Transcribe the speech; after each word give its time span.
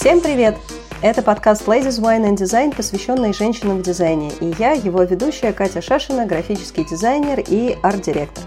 Всем 0.00 0.22
привет! 0.22 0.56
Это 1.02 1.20
подкаст 1.20 1.68
Ladies 1.68 2.00
Wine 2.00 2.30
and 2.30 2.36
Design, 2.36 2.74
посвященный 2.74 3.34
женщинам 3.34 3.80
в 3.80 3.82
дизайне. 3.82 4.32
И 4.40 4.54
я, 4.58 4.72
его 4.72 5.02
ведущая 5.02 5.52
Катя 5.52 5.82
Шашина, 5.82 6.24
графический 6.24 6.86
дизайнер 6.88 7.44
и 7.46 7.76
арт-директор. 7.82 8.42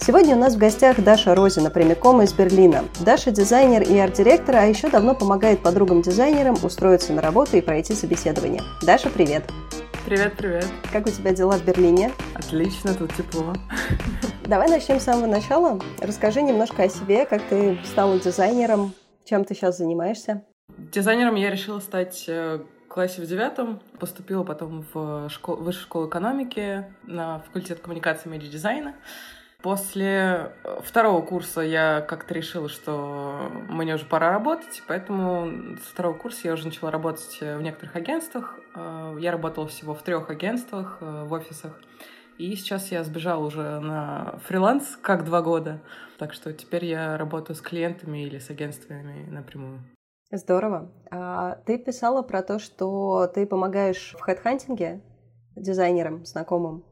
Сегодня 0.00 0.34
у 0.34 0.38
нас 0.40 0.56
в 0.56 0.58
гостях 0.58 1.00
Даша 1.00 1.36
Розина, 1.36 1.70
прямиком 1.70 2.20
из 2.22 2.32
Берлина. 2.32 2.84
Даша 2.98 3.30
дизайнер 3.30 3.82
и 3.82 3.96
арт-директор, 3.96 4.56
а 4.56 4.64
еще 4.64 4.90
давно 4.90 5.14
помогает 5.14 5.62
подругам-дизайнерам 5.62 6.56
устроиться 6.64 7.12
на 7.12 7.22
работу 7.22 7.56
и 7.56 7.60
пройти 7.60 7.94
собеседование. 7.94 8.62
Даша, 8.82 9.08
привет! 9.08 9.44
Привет, 10.04 10.36
привет. 10.36 10.66
Как 10.92 11.06
у 11.06 11.10
тебя 11.10 11.30
дела 11.30 11.58
в 11.58 11.64
Берлине? 11.64 12.10
Отлично, 12.34 12.92
тут 12.92 13.14
тепло. 13.14 13.52
Давай 14.46 14.68
начнем 14.68 14.98
с 14.98 15.04
самого 15.04 15.26
начала. 15.26 15.78
Расскажи 16.00 16.42
немножко 16.42 16.82
о 16.82 16.88
себе, 16.88 17.24
как 17.24 17.40
ты 17.44 17.78
стала 17.84 18.18
дизайнером, 18.18 18.94
чем 19.24 19.44
ты 19.44 19.54
сейчас 19.54 19.78
занимаешься. 19.78 20.42
Дизайнером 20.78 21.34
я 21.34 21.50
решила 21.50 21.80
стать 21.80 22.26
э, 22.28 22.60
классе 22.86 23.20
в 23.20 23.26
девятом. 23.26 23.80
Поступила 23.98 24.44
потом 24.44 24.84
в 24.94 25.28
школ... 25.28 25.56
высшую 25.56 25.82
школу 25.82 26.08
экономики 26.08 26.86
на 27.02 27.40
факультет 27.40 27.80
коммуникации 27.80 28.28
и 28.28 28.32
медиадизайна. 28.32 28.94
После 29.60 30.52
э, 30.62 30.80
второго 30.84 31.20
курса 31.26 31.62
я 31.62 32.00
как-то 32.00 32.32
решила, 32.32 32.68
что 32.68 33.50
мне 33.68 33.96
уже 33.96 34.04
пора 34.04 34.30
работать, 34.30 34.84
поэтому 34.86 35.76
с 35.84 35.88
второго 35.88 36.14
курса 36.14 36.42
я 36.44 36.52
уже 36.52 36.66
начала 36.66 36.92
работать 36.92 37.40
в 37.40 37.60
некоторых 37.60 37.96
агентствах. 37.96 38.56
Э, 38.76 39.16
я 39.18 39.32
работала 39.32 39.66
всего 39.66 39.96
в 39.96 40.02
трех 40.02 40.30
агентствах, 40.30 40.98
в 41.00 41.32
офисах. 41.32 41.72
И 42.38 42.54
сейчас 42.54 42.92
я 42.92 43.02
сбежала 43.02 43.44
уже 43.44 43.80
на 43.80 44.38
фриланс 44.46 44.96
как 45.02 45.24
два 45.24 45.42
года. 45.42 45.80
Так 46.18 46.32
что 46.32 46.52
теперь 46.52 46.84
я 46.84 47.18
работаю 47.18 47.56
с 47.56 47.60
клиентами 47.60 48.24
или 48.24 48.38
с 48.38 48.48
агентствами 48.48 49.28
напрямую. 49.28 49.80
Здорово. 50.30 50.90
А 51.10 51.56
ты 51.64 51.78
писала 51.78 52.22
про 52.22 52.42
то, 52.42 52.58
что 52.58 53.26
ты 53.28 53.46
помогаешь 53.46 54.14
в 54.18 54.20
хедхантинге 54.20 55.00
дизайнерам, 55.56 56.26
знакомым. 56.26 56.84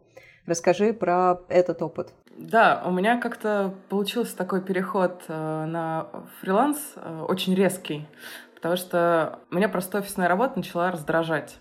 Расскажи 0.46 0.92
про 0.92 1.40
этот 1.48 1.82
опыт. 1.82 2.14
Да, 2.38 2.82
у 2.86 2.90
меня 2.92 3.20
как-то 3.20 3.74
получился 3.88 4.36
такой 4.36 4.62
переход 4.62 5.24
э, 5.28 5.64
на 5.64 6.06
фриланс 6.40 6.78
э, 6.96 7.24
очень 7.28 7.54
резкий, 7.54 8.06
потому 8.54 8.76
что 8.76 9.40
меня 9.50 9.68
просто 9.68 9.98
офисная 9.98 10.28
работа 10.28 10.56
начала 10.56 10.90
раздражать. 10.90 11.58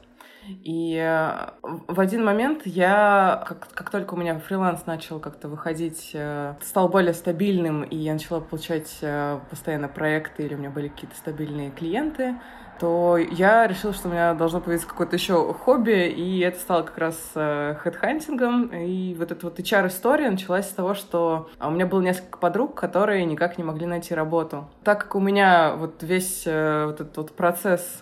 И 0.64 0.96
э, 0.96 1.50
в 1.64 2.00
один 2.00 2.24
момент 2.24 2.64
я, 2.66 3.44
как, 3.48 3.68
как 3.74 3.90
только 3.90 4.14
у 4.14 4.18
меня 4.18 4.40
фриланс 4.40 4.86
начал 4.86 5.20
как-то 5.20 5.48
выходить, 5.48 6.12
э, 6.14 6.56
стал 6.62 6.90
более 6.90 7.14
стабильным, 7.14 7.84
и 7.84 7.96
я 7.96 8.14
начала 8.14 8.40
получать 8.40 8.98
э, 9.02 9.40
постоянно 9.50 9.88
проекты, 9.88 10.44
или 10.44 10.56
у 10.56 10.58
меня 10.58 10.70
были 10.70 10.90
какие-то 10.90 11.16
стабильные 11.16 11.72
клиенты, 11.72 12.36
то 12.86 13.18
я 13.18 13.66
решила, 13.66 13.94
что 13.94 14.10
у 14.10 14.12
меня 14.12 14.36
должно 14.36 14.62
появиться 14.62 14.88
какое-то 14.88 15.16
еще 15.16 15.56
хобби, 15.56 16.08
и 16.08 16.42
это 16.42 16.60
стало 16.60 16.84
как 16.84 17.00
раз 17.00 17.16
хедхантингом. 17.34 18.68
И 18.68 19.16
вот 19.16 19.32
эта 19.32 19.44
вот 19.48 19.60
HR-история 19.60 20.30
началась 20.30 20.68
с 20.68 20.74
того, 20.74 20.94
что 20.94 21.50
у 21.60 21.72
меня 21.72 21.88
было 21.88 22.02
несколько 22.02 22.38
подруг, 22.38 22.76
которые 22.76 23.26
никак 23.26 23.58
не 23.58 23.64
могли 23.64 23.88
найти 23.88 24.14
работу. 24.14 24.70
Так 24.84 25.02
как 25.02 25.16
у 25.16 25.20
меня 25.20 25.74
вот 25.76 26.04
весь 26.04 26.44
вот 26.46 27.02
этот 27.02 27.18
вот 27.18 27.32
процесс 27.32 28.00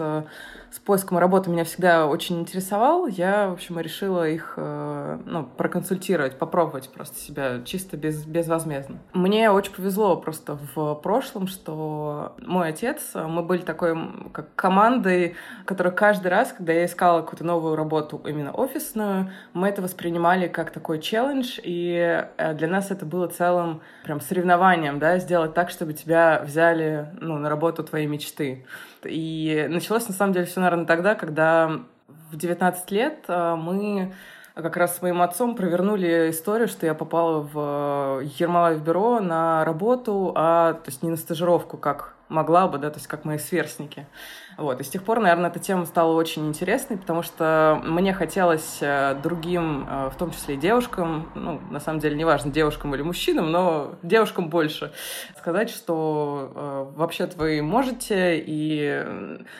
с 0.73 0.79
поиском 0.79 1.19
работы 1.19 1.51
меня 1.51 1.65
всегда 1.65 2.07
очень 2.07 2.39
интересовал. 2.39 3.05
Я, 3.05 3.49
в 3.49 3.53
общем, 3.53 3.79
решила 3.79 4.27
их 4.27 4.55
э, 4.57 5.19
ну, 5.23 5.43
проконсультировать, 5.43 6.39
попробовать 6.39 6.89
просто 6.89 7.19
себя 7.19 7.61
чисто 7.63 7.95
без, 7.95 8.25
безвозмездно. 8.25 8.97
Мне 9.13 9.51
очень 9.51 9.71
повезло 9.71 10.15
просто 10.17 10.57
в 10.73 10.95
прошлом, 10.95 11.45
что 11.45 12.35
мой 12.39 12.69
отец, 12.69 13.11
мы 13.13 13.43
были 13.43 13.61
такой 13.61 13.95
как 14.31 14.55
командой, 14.55 14.72
которая 15.65 15.93
каждый 15.93 16.27
раз, 16.27 16.53
когда 16.53 16.73
я 16.73 16.85
искала 16.85 17.21
какую-то 17.21 17.45
новую 17.45 17.75
работу, 17.75 18.21
именно 18.25 18.51
офисную, 18.51 19.31
мы 19.53 19.69
это 19.69 19.81
воспринимали 19.81 20.47
как 20.47 20.71
такой 20.71 20.99
челлендж, 20.99 21.59
и 21.63 22.25
э, 22.37 22.53
для 22.53 22.67
нас 22.67 22.91
это 22.91 23.05
было 23.05 23.27
целым 23.27 23.81
прям 24.03 24.21
соревнованием, 24.21 24.99
да, 24.99 25.17
сделать 25.19 25.53
так, 25.53 25.69
чтобы 25.69 25.93
тебя 25.93 26.41
взяли 26.45 27.07
ну, 27.19 27.37
на 27.37 27.49
работу 27.49 27.83
твоей 27.83 28.07
мечты. 28.07 28.65
И 29.03 29.67
началось, 29.69 30.07
на 30.07 30.13
самом 30.13 30.33
деле, 30.33 30.45
все, 30.45 30.59
наверное, 30.59 30.85
тогда, 30.85 31.15
когда 31.15 31.79
в 32.31 32.37
19 32.37 32.91
лет 32.91 33.25
э, 33.27 33.55
мы 33.55 34.13
как 34.55 34.77
раз 34.77 34.97
с 34.97 35.01
моим 35.01 35.21
отцом 35.21 35.55
провернули 35.55 36.29
историю, 36.29 36.67
что 36.67 36.85
я 36.85 36.93
попала 36.93 37.41
в 37.41 38.21
Ермолаев 38.37 38.81
бюро 38.81 39.19
на 39.19 39.65
работу, 39.65 40.31
а 40.35 40.73
то 40.73 40.89
есть 40.89 41.01
не 41.01 41.09
на 41.09 41.17
стажировку, 41.17 41.77
как 41.77 42.13
могла 42.29 42.67
бы, 42.67 42.77
да, 42.77 42.89
то 42.89 42.97
есть 42.97 43.07
как 43.07 43.25
мои 43.25 43.37
сверстники. 43.37 44.05
Вот. 44.57 44.79
И 44.79 44.83
с 44.83 44.89
тех 44.89 45.03
пор, 45.03 45.19
наверное, 45.19 45.49
эта 45.49 45.59
тема 45.59 45.85
стала 45.85 46.13
очень 46.13 46.47
интересной, 46.47 46.97
потому 46.97 47.23
что 47.23 47.81
мне 47.83 48.13
хотелось 48.13 48.79
э, 48.81 49.15
другим, 49.21 49.87
э, 49.89 50.09
в 50.09 50.15
том 50.15 50.31
числе 50.31 50.55
и 50.55 50.57
девушкам, 50.57 51.29
ну, 51.35 51.59
на 51.71 51.79
самом 51.79 51.99
деле, 51.99 52.15
неважно, 52.15 52.51
девушкам 52.51 52.93
или 52.95 53.01
мужчинам, 53.01 53.51
но 53.51 53.95
девушкам 54.03 54.49
больше, 54.49 54.93
сказать, 55.37 55.69
что 55.69 56.51
э, 56.55 56.97
вообще-то 56.97 57.37
вы 57.37 57.61
можете, 57.61 58.37
и, 58.37 59.05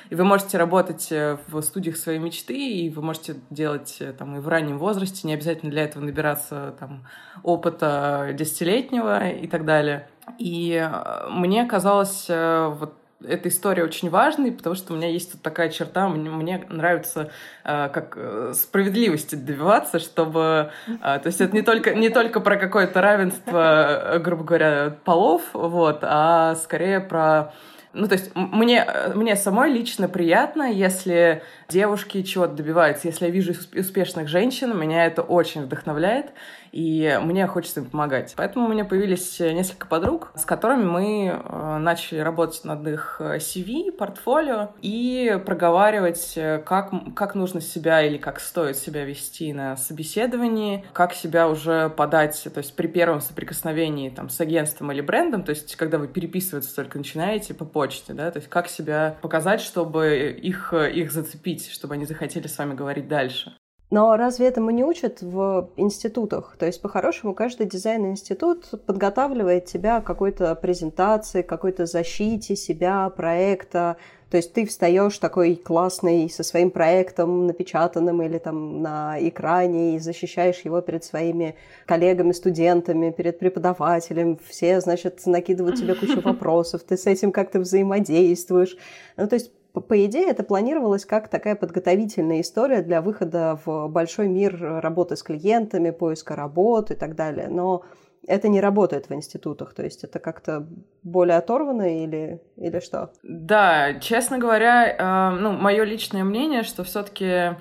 и 0.09 0.15
вы 0.15 0.23
можете 0.23 0.57
работать 0.57 1.09
в 1.09 1.61
студиях 1.61 1.97
своей 1.97 2.19
мечты, 2.19 2.55
и 2.55 2.89
вы 2.89 3.01
можете 3.01 3.35
делать 3.49 4.01
там 4.17 4.37
и 4.37 4.39
в 4.39 4.47
раннем 4.47 4.77
возрасте, 4.77 5.27
не 5.27 5.33
обязательно 5.33 5.71
для 5.71 5.83
этого 5.83 6.03
набираться 6.03 6.75
там 6.79 7.07
опыта 7.41 8.29
десятилетнего 8.33 9.29
и 9.29 9.47
так 9.47 9.65
далее. 9.65 10.07
И 10.37 10.89
мне 11.29 11.65
казалось 11.65 12.27
вот 12.29 13.02
эта 13.27 13.49
история 13.49 13.83
очень 13.83 14.09
важной, 14.09 14.51
потому 14.51 14.75
что 14.75 14.93
у 14.93 14.95
меня 14.95 15.09
есть 15.09 15.33
вот 15.33 15.41
такая 15.41 15.69
черта, 15.69 16.07
мне, 16.09 16.29
мне 16.29 16.65
нравится 16.69 17.31
э, 17.63 17.89
как 17.89 18.13
э, 18.17 18.53
справедливости 18.55 19.35
добиваться, 19.35 19.99
чтобы... 19.99 20.71
Э, 20.87 21.19
то 21.19 21.23
есть 21.25 21.41
это 21.41 21.53
не 21.53 21.61
только, 21.61 21.95
не 21.95 22.09
только 22.09 22.39
про 22.39 22.57
какое-то 22.57 23.01
равенство, 23.01 24.15
э, 24.15 24.19
грубо 24.19 24.43
говоря, 24.43 24.97
полов, 25.03 25.41
вот, 25.53 25.99
а 26.01 26.55
скорее 26.55 26.99
про 26.99 27.53
ну, 27.93 28.07
то 28.07 28.15
есть 28.15 28.31
мне, 28.33 28.87
мне 29.13 29.35
самой 29.35 29.71
лично 29.71 30.09
приятно, 30.09 30.63
если 30.63 31.43
девушки 31.69 32.23
чего-то 32.23 32.53
добиваются. 32.53 33.07
Если 33.07 33.25
я 33.25 33.31
вижу 33.31 33.53
успешных 33.75 34.27
женщин, 34.27 34.75
меня 34.75 35.05
это 35.05 35.21
очень 35.21 35.61
вдохновляет, 35.61 36.31
и 36.73 37.19
мне 37.21 37.45
хочется 37.47 37.81
им 37.81 37.89
помогать. 37.89 38.33
Поэтому 38.35 38.65
у 38.65 38.69
меня 38.69 38.83
появились 38.83 39.39
несколько 39.39 39.87
подруг, 39.87 40.31
с 40.35 40.43
которыми 40.43 40.83
мы 40.83 41.27
э, 41.27 41.77
начали 41.77 42.19
работать 42.19 42.65
над 42.65 42.85
их 42.87 43.21
CV, 43.21 43.91
портфолио, 43.91 44.71
и 44.81 45.39
проговаривать, 45.45 46.37
как, 46.65 46.91
как 47.15 47.35
нужно 47.35 47.61
себя 47.61 48.01
или 48.01 48.17
как 48.17 48.39
стоит 48.39 48.77
себя 48.77 49.05
вести 49.05 49.53
на 49.53 49.77
собеседовании, 49.77 50.83
как 50.93 51.13
себя 51.13 51.47
уже 51.47 51.89
подать, 51.89 52.47
то 52.51 52.57
есть 52.57 52.75
при 52.75 52.87
первом 52.87 53.21
соприкосновении 53.21 54.09
там, 54.09 54.29
с 54.29 54.41
агентством 54.41 54.91
или 54.91 55.01
брендом, 55.01 55.43
то 55.43 55.51
есть 55.51 55.75
когда 55.75 55.97
вы 55.99 56.07
переписываться 56.07 56.75
только 56.75 56.97
начинаете 56.97 57.53
по 57.53 57.65
почте, 57.65 58.13
да, 58.13 58.31
то 58.31 58.39
есть 58.39 58.49
как 58.49 58.67
себя 58.67 59.17
показать, 59.21 59.61
чтобы 59.61 60.35
их, 60.41 60.73
их 60.73 61.11
зацепить, 61.11 61.69
чтобы 61.69 61.93
они 61.93 62.05
захотели 62.05 62.47
с 62.47 62.57
вами 62.57 62.73
говорить 62.73 63.07
дальше. 63.07 63.53
Но 63.93 64.17
разве 64.17 64.47
этому 64.47 64.71
не 64.71 64.83
учат 64.83 65.21
в 65.21 65.69
институтах? 65.77 66.55
То 66.57 66.65
есть, 66.65 66.81
по-хорошему, 66.81 67.35
каждый 67.35 67.67
дизайн-институт 67.67 68.71
подготавливает 68.87 69.65
тебя 69.65 70.01
к 70.01 70.03
какой-то 70.03 70.55
презентации, 70.55 71.43
к 71.43 71.47
какой-то 71.47 71.85
защите 71.85 72.55
себя, 72.55 73.07
проекта. 73.11 73.97
То 74.31 74.37
есть 74.37 74.51
ты 74.51 74.65
встаешь 74.65 75.19
такой 75.19 75.55
классный 75.55 76.27
со 76.27 76.41
своим 76.41 76.71
проектом 76.71 77.45
напечатанным 77.45 78.23
или 78.23 78.39
там 78.39 78.81
на 78.81 79.15
экране 79.19 79.95
и 79.95 79.99
защищаешь 79.99 80.61
его 80.61 80.81
перед 80.81 81.03
своими 81.03 81.55
коллегами, 81.85 82.31
студентами, 82.31 83.11
перед 83.11 83.37
преподавателем. 83.37 84.39
Все, 84.49 84.81
значит, 84.81 85.21
накидывают 85.27 85.75
тебе 85.75 85.93
кучу 85.93 86.19
вопросов, 86.25 86.81
ты 86.81 86.97
с 86.97 87.05
этим 87.05 87.31
как-то 87.31 87.59
взаимодействуешь. 87.59 88.75
Ну, 89.17 89.27
то 89.27 89.35
есть 89.35 89.51
по 89.81 90.05
идее, 90.05 90.29
это 90.29 90.43
планировалось 90.43 91.05
как 91.05 91.29
такая 91.29 91.55
подготовительная 91.55 92.41
история 92.41 92.81
для 92.81 93.01
выхода 93.01 93.59
в 93.65 93.87
большой 93.87 94.27
мир 94.27 94.55
работы 94.81 95.15
с 95.15 95.23
клиентами, 95.23 95.89
поиска 95.89 96.35
работы 96.35 96.93
и 96.93 96.97
так 96.97 97.15
далее. 97.15 97.47
Но 97.49 97.83
это 98.27 98.47
не 98.47 98.61
работает 98.61 99.09
в 99.09 99.13
институтах, 99.13 99.73
то 99.73 99.83
есть 99.83 100.03
это 100.03 100.19
как-то 100.19 100.67
более 101.01 101.37
оторвано 101.37 102.03
или, 102.03 102.41
или 102.55 102.79
что? 102.79 103.11
Да, 103.23 103.95
честно 103.99 104.37
говоря, 104.37 105.31
э, 105.33 105.35
ну, 105.39 105.51
мое 105.51 105.83
личное 105.83 106.23
мнение, 106.23 106.63
что 106.63 106.83
все-таки 106.83 107.55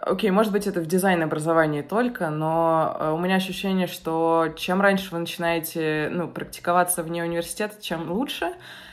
Окей, 0.00 0.30
okay, 0.30 0.32
может 0.32 0.52
быть, 0.52 0.68
это 0.68 0.80
в 0.80 0.86
дизайн-образовании 0.86 1.82
только, 1.82 2.30
но 2.30 2.96
э, 2.98 3.10
у 3.10 3.18
меня 3.18 3.34
ощущение, 3.34 3.88
что 3.88 4.48
чем 4.56 4.80
раньше 4.80 5.10
вы 5.10 5.18
начинаете 5.18 6.08
ну, 6.12 6.28
практиковаться 6.28 7.02
вне 7.02 7.24
университета, 7.24 7.82
чем 7.82 8.10
лучше. 8.10 8.52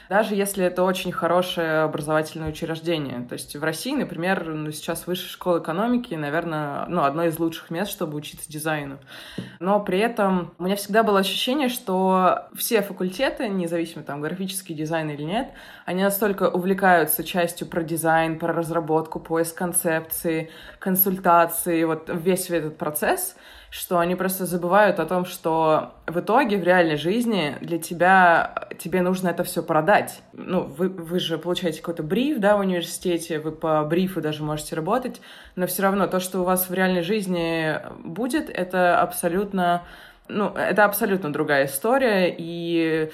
Даже 0.10 0.36
если 0.36 0.66
это 0.66 0.84
очень 0.84 1.12
хорошее 1.12 1.82
образовательное 1.82 2.50
учреждение. 2.50 3.26
То 3.28 3.34
есть 3.34 3.56
в 3.56 3.64
России, 3.64 3.96
например, 3.96 4.46
ну, 4.46 4.72
сейчас 4.72 5.08
высшая 5.08 5.30
школа 5.30 5.60
экономики, 5.60 6.14
наверное, 6.14 6.86
ну, 6.88 7.04
одно 7.04 7.24
из 7.24 7.40
лучших 7.40 7.70
мест, 7.70 7.92
чтобы 7.92 8.18
учиться 8.18 8.52
дизайну. 8.52 9.00
Но 9.60 9.80
при 9.80 10.00
этом 10.00 10.54
у 10.58 10.64
меня 10.64 10.76
всегда 10.76 11.04
было 11.04 11.20
ощущение, 11.20 11.70
что 11.70 12.48
все 12.56 12.82
факультеты, 12.82 13.50
независимо 13.50 14.04
там 14.04 14.22
графический 14.22 14.76
дизайн 14.76 15.10
или 15.10 15.24
нет, 15.24 15.52
они 15.86 16.04
настолько 16.04 16.50
увлекаются 16.50 17.24
частью 17.24 17.68
про 17.68 17.84
дизайн, 17.84 18.40
про 18.40 18.54
разработку, 18.54 19.20
поиск 19.20 19.58
концепции, 19.58 20.52
консультации, 20.80 21.84
вот 21.84 22.10
весь 22.14 22.50
этот 22.50 22.78
процесс, 22.78 23.36
что 23.76 24.00
они 24.00 24.16
просто 24.16 24.46
забывают 24.46 25.02
о 25.02 25.06
том, 25.06 25.26
что 25.26 25.92
в 26.08 26.18
итоге 26.22 26.58
в 26.58 26.64
реальной 26.64 26.96
жизни 26.96 27.58
для 27.60 27.78
тебя, 27.78 28.70
тебе 28.80 29.02
нужно 29.02 29.28
это 29.28 29.44
все 29.44 29.62
продать. 29.62 30.22
Ну, 30.32 30.62
вы, 30.62 30.88
вы 30.88 31.20
же 31.20 31.38
получаете 31.38 31.82
какой-то 31.82 32.02
бриф, 32.02 32.40
да, 32.40 32.56
в 32.56 32.62
университете, 32.62 33.38
вы 33.38 33.52
по 33.52 33.84
брифу 33.84 34.22
даже 34.22 34.44
можете 34.44 34.78
работать, 34.78 35.20
но 35.58 35.68
все 35.68 35.84
равно 35.84 36.08
то, 36.08 36.22
что 36.22 36.40
у 36.40 36.44
вас 36.46 36.70
в 36.70 36.74
реальной 36.74 37.02
жизни 37.02 37.78
будет, 38.02 38.50
это 38.50 39.02
абсолютно, 39.02 39.84
ну, 40.30 40.54
это 40.54 40.86
абсолютно 40.86 41.34
другая 41.34 41.66
история, 41.66 42.34
и 42.36 43.12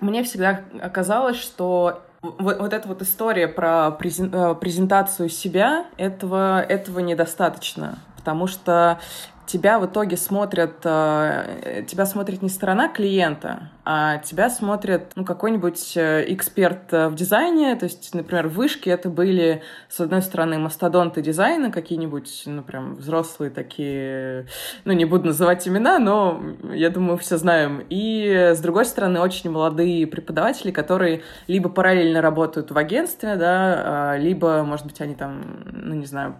мне 0.00 0.22
всегда 0.22 0.62
оказалось, 0.80 1.36
что 1.36 2.00
вот, 2.22 2.58
вот 2.58 2.72
эта 2.72 2.88
вот 2.88 3.02
история 3.02 3.46
про 3.46 3.90
э, 3.90 4.54
презентацию 4.54 5.28
себя, 5.28 5.84
этого, 5.98 6.62
этого 6.62 7.00
недостаточно. 7.00 7.98
Потому 8.16 8.46
что 8.46 8.98
тебя 9.48 9.78
в 9.78 9.86
итоге 9.86 10.16
смотрят, 10.16 10.76
э, 10.84 11.84
тебя 11.88 12.04
смотрит 12.04 12.42
не 12.42 12.50
сторона 12.50 12.88
клиента, 12.88 13.70
а 13.82 14.18
тебя 14.18 14.50
смотрит 14.50 15.12
ну, 15.16 15.24
какой-нибудь 15.24 15.96
э, 15.96 16.24
эксперт 16.28 16.92
э, 16.92 17.08
в 17.08 17.14
дизайне. 17.14 17.74
То 17.74 17.84
есть, 17.84 18.14
например, 18.14 18.48
вышки 18.48 18.90
это 18.90 19.08
были, 19.08 19.62
с 19.88 20.00
одной 20.00 20.20
стороны, 20.20 20.58
мастодонты 20.58 21.22
дизайна, 21.22 21.72
какие-нибудь, 21.72 22.42
ну, 22.44 22.62
прям 22.62 22.96
взрослые 22.96 23.50
такие, 23.50 24.46
ну, 24.84 24.92
не 24.92 25.06
буду 25.06 25.28
называть 25.28 25.66
имена, 25.66 25.98
но 25.98 26.42
я 26.70 26.90
думаю, 26.90 27.16
все 27.16 27.38
знаем. 27.38 27.82
И, 27.88 28.52
с 28.54 28.60
другой 28.60 28.84
стороны, 28.84 29.18
очень 29.18 29.50
молодые 29.50 30.06
преподаватели, 30.06 30.70
которые 30.70 31.22
либо 31.46 31.70
параллельно 31.70 32.20
работают 32.20 32.70
в 32.70 32.76
агентстве, 32.76 33.36
да, 33.36 34.12
а, 34.12 34.16
либо, 34.18 34.62
может 34.62 34.84
быть, 34.84 35.00
они 35.00 35.14
там, 35.14 35.64
ну, 35.72 35.94
не 35.94 36.06
знаю, 36.06 36.36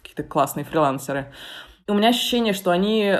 какие-то 0.00 0.22
классные 0.22 0.64
фрилансеры. 0.64 1.26
У 1.86 1.92
меня 1.92 2.08
ощущение, 2.08 2.54
что 2.54 2.70
они 2.70 3.14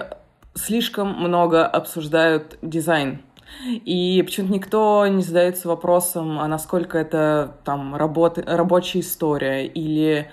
слишком 0.55 1.09
много 1.19 1.67
обсуждают 1.67 2.57
дизайн. 2.63 3.21
И 3.67 4.23
почему-то 4.25 4.55
никто 4.55 5.07
не 5.07 5.23
задается 5.23 5.69
вопросом, 5.69 6.41
а 6.41 6.49
насколько 6.49 6.97
это 6.97 7.59
там 7.65 7.95
работа, 7.95 8.43
рабочая 8.47 9.01
история 9.01 9.67
или 9.67 10.31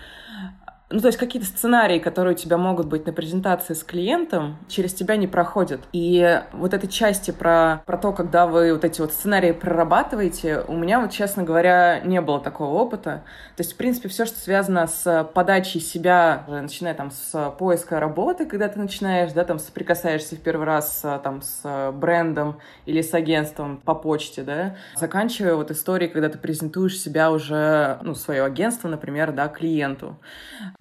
ну, 0.92 1.00
то 1.00 1.08
есть 1.08 1.18
какие-то 1.18 1.48
сценарии, 1.48 2.00
которые 2.00 2.34
у 2.34 2.38
тебя 2.38 2.58
могут 2.58 2.88
быть 2.88 3.06
на 3.06 3.14
презентации 3.14 3.74
с 3.74 3.84
клиентом, 3.84 4.58
через 4.68 4.94
тебя 4.94 5.16
не 5.16 5.28
проходят. 5.28 5.82
И 5.94 6.42
вот 6.54 6.74
этой 6.74 6.88
части 6.88 7.32
про, 7.32 7.82
про 7.86 7.98
то, 7.98 8.12
когда 8.12 8.48
вы 8.48 8.74
вот 8.74 8.84
эти 8.84 9.02
вот 9.02 9.12
сценарии 9.14 9.52
прорабатываете, 9.52 10.64
у 10.68 10.76
меня 10.76 11.00
вот, 11.00 11.12
честно 11.12 11.44
говоря, 11.44 12.00
не 12.02 12.22
было 12.22 12.40
такого 12.40 12.74
опыта. 12.76 13.24
То 13.56 13.64
есть, 13.64 13.74
в 13.74 13.78
принципе, 13.78 14.10
все, 14.10 14.26
что 14.26 14.40
связано 14.40 14.88
с 14.88 15.30
подачей 15.34 15.80
себя, 15.80 16.46
начиная 16.48 16.94
там 16.94 17.12
с 17.12 17.54
поиска 17.58 18.00
работы, 18.00 18.46
когда 18.46 18.68
ты 18.68 18.80
начинаешь, 18.80 19.32
да, 19.32 19.44
там 19.44 19.60
соприкасаешься 19.60 20.36
в 20.36 20.40
первый 20.40 20.66
раз 20.66 21.04
там 21.24 21.42
с 21.42 21.92
брендом 21.94 22.60
или 22.86 23.02
с 23.02 23.14
агентством 23.14 23.78
по 23.78 23.96
почте, 23.96 24.44
да, 24.44 24.76
заканчивая 24.96 25.56
вот 25.56 25.72
историей, 25.72 26.10
когда 26.10 26.30
ты 26.30 26.38
презентуешь 26.38 27.00
себя 27.00 27.32
уже, 27.32 28.00
ну, 28.02 28.16
свое 28.16 28.44
агентство, 28.44 28.88
например, 28.88 29.32
да, 29.32 29.48
клиенту. 29.48 30.18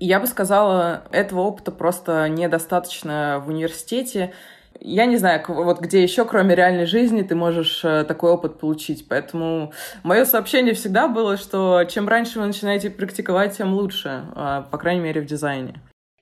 Я 0.01 0.19
бы 0.19 0.27
сказала, 0.27 1.05
этого 1.13 1.41
опыта 1.41 1.71
просто 1.71 2.27
недостаточно 2.31 3.43
в 3.45 3.49
университете. 3.49 4.33
Я 4.81 5.05
не 5.05 5.19
знаю, 5.19 5.45
вот 5.47 5.81
где 5.81 6.03
еще, 6.03 6.25
кроме 6.25 6.55
реальной 6.55 6.87
жизни, 6.87 7.21
ты 7.21 7.35
можешь 7.35 7.85
э, 7.85 8.05
такой 8.05 8.31
опыт 8.31 8.59
получить. 8.59 9.07
Поэтому 9.09 9.75
мое 10.03 10.25
сообщение 10.25 10.73
всегда 10.73 11.07
было, 11.07 11.37
что 11.37 11.85
чем 11.85 12.09
раньше 12.09 12.41
вы 12.41 12.47
начинаете 12.47 12.89
практиковать, 12.89 13.59
тем 13.59 13.75
лучше, 13.75 14.25
а, 14.35 14.63
по 14.63 14.79
крайней 14.79 15.03
мере, 15.03 15.21
в 15.21 15.27
дизайне. 15.27 15.75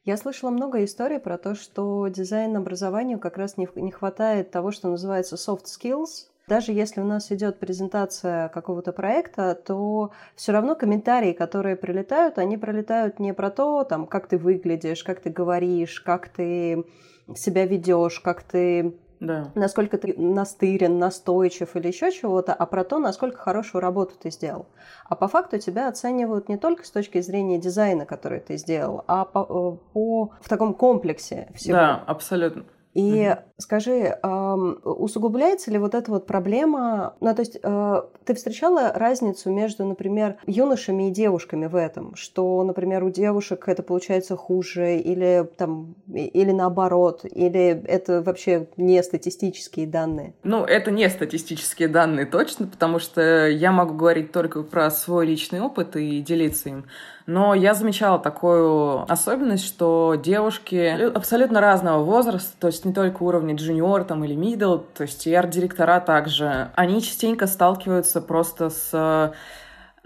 Я 0.04 0.16
слышала 0.16 0.50
много 0.50 0.82
историй 0.84 1.20
про 1.20 1.38
то, 1.38 1.54
что 1.54 2.08
дизайн 2.08 2.56
образованию 2.56 3.20
как 3.20 3.36
раз 3.36 3.56
не, 3.58 3.68
не 3.76 3.92
хватает 3.92 4.50
того, 4.50 4.72
что 4.72 4.88
называется 4.88 5.36
soft 5.36 5.66
skills, 5.66 6.26
даже 6.48 6.72
если 6.72 7.00
у 7.00 7.04
нас 7.04 7.30
идет 7.30 7.58
презентация 7.58 8.48
какого-то 8.48 8.92
проекта, 8.92 9.54
то 9.54 10.10
все 10.34 10.52
равно 10.52 10.74
комментарии, 10.74 11.32
которые 11.32 11.76
прилетают, 11.76 12.38
они 12.38 12.56
прилетают 12.56 13.18
не 13.18 13.32
про 13.32 13.50
то, 13.50 13.84
там, 13.84 14.06
как 14.06 14.26
ты 14.26 14.38
выглядишь, 14.38 15.04
как 15.04 15.20
ты 15.20 15.30
говоришь, 15.30 16.00
как 16.00 16.28
ты 16.28 16.84
себя 17.36 17.66
ведешь, 17.66 18.20
как 18.20 18.42
ты 18.42 18.94
да. 19.20 19.50
насколько 19.54 19.98
ты 19.98 20.14
настырен, 20.16 20.98
настойчив 20.98 21.74
или 21.76 21.88
еще 21.88 22.10
чего-то, 22.10 22.54
а 22.54 22.66
про 22.66 22.84
то, 22.84 22.98
насколько 22.98 23.38
хорошую 23.38 23.82
работу 23.82 24.14
ты 24.20 24.30
сделал. 24.30 24.66
А 25.04 25.16
по 25.16 25.28
факту 25.28 25.58
тебя 25.58 25.88
оценивают 25.88 26.48
не 26.48 26.56
только 26.56 26.84
с 26.84 26.90
точки 26.90 27.20
зрения 27.20 27.58
дизайна, 27.58 28.06
который 28.06 28.40
ты 28.40 28.56
сделал, 28.56 29.04
а 29.06 29.24
по, 29.24 29.40
э, 29.40 29.92
по 29.92 30.32
в 30.40 30.48
таком 30.48 30.74
комплексе 30.74 31.50
всего. 31.54 31.76
Да, 31.76 32.04
абсолютно. 32.06 32.64
И 32.94 33.22
mm-hmm. 33.22 33.42
Скажи, 33.58 34.16
усугубляется 34.22 35.70
ли 35.70 35.78
вот 35.78 35.94
эта 35.94 36.10
вот 36.10 36.26
проблема? 36.26 37.14
Ну, 37.20 37.34
то 37.34 37.40
есть 37.40 37.58
э, 37.60 38.02
ты 38.24 38.34
встречала 38.34 38.92
разницу 38.94 39.50
между, 39.50 39.84
например, 39.84 40.36
юношами 40.46 41.08
и 41.08 41.10
девушками 41.10 41.66
в 41.66 41.74
этом, 41.74 42.14
что, 42.14 42.62
например, 42.62 43.02
у 43.02 43.10
девушек 43.10 43.64
это 43.66 43.82
получается 43.82 44.36
хуже, 44.36 44.96
или 44.96 45.48
там, 45.56 45.96
или 46.12 46.52
наоборот, 46.52 47.24
или 47.24 47.82
это 47.84 48.22
вообще 48.22 48.68
не 48.76 49.02
статистические 49.02 49.88
данные? 49.88 50.34
Ну, 50.44 50.64
это 50.64 50.92
не 50.92 51.08
статистические 51.10 51.88
данные 51.88 52.26
точно, 52.26 52.68
потому 52.68 53.00
что 53.00 53.48
я 53.48 53.72
могу 53.72 53.94
говорить 53.94 54.30
только 54.30 54.62
про 54.62 54.88
свой 54.90 55.26
личный 55.26 55.60
опыт 55.60 55.96
и 55.96 56.20
делиться 56.20 56.68
им. 56.68 56.84
Но 57.28 57.52
я 57.52 57.74
замечала 57.74 58.18
такую 58.18 59.02
особенность, 59.02 59.66
что 59.66 60.14
девушки 60.14 61.10
абсолютно 61.14 61.60
разного 61.60 62.02
возраста, 62.02 62.56
то 62.58 62.68
есть 62.68 62.86
не 62.86 62.94
только 62.94 63.22
уровня 63.22 63.47
джуниор 63.54 64.04
там, 64.04 64.24
или 64.24 64.36
middle, 64.36 64.84
то 64.94 65.02
есть 65.02 65.26
и 65.26 65.34
арт-директора 65.34 66.00
также, 66.00 66.70
они 66.74 67.02
частенько 67.02 67.46
сталкиваются 67.46 68.20
просто 68.20 68.70
с 68.70 69.34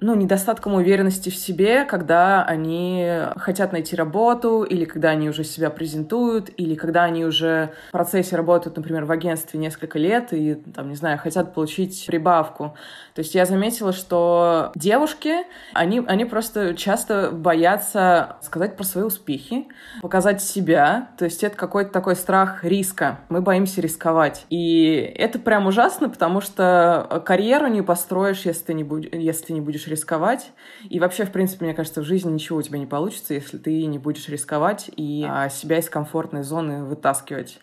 ну, 0.02 0.16
недостатком 0.16 0.74
уверенности 0.74 1.30
в 1.30 1.36
себе, 1.36 1.84
когда 1.84 2.44
они 2.44 3.08
хотят 3.36 3.72
найти 3.72 3.94
работу, 3.94 4.64
или 4.64 4.84
когда 4.84 5.10
они 5.10 5.28
уже 5.28 5.44
себя 5.44 5.70
презентуют, 5.70 6.50
или 6.56 6.74
когда 6.74 7.04
они 7.04 7.24
уже 7.24 7.70
в 7.88 7.92
процессе 7.92 8.34
работают, 8.34 8.76
например, 8.76 9.04
в 9.04 9.12
агентстве 9.12 9.60
несколько 9.60 9.98
лет 9.98 10.32
и, 10.32 10.54
там, 10.54 10.88
не 10.88 10.96
знаю, 10.96 11.18
хотят 11.18 11.54
получить 11.54 12.04
прибавку. 12.06 12.74
То 13.14 13.20
есть 13.20 13.34
я 13.34 13.44
заметила, 13.44 13.92
что 13.92 14.72
девушки, 14.74 15.34
они, 15.74 16.02
они 16.06 16.24
просто 16.24 16.74
часто 16.74 17.30
боятся 17.30 18.36
сказать 18.40 18.76
про 18.76 18.84
свои 18.84 19.04
успехи, 19.04 19.68
показать 20.00 20.42
себя. 20.42 21.10
То 21.18 21.26
есть 21.26 21.44
это 21.44 21.56
какой-то 21.56 21.90
такой 21.90 22.16
страх 22.16 22.64
риска. 22.64 23.20
Мы 23.28 23.42
боимся 23.42 23.80
рисковать. 23.80 24.46
И 24.48 24.94
это 25.16 25.38
прям 25.38 25.66
ужасно, 25.66 26.08
потому 26.08 26.40
что 26.40 27.22
карьеру 27.26 27.66
не 27.66 27.82
построишь, 27.82 28.42
если 28.42 28.64
ты 28.64 28.74
не, 28.74 28.84
будь, 28.84 29.08
если 29.12 29.52
не 29.52 29.60
будешь 29.60 29.86
рисковать. 29.86 30.52
И 30.88 30.98
вообще, 30.98 31.24
в 31.24 31.32
принципе, 31.32 31.66
мне 31.66 31.74
кажется, 31.74 32.00
в 32.00 32.04
жизни 32.04 32.32
ничего 32.32 32.58
у 32.58 32.62
тебя 32.62 32.78
не 32.78 32.86
получится, 32.86 33.34
если 33.34 33.58
ты 33.58 33.84
не 33.86 33.98
будешь 33.98 34.28
рисковать 34.28 34.90
и 34.96 35.26
а, 35.28 35.48
себя 35.50 35.78
из 35.78 35.88
комфортной 35.90 36.42
зоны 36.42 36.84
вытаскивать. 36.84 37.60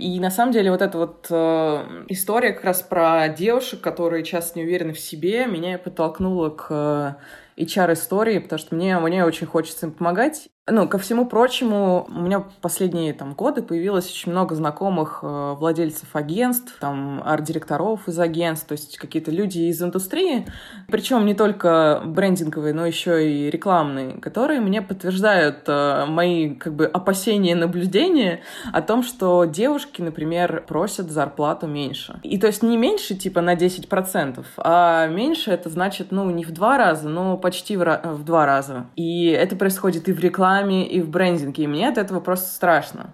И 0.00 0.18
на 0.18 0.30
самом 0.30 0.52
деле 0.52 0.70
вот 0.70 0.80
эта 0.80 0.96
вот 0.96 1.26
э, 1.30 2.04
история 2.08 2.52
как 2.52 2.64
раз 2.64 2.82
про 2.82 3.28
девушек, 3.28 3.80
которые 3.80 4.24
часто 4.24 4.58
не 4.58 4.64
уверены 4.64 4.94
в 4.94 5.00
себе, 5.00 5.46
меня 5.46 5.78
подтолкнула 5.78 6.50
к 6.50 7.18
HR-истории, 7.60 8.38
потому 8.38 8.58
что 8.58 8.74
мне, 8.74 8.98
мне 8.98 9.24
очень 9.24 9.46
хочется 9.46 9.86
им 9.86 9.92
помогать. 9.92 10.48
Ну, 10.72 10.86
ко 10.86 10.98
всему 10.98 11.26
прочему, 11.26 12.06
у 12.08 12.20
меня 12.20 12.44
последние 12.60 13.12
там, 13.12 13.34
годы 13.34 13.60
появилось 13.60 14.08
очень 14.08 14.30
много 14.30 14.54
знакомых 14.54 15.18
э, 15.22 15.54
владельцев 15.58 16.14
агентств, 16.14 16.76
там, 16.78 17.20
арт-директоров 17.24 18.06
из 18.06 18.18
агентств, 18.20 18.68
то 18.68 18.72
есть 18.72 18.96
какие-то 18.96 19.32
люди 19.32 19.58
из 19.58 19.82
индустрии, 19.82 20.46
причем 20.86 21.26
не 21.26 21.34
только 21.34 22.02
брендинговые, 22.04 22.72
но 22.72 22.86
еще 22.86 23.28
и 23.28 23.50
рекламные, 23.50 24.20
которые 24.20 24.60
мне 24.60 24.80
подтверждают 24.80 25.64
э, 25.66 26.04
мои 26.06 26.54
как 26.54 26.74
бы 26.74 26.86
опасения 26.86 27.52
и 27.52 27.54
наблюдения 27.56 28.42
о 28.72 28.80
том, 28.80 29.02
что 29.02 29.46
девушки, 29.46 30.02
например, 30.02 30.64
просят 30.68 31.10
зарплату 31.10 31.66
меньше. 31.66 32.20
И 32.22 32.38
то 32.38 32.46
есть 32.46 32.62
не 32.62 32.76
меньше, 32.76 33.16
типа, 33.16 33.40
на 33.40 33.56
10%, 33.56 34.44
а 34.58 35.08
меньше 35.08 35.50
это 35.50 35.68
значит, 35.68 36.12
ну, 36.12 36.30
не 36.30 36.44
в 36.44 36.52
два 36.52 36.78
раза, 36.78 37.08
но 37.08 37.36
почти 37.36 37.49
почти 37.50 37.76
в, 37.76 38.00
в 38.04 38.24
два 38.24 38.46
раза. 38.46 38.86
И 38.94 39.26
это 39.26 39.56
происходит 39.56 40.08
и 40.08 40.12
в 40.12 40.20
рекламе, 40.20 40.86
и 40.86 41.00
в 41.00 41.08
брендинге. 41.08 41.64
И 41.64 41.66
мне 41.66 41.88
от 41.88 41.98
этого 41.98 42.20
просто 42.20 42.46
страшно. 42.46 43.10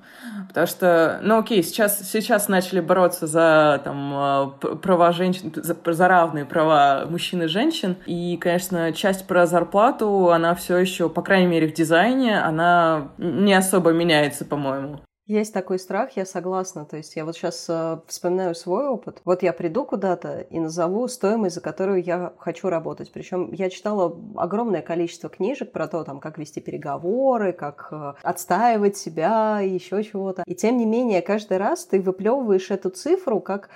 Потому 0.49 0.67
что, 0.67 1.21
ну 1.23 1.39
окей, 1.39 1.63
сейчас, 1.63 2.11
сейчас 2.11 2.49
начали 2.49 2.81
бороться 2.81 3.27
за 3.27 3.81
там, 3.83 4.13
а, 4.15 4.47
права 4.83 5.13
женщин, 5.13 5.53
за, 5.55 5.75
за 5.85 6.09
равные 6.09 6.45
права 6.45 7.07
мужчин 7.09 7.43
и 7.43 7.47
женщин. 7.47 7.97
И, 8.05 8.37
конечно, 8.37 8.93
часть 8.93 9.27
про 9.27 9.47
зарплату, 9.47 10.31
она 10.31 10.55
все 10.55 10.77
еще, 10.77 11.09
по 11.09 11.23
крайней 11.23 11.47
мере, 11.47 11.69
в 11.69 11.73
дизайне, 11.73 12.39
она 12.39 13.09
не 13.17 13.55
особо 13.55 13.93
меняется, 13.93 14.45
по-моему. 14.45 15.01
Есть 15.27 15.53
такой 15.53 15.81
страх, 15.81 16.17
я 16.17 16.25
согласна. 16.25 16.85
То 16.85 16.97
есть 16.97 17.17
я 17.17 17.25
вот 17.25 17.35
сейчас 17.35 17.67
э, 17.69 17.99
вспоминаю 18.07 18.55
свой 18.55 18.87
опыт. 18.87 19.23
Вот 19.25 19.43
я 19.43 19.53
приду 19.53 19.85
куда-то 19.85 20.43
и 20.43 20.61
назову 20.61 21.09
стоимость, 21.09 21.57
за 21.57 21.61
которую 21.61 22.01
я 22.01 22.33
хочу 22.39 22.69
работать. 22.69 23.11
Причем 23.11 23.53
я 23.53 23.69
читала 23.69 24.17
огромное 24.37 24.83
количество 24.83 25.29
книжек 25.29 25.73
про 25.73 25.89
то, 25.89 26.05
там, 26.05 26.21
как 26.21 26.39
вести 26.39 26.61
переговоры, 26.61 27.53
как 27.53 27.89
э, 27.91 28.15
отстаивать 28.23 28.97
себя, 28.97 29.59
еще 29.59 30.05
чего-то. 30.05 30.45
И 30.47 30.55
тем 30.55 30.77
не 30.77 30.87
менее, 30.87 31.23
каждый 31.23 31.57
раз 31.57 31.87
ты 31.87 32.01
выплевываешь 32.01 32.71
эту 32.71 32.91
цифру 32.91 33.41
как 33.41 33.69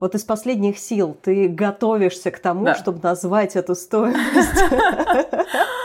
вот 0.00 0.14
из 0.14 0.24
последних 0.24 0.78
сил 0.78 1.14
ты 1.20 1.46
готовишься 1.46 2.30
к 2.30 2.38
тому, 2.38 2.64
да. 2.64 2.74
чтобы 2.74 3.00
назвать 3.02 3.54
эту 3.54 3.74
стоимость. 3.74 4.64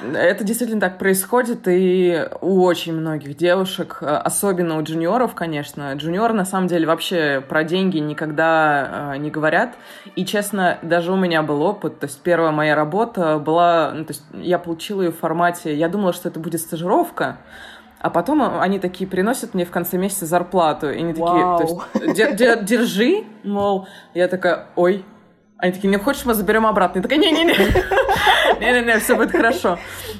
Это 0.00 0.44
действительно 0.44 0.80
так 0.80 0.98
происходит, 0.98 1.66
и 1.66 2.28
у 2.40 2.62
очень 2.62 2.92
многих 2.94 3.36
девушек, 3.36 3.98
особенно 4.00 4.78
у 4.78 4.82
джуниоров, 4.82 5.34
конечно. 5.34 5.92
Джуниоры, 5.94 6.34
на 6.34 6.44
самом 6.44 6.66
деле, 6.66 6.86
вообще 6.86 7.42
про 7.46 7.64
деньги 7.64 7.98
никогда 7.98 9.12
э, 9.14 9.16
не 9.18 9.30
говорят. 9.30 9.74
И, 10.14 10.26
честно, 10.26 10.78
даже 10.82 11.12
у 11.12 11.16
меня 11.16 11.42
был 11.42 11.62
опыт. 11.62 11.98
То 12.00 12.06
есть 12.06 12.20
первая 12.20 12.50
моя 12.50 12.74
работа 12.74 13.38
была... 13.38 13.92
Ну, 13.94 14.04
то 14.04 14.12
есть 14.12 14.22
я 14.34 14.58
получила 14.58 15.02
ее 15.02 15.12
в 15.12 15.18
формате... 15.18 15.74
Я 15.74 15.88
думала, 15.88 16.12
что 16.12 16.28
это 16.28 16.40
будет 16.40 16.60
стажировка, 16.60 17.38
а 17.98 18.10
потом 18.10 18.60
они 18.60 18.78
такие 18.78 19.08
приносят 19.08 19.54
мне 19.54 19.64
в 19.64 19.70
конце 19.70 19.96
месяца 19.96 20.26
зарплату. 20.26 20.90
И 20.90 20.98
они 20.98 21.14
такие, 21.14 21.58
то 21.58 21.62
есть, 22.02 22.64
держи, 22.64 23.24
мол, 23.42 23.88
я 24.12 24.28
такая, 24.28 24.66
ой, 24.76 25.04
они 25.58 25.72
такие, 25.72 25.88
не 25.88 25.96
хочешь, 25.96 26.26
мы 26.26 26.34
заберем 26.34 26.66
обратно? 26.66 26.98
Я 26.98 27.02
такая, 27.02 27.18
не-не-не, 27.18 27.54
не-не-не, 28.60 28.98
все 28.98 29.16
будет 29.16 29.32
хорошо. 29.32 29.78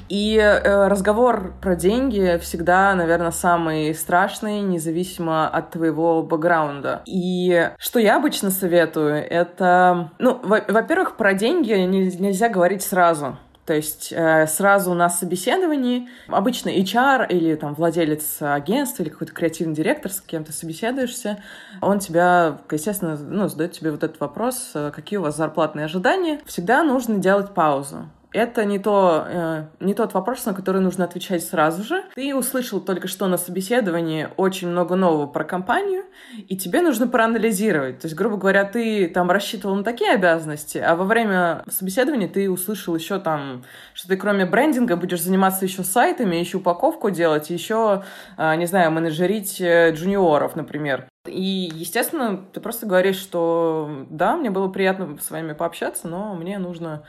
И 0.09 0.37
э, 0.37 0.87
разговор 0.87 1.53
про 1.61 1.75
деньги 1.75 2.39
всегда, 2.41 2.93
наверное, 2.95 3.31
самый 3.31 3.93
страшный, 3.93 4.61
независимо 4.61 5.47
от 5.47 5.71
твоего 5.71 6.23
бэкграунда. 6.23 7.01
И 7.05 7.71
что 7.77 7.99
я 7.99 8.17
обычно 8.17 8.51
советую, 8.51 9.15
это, 9.15 10.11
ну, 10.19 10.39
во-первых, 10.43 11.17
про 11.17 11.33
деньги 11.33 11.73
нельзя 11.73 12.49
говорить 12.49 12.83
сразу. 12.83 13.37
То 13.67 13.73
есть 13.73 14.13
э, 14.15 14.47
сразу 14.47 14.93
на 14.93 15.09
собеседовании 15.09 16.07
обычно 16.29 16.69
HR 16.69 17.27
или 17.27 17.53
там 17.55 17.73
владелец 17.73 18.37
агентства 18.39 19.03
или 19.03 19.09
какой-то 19.09 19.33
креативный 19.33 19.75
директор, 19.75 20.09
с 20.09 20.21
кем 20.21 20.45
ты 20.45 20.53
собеседуешься, 20.53 21.43
он 21.81 21.99
тебя, 21.99 22.59
естественно, 22.71 23.17
ну, 23.17 23.49
задает 23.49 23.73
тебе 23.73 23.91
вот 23.91 24.05
этот 24.05 24.21
вопрос, 24.21 24.71
э, 24.73 24.91
какие 24.95 25.19
у 25.19 25.23
вас 25.23 25.35
зарплатные 25.35 25.83
ожидания. 25.83 26.39
Всегда 26.45 26.81
нужно 26.81 27.17
делать 27.17 27.53
паузу 27.53 28.09
это 28.33 28.65
не, 28.65 28.77
то, 28.77 29.25
э, 29.27 29.63
не 29.79 29.93
тот 29.93 30.13
вопрос, 30.13 30.45
на 30.45 30.53
который 30.53 30.81
нужно 30.81 31.05
отвечать 31.05 31.43
сразу 31.43 31.83
же. 31.83 32.03
Ты 32.15 32.35
услышал 32.35 32.81
только 32.81 33.07
что 33.07 33.27
на 33.27 33.37
собеседовании 33.37 34.29
очень 34.37 34.67
много 34.67 34.95
нового 34.95 35.27
про 35.27 35.43
компанию, 35.43 36.03
и 36.47 36.57
тебе 36.57 36.81
нужно 36.81 37.07
проанализировать. 37.07 37.99
То 37.99 38.07
есть, 38.07 38.15
грубо 38.15 38.37
говоря, 38.37 38.65
ты 38.65 39.07
там 39.07 39.31
рассчитывал 39.31 39.75
на 39.75 39.83
такие 39.83 40.11
обязанности, 40.11 40.77
а 40.77 40.95
во 40.95 41.05
время 41.05 41.63
собеседования 41.69 42.27
ты 42.27 42.49
услышал 42.49 42.95
еще 42.95 43.19
там, 43.19 43.63
что 43.93 44.09
ты 44.09 44.17
кроме 44.17 44.45
брендинга 44.45 44.97
будешь 44.97 45.21
заниматься 45.21 45.65
еще 45.65 45.83
сайтами, 45.83 46.35
еще 46.35 46.57
упаковку 46.57 47.09
делать, 47.09 47.49
еще, 47.49 48.03
э, 48.37 48.55
не 48.55 48.65
знаю, 48.65 48.91
менеджерить 48.91 49.61
э, 49.61 49.91
джуниоров, 49.93 50.55
например. 50.55 51.07
И, 51.27 51.69
естественно, 51.73 52.45
ты 52.53 52.59
просто 52.59 52.85
говоришь, 52.85 53.17
что 53.17 54.05
да, 54.09 54.35
мне 54.37 54.49
было 54.49 54.69
приятно 54.69 55.17
с 55.19 55.29
вами 55.29 55.53
пообщаться, 55.53 56.07
но 56.07 56.33
мне 56.35 56.57
нужно 56.57 57.03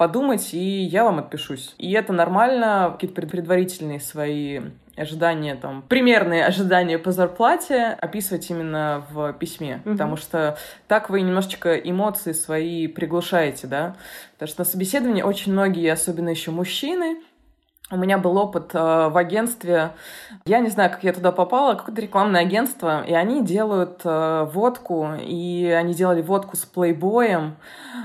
подумать, 0.00 0.54
и 0.54 0.58
я 0.58 1.04
вам 1.04 1.18
отпишусь. 1.18 1.74
И 1.76 1.92
это 1.92 2.14
нормально, 2.14 2.88
какие-то 2.92 3.20
предварительные 3.20 4.00
свои 4.00 4.60
ожидания, 4.96 5.56
там, 5.56 5.82
примерные 5.86 6.46
ожидания 6.46 6.98
по 6.98 7.12
зарплате 7.12 7.98
описывать 8.00 8.48
именно 8.48 9.04
в 9.10 9.34
письме, 9.34 9.82
mm-hmm. 9.84 9.92
потому 9.92 10.16
что 10.16 10.56
так 10.88 11.10
вы 11.10 11.20
немножечко 11.20 11.76
эмоции 11.76 12.32
свои 12.32 12.86
приглушаете, 12.86 13.66
да, 13.66 13.94
потому 14.32 14.48
что 14.48 14.60
на 14.62 14.64
собеседовании 14.64 15.20
очень 15.20 15.52
многие, 15.52 15.92
особенно 15.92 16.30
еще 16.30 16.50
мужчины, 16.50 17.18
у 17.90 17.96
меня 17.96 18.18
был 18.18 18.36
опыт 18.38 18.70
э, 18.74 18.78
в 18.78 19.16
агентстве. 19.16 19.90
Я 20.44 20.60
не 20.60 20.68
знаю, 20.68 20.90
как 20.90 21.02
я 21.02 21.12
туда 21.12 21.32
попала, 21.32 21.74
какое-то 21.74 22.00
рекламное 22.00 22.42
агентство, 22.42 23.02
и 23.04 23.12
они 23.12 23.44
делают 23.44 24.02
э, 24.04 24.48
водку, 24.52 25.08
и 25.20 25.66
они 25.66 25.94
делали 25.94 26.22
водку 26.22 26.56
с 26.56 26.64
плейбоем. 26.64 27.56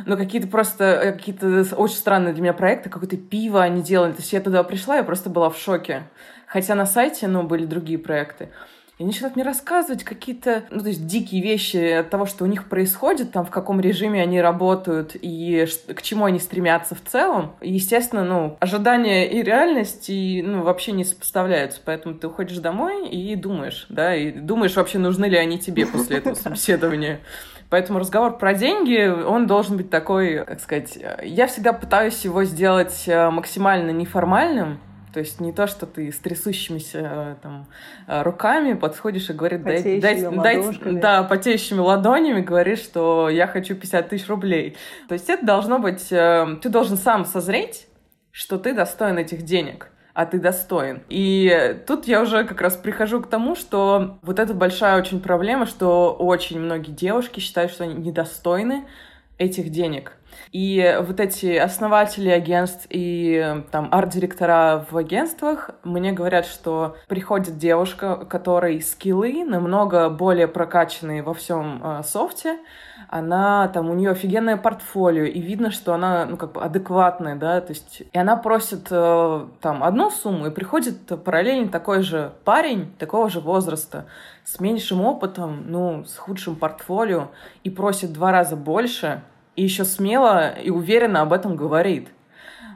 Ну, 0.05 0.17
какие-то 0.17 0.47
просто, 0.47 0.85
э, 0.85 1.11
какие-то 1.13 1.75
очень 1.75 1.97
странные 1.97 2.33
для 2.33 2.41
меня 2.41 2.53
проекты, 2.53 2.89
какое-то 2.89 3.17
пиво 3.17 3.61
они 3.61 3.83
делали. 3.83 4.13
То 4.13 4.19
есть 4.19 4.33
я 4.33 4.41
туда 4.41 4.63
пришла, 4.63 4.97
я 4.97 5.03
просто 5.03 5.29
была 5.29 5.49
в 5.49 5.57
шоке. 5.57 6.03
Хотя 6.47 6.73
на 6.75 6.85
сайте, 6.85 7.27
ну, 7.27 7.43
были 7.43 7.65
другие 7.65 7.99
проекты. 7.99 8.49
И 8.97 9.03
они 9.03 9.11
начинают 9.11 9.35
мне 9.35 9.43
рассказывать 9.43 10.05
какие-то, 10.05 10.63
ну, 10.69 10.79
то 10.79 10.87
есть 10.87 11.05
дикие 11.05 11.41
вещи 11.41 11.99
от 11.99 12.09
того, 12.09 12.25
что 12.25 12.45
у 12.45 12.47
них 12.47 12.69
происходит, 12.69 13.33
там, 13.33 13.45
в 13.45 13.49
каком 13.49 13.81
режиме 13.81 14.21
они 14.21 14.39
работают 14.39 15.17
и 15.21 15.65
к 15.93 16.01
чему 16.01 16.23
они 16.23 16.39
стремятся 16.39 16.95
в 16.95 17.01
целом. 17.01 17.55
И, 17.59 17.73
естественно, 17.73 18.23
ну, 18.23 18.57
ожидания 18.61 19.29
и 19.29 19.43
реальность, 19.43 20.09
и, 20.09 20.41
ну, 20.41 20.63
вообще 20.63 20.93
не 20.93 21.03
сопоставляются. 21.03 21.81
Поэтому 21.83 22.15
ты 22.15 22.27
уходишь 22.27 22.59
домой 22.59 23.09
и 23.09 23.35
думаешь, 23.35 23.85
да, 23.89 24.15
и 24.15 24.31
думаешь 24.31 24.75
вообще, 24.77 24.97
нужны 24.97 25.25
ли 25.25 25.37
они 25.37 25.59
тебе 25.59 25.85
после 25.85 26.19
этого 26.19 26.33
собеседования. 26.35 27.19
Поэтому 27.69 27.99
разговор 27.99 28.37
про 28.37 28.53
деньги, 28.53 29.05
он 29.07 29.47
должен 29.47 29.75
быть 29.75 29.89
такой, 29.89 30.45
как 30.45 30.61
сказать, 30.61 30.97
я 31.23 31.47
всегда 31.47 31.73
пытаюсь 31.73 32.23
его 32.23 32.45
сделать 32.45 33.03
э, 33.07 33.29
максимально 33.29 33.89
неформальным, 33.89 34.79
то 35.15 35.21
есть 35.21 35.39
не 35.39 35.53
то, 35.53 35.65
что 35.65 35.85
ты 35.85 36.11
с 36.11 36.17
трясущимися 36.17 36.99
э, 36.99 37.35
там, 37.41 37.67
э, 38.05 38.21
руками 38.21 38.73
подходишь 38.73 39.29
и 39.29 39.33
говоришь, 39.33 39.61
дай, 39.61 40.01
дай, 40.01 40.21
дай, 40.29 40.61
да, 40.99 41.23
потеющими 41.23 41.79
ладонями 41.79 42.41
говоришь, 42.41 42.79
что 42.79 43.29
я 43.29 43.47
хочу 43.47 43.75
50 43.75 44.09
тысяч 44.09 44.27
рублей. 44.27 44.75
То 45.07 45.13
есть 45.13 45.29
это 45.29 45.45
должно 45.45 45.79
быть, 45.79 46.11
э, 46.11 46.57
ты 46.61 46.67
должен 46.67 46.97
сам 46.97 47.23
созреть, 47.23 47.87
что 48.29 48.57
ты 48.57 48.73
достоин 48.73 49.17
этих 49.17 49.43
денег 49.43 49.89
а 50.13 50.25
ты 50.25 50.39
достоин. 50.39 51.03
И 51.09 51.77
тут 51.87 52.07
я 52.07 52.21
уже 52.21 52.45
как 52.45 52.61
раз 52.61 52.77
прихожу 52.77 53.21
к 53.21 53.29
тому, 53.29 53.53
что 53.55 54.17
вот 54.21 54.39
это 54.39 54.53
большая 54.53 54.97
очень 54.97 55.19
проблема, 55.19 55.65
что 55.65 56.13
очень 56.13 56.57
многие 56.59 56.91
девушки 56.91 57.41
считают, 57.41 57.71
что 57.71 57.83
они 57.83 57.95
недостойны 57.95 58.85
этих 59.37 59.71
денег. 59.71 60.13
И 60.51 60.97
вот 61.01 61.19
эти 61.19 61.55
основатели 61.55 62.29
агентств 62.29 62.87
и 62.89 63.63
там 63.71 63.89
арт-директора 63.91 64.85
в 64.89 64.97
агентствах 64.97 65.71
мне 65.83 66.11
говорят, 66.11 66.45
что 66.45 66.95
приходит 67.07 67.57
девушка, 67.57 68.19
у 68.21 68.25
которой 68.25 68.81
скиллы 68.81 69.43
намного 69.43 70.09
более 70.09 70.47
прокачанные 70.47 71.23
во 71.23 71.33
всем 71.33 71.81
э, 71.83 72.03
софте, 72.03 72.57
она 73.09 73.67
там, 73.69 73.89
у 73.89 73.93
нее 73.93 74.11
офигенное 74.11 74.57
портфолио, 74.57 75.25
и 75.25 75.39
видно, 75.39 75.71
что 75.71 75.93
она, 75.93 76.25
ну, 76.25 76.37
как 76.37 76.53
бы 76.53 76.61
адекватная, 76.61 77.35
да, 77.35 77.61
то 77.61 77.71
есть, 77.73 78.03
и 78.11 78.17
она 78.17 78.35
просит 78.35 78.87
э, 78.89 79.45
там 79.61 79.83
одну 79.83 80.09
сумму, 80.09 80.47
и 80.47 80.51
приходит 80.51 81.23
параллельно 81.23 81.69
такой 81.69 82.01
же 82.01 82.33
парень, 82.43 82.91
такого 82.97 83.29
же 83.29 83.39
возраста, 83.39 84.05
с 84.43 84.59
меньшим 84.59 85.01
опытом, 85.01 85.65
ну, 85.67 86.05
с 86.05 86.17
худшим 86.17 86.55
портфолио, 86.55 87.29
и 87.63 87.69
просит 87.69 88.13
два 88.13 88.31
раза 88.31 88.55
больше, 88.55 89.21
и 89.55 89.63
еще 89.63 89.85
смело 89.85 90.49
и 90.49 90.69
уверенно 90.69 91.21
об 91.21 91.33
этом 91.33 91.55
говорит. 91.55 92.09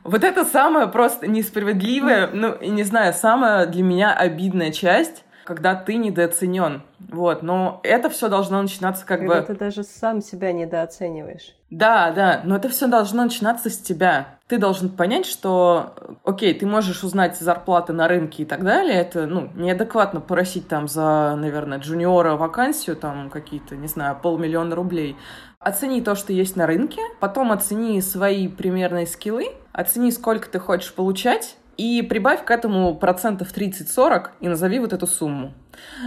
Вот 0.03 0.23
это 0.23 0.45
самая 0.45 0.87
просто 0.87 1.27
несправедливая, 1.27 2.29
ну, 2.31 2.57
не 2.61 2.83
знаю, 2.83 3.13
самая 3.13 3.65
для 3.65 3.83
меня 3.83 4.13
обидная 4.13 4.71
часть, 4.71 5.23
когда 5.49 5.73
ты 5.73 5.95
недооценен. 5.95 6.83
Вот, 7.11 7.41
но 7.41 7.79
это 7.83 8.09
все 8.09 8.29
должно 8.29 8.61
начинаться 8.61 9.03
как 9.05 9.19
когда 9.19 9.41
бы... 9.41 9.47
ты 9.47 9.55
даже 9.55 9.83
сам 9.83 10.21
себя 10.21 10.51
недооцениваешь. 10.51 11.55
Да, 11.71 12.11
да, 12.11 12.41
но 12.43 12.55
это 12.55 12.69
все 12.69 12.87
должно 12.87 13.23
начинаться 13.23 13.69
с 13.69 13.77
тебя. 13.79 14.37
Ты 14.47 14.59
должен 14.59 14.89
понять, 14.89 15.25
что, 15.25 15.95
окей, 16.23 16.53
ты 16.53 16.67
можешь 16.67 17.03
узнать 17.03 17.37
зарплаты 17.37 17.93
на 17.93 18.07
рынке 18.07 18.43
и 18.43 18.45
так 18.45 18.63
далее. 18.63 18.95
Это, 18.95 19.25
ну, 19.25 19.49
неадекватно 19.55 20.21
просить 20.21 20.67
там 20.67 20.87
за, 20.87 21.35
наверное, 21.35 21.79
джуниора 21.79 22.35
вакансию, 22.35 22.95
там 22.95 23.31
какие-то, 23.31 23.75
не 23.75 23.87
знаю, 23.87 24.17
полмиллиона 24.21 24.75
рублей. 24.75 25.15
Оцени 25.61 26.01
то, 26.01 26.15
что 26.15 26.31
есть 26.31 26.55
на 26.55 26.65
рынке, 26.67 27.01
потом 27.19 27.51
оцени 27.51 27.99
свои 27.99 28.47
примерные 28.47 29.05
скиллы, 29.05 29.47
оцени, 29.73 30.09
сколько 30.09 30.49
ты 30.49 30.57
хочешь 30.57 30.93
получать, 30.93 31.57
и 31.75 32.01
прибавь 32.01 32.45
к 32.45 32.51
этому 32.51 32.95
процентов 32.95 33.53
30-40 33.53 34.29
и 34.39 34.47
назови 34.47 34.79
вот 34.79 34.93
эту 34.93 35.05
сумму. 35.05 35.53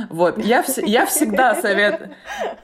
Вот, 0.09 0.39
я, 0.39 0.63
вс- 0.63 0.85
я 0.85 1.07
всегда 1.07 1.55
советую. 1.55 2.11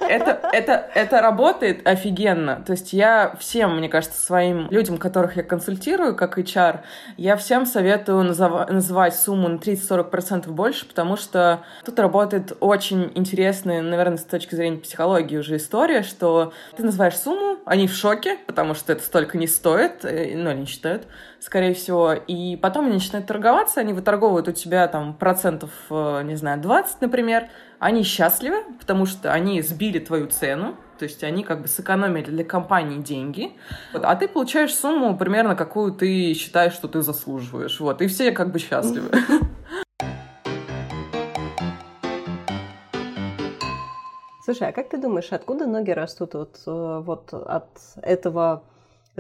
Это, 0.01 0.41
это, 0.53 0.91
это 0.95 1.21
работает 1.21 1.87
офигенно. 1.87 2.63
То 2.65 2.73
есть 2.73 2.93
я 2.93 3.35
всем, 3.39 3.77
мне 3.77 3.89
кажется, 3.89 4.21
своим 4.21 4.69
людям, 4.71 4.99
которых 4.99 5.37
я 5.37 5.43
консультирую, 5.43 6.15
как 6.17 6.39
HR, 6.39 6.81
я 7.17 7.37
всем 7.37 7.67
советую 7.67 8.25
назов- 8.25 8.71
называть 8.71 9.15
сумму 9.15 9.49
на 9.49 9.57
30-40% 9.57 10.51
больше, 10.51 10.87
потому 10.87 11.17
что 11.17 11.61
тут 11.85 11.99
работает 11.99 12.57
очень 12.61 13.13
интересная, 13.15 13.83
наверное, 13.83 14.19
с 14.19 14.25
точки 14.25 14.55
зрения 14.55 14.79
психологии 14.79 15.37
уже 15.37 15.57
история, 15.57 16.03
что 16.03 16.53
ты 16.77 16.83
называешь 16.85 17.17
сумму, 17.19 17.59
они 17.67 17.87
в 17.89 17.95
шоке, 17.95 18.39
потому 18.47 18.75
что 18.75 18.93
это 18.93 19.03
столько 19.03 19.37
не 19.37 19.47
стоит, 19.47 20.05
э, 20.05 20.33
ну, 20.37 20.51
они 20.51 20.65
считают, 20.67 21.07
скорее 21.41 21.75
всего, 21.75 22.13
и 22.15 22.57
потом 22.57 22.87
они 22.87 22.95
начинают 22.95 23.27
торговаться, 23.27 23.81
они 23.81 23.93
выторговывают 23.93 24.49
у 24.49 24.53
тебя 24.53 24.89
там 24.89 25.15
процентов, 25.15 25.71
э, 25.91 26.23
не 26.25 26.37
знаю, 26.37 26.61
20, 26.61 26.98
например, 27.01 27.49
они 27.79 28.03
счастливы, 28.03 28.65
потому 28.79 29.07
что 29.07 29.33
они 29.33 29.63
сбили 29.63 29.99
твою 29.99 30.27
цену, 30.27 30.77
то 30.99 31.05
есть 31.05 31.23
они 31.23 31.45
как 31.45 31.63
бы 31.63 31.69
сэкономили 31.69 32.31
для 32.31 32.45
компании 32.45 32.99
деньги, 32.99 33.53
вот, 33.93 34.05
а 34.05 34.17
ты 34.17 34.29
получаешь 34.29 34.75
сумму 34.75 35.17
примерно, 35.17 35.55
какую 35.55 35.93
ты 35.93 36.35
считаешь, 36.35 36.73
что 36.73 36.89
ты 36.89 37.03
заслуживаешь, 37.03 37.79
вот, 37.81 38.03
и 38.03 38.07
все 38.09 38.33
как 38.33 38.51
бы 38.53 38.59
счастливы. 38.59 39.11
Слушай, 44.45 44.69
а 44.69 44.73
как 44.73 44.89
ты 44.89 44.97
думаешь, 44.97 45.29
откуда 45.31 45.67
ноги 45.67 45.91
растут 45.91 46.33
вот, 46.33 46.63
э, 46.67 47.03
вот 47.05 47.35
от 47.35 47.69
этого 48.01 48.65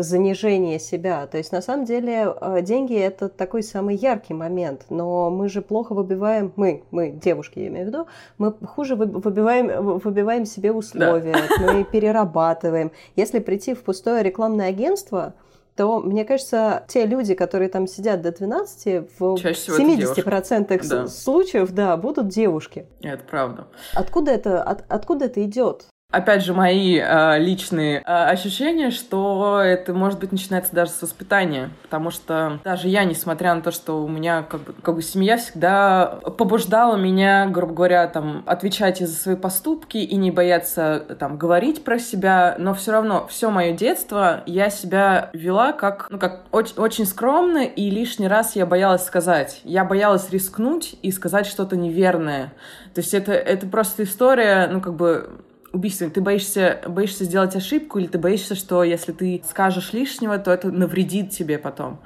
занижения 0.03 0.79
себя. 0.79 1.27
То 1.27 1.39
есть, 1.39 1.53
на 1.53 1.61
самом 1.61 1.85
деле, 1.85 2.35
э, 2.41 2.63
деньги– 2.63 2.97
это 2.97 3.29
такой 3.29 3.63
самый 3.63 3.97
яркий 3.97 4.35
момент, 4.35 4.87
но 4.91 5.31
мы 5.31 5.49
же 5.49 5.61
плохо 5.61 5.95
выбиваем, 5.95 6.53
мы, 6.57 6.85
мы, 6.91 7.11
девушки, 7.11 7.59
я 7.59 7.69
имею 7.69 7.87
в 7.87 7.89
виду, 7.89 8.07
мы 8.39 8.53
хуже 8.53 8.97
выбиваем, 8.97 9.99
выбиваем 9.99 10.47
себе 10.47 10.73
условия, 10.73 11.33
да. 11.33 11.73
мы 11.73 11.85
перерабатываем. 11.93 12.93
Если 13.17 13.41
прийти 13.41 13.75
в 13.75 13.83
пустое 13.83 14.23
рекламное 14.23 14.69
агентство, 14.69 15.35
то, 15.79 16.01
мне 16.01 16.25
кажется, 16.25 16.85
те 16.89 17.07
люди, 17.07 17.35
которые 17.35 17.69
там 17.69 17.87
сидят 17.87 18.21
до 18.21 18.33
12, 18.33 19.13
в 19.17 19.35
70% 19.37 20.89
да. 20.89 21.07
случаев, 21.07 21.71
да, 21.71 21.97
будут 21.97 22.29
девушки. 22.29 22.87
Это 23.01 23.23
правда. 23.23 23.69
Откуда 23.95 24.33
это, 24.33 24.61
от, 24.61 24.85
откуда 24.89 25.27
это 25.27 25.45
идет? 25.45 25.87
Опять 26.11 26.43
же, 26.43 26.55
мои 26.55 26.99
э, 26.99 27.39
личные 27.39 27.99
э, 27.99 28.03
ощущения, 28.03 28.91
что 28.91 29.61
это, 29.63 29.93
может 29.93 30.19
быть, 30.19 30.33
начинается 30.33 30.75
даже 30.75 30.91
с 30.91 31.03
воспитания, 31.03 31.69
потому 31.83 32.11
что 32.11 32.61
даже 32.65 32.89
я, 32.89 33.05
несмотря 33.05 33.55
на 33.55 33.61
то, 33.61 33.71
что 33.71 34.03
у 34.03 34.09
меня 34.09 34.43
как 34.43 34.63
бы, 34.63 34.73
как 34.73 34.95
бы 34.95 35.03
семья 35.03 35.37
всегда 35.37 36.07
побуждала 36.07 36.97
меня, 36.97 37.47
грубо 37.49 37.75
говоря, 37.75 38.07
там, 38.09 38.43
отвечать 38.47 39.01
за 39.01 39.15
свои 39.15 39.37
поступки 39.37 39.99
и 39.99 40.17
не 40.17 40.31
бояться 40.31 41.05
там 41.19 41.37
говорить 41.37 41.85
про 41.85 41.99
себя, 41.99 42.57
но 42.59 42.73
все 42.73 42.93
равно 42.93 43.27
все 43.27 43.51
мое 43.51 43.73
детство 43.73 44.43
я 44.47 44.71
себя 44.71 45.29
вела 45.35 45.73
как, 45.73 46.07
ну, 46.09 46.19
как 46.19 46.45
очень, 46.53 46.77
очень 46.79 47.05
скромно, 47.05 47.65
и 47.65 47.91
лишний 47.91 48.29
раз 48.29 48.57
я 48.57 48.65
боялась 48.65 49.05
сказать. 49.05 49.61
Я 49.63 49.85
боялась 49.85 50.31
рискнуть 50.31 50.97
и 51.03 51.13
сказать 51.13 51.45
что-то 51.45 51.77
неверное. 51.77 52.55
То 52.95 53.03
есть 53.03 53.13
это, 53.13 53.33
это 53.33 53.67
просто 53.67 54.05
история, 54.05 54.69
ну, 54.73 54.81
как 54.81 54.95
бы 54.95 55.43
убийственным. 55.73 56.13
Ты 56.13 56.21
боишься, 56.21 56.81
боишься 56.87 57.25
сделать 57.25 57.55
ошибку, 57.57 57.99
или 57.99 58.07
ты 58.07 58.19
боишься, 58.19 58.55
что 58.55 58.83
если 58.83 59.13
ты 59.13 59.43
скажешь 59.49 59.93
лишнего, 59.93 60.39
то 60.39 60.51
это 60.51 60.71
навредит 60.71 61.31
тебе 61.31 61.59
потом. 61.59 62.01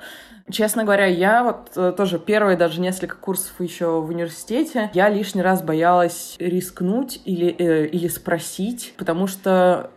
Честно 0.50 0.84
говоря, 0.84 1.06
я 1.06 1.44
вот 1.44 1.70
э, 1.76 1.92
тоже 1.96 2.18
первые 2.18 2.56
даже 2.56 2.80
несколько 2.80 3.16
курсов 3.16 3.52
еще 3.60 4.00
в 4.00 4.08
университете, 4.08 4.90
я 4.92 5.08
лишний 5.08 5.42
раз 5.42 5.62
боялась 5.62 6.36
рискнуть 6.38 7.20
или, 7.24 7.54
э, 7.56 7.86
или 7.86 8.08
спросить, 8.08 8.94
потому 8.98 9.26
что 9.26 9.90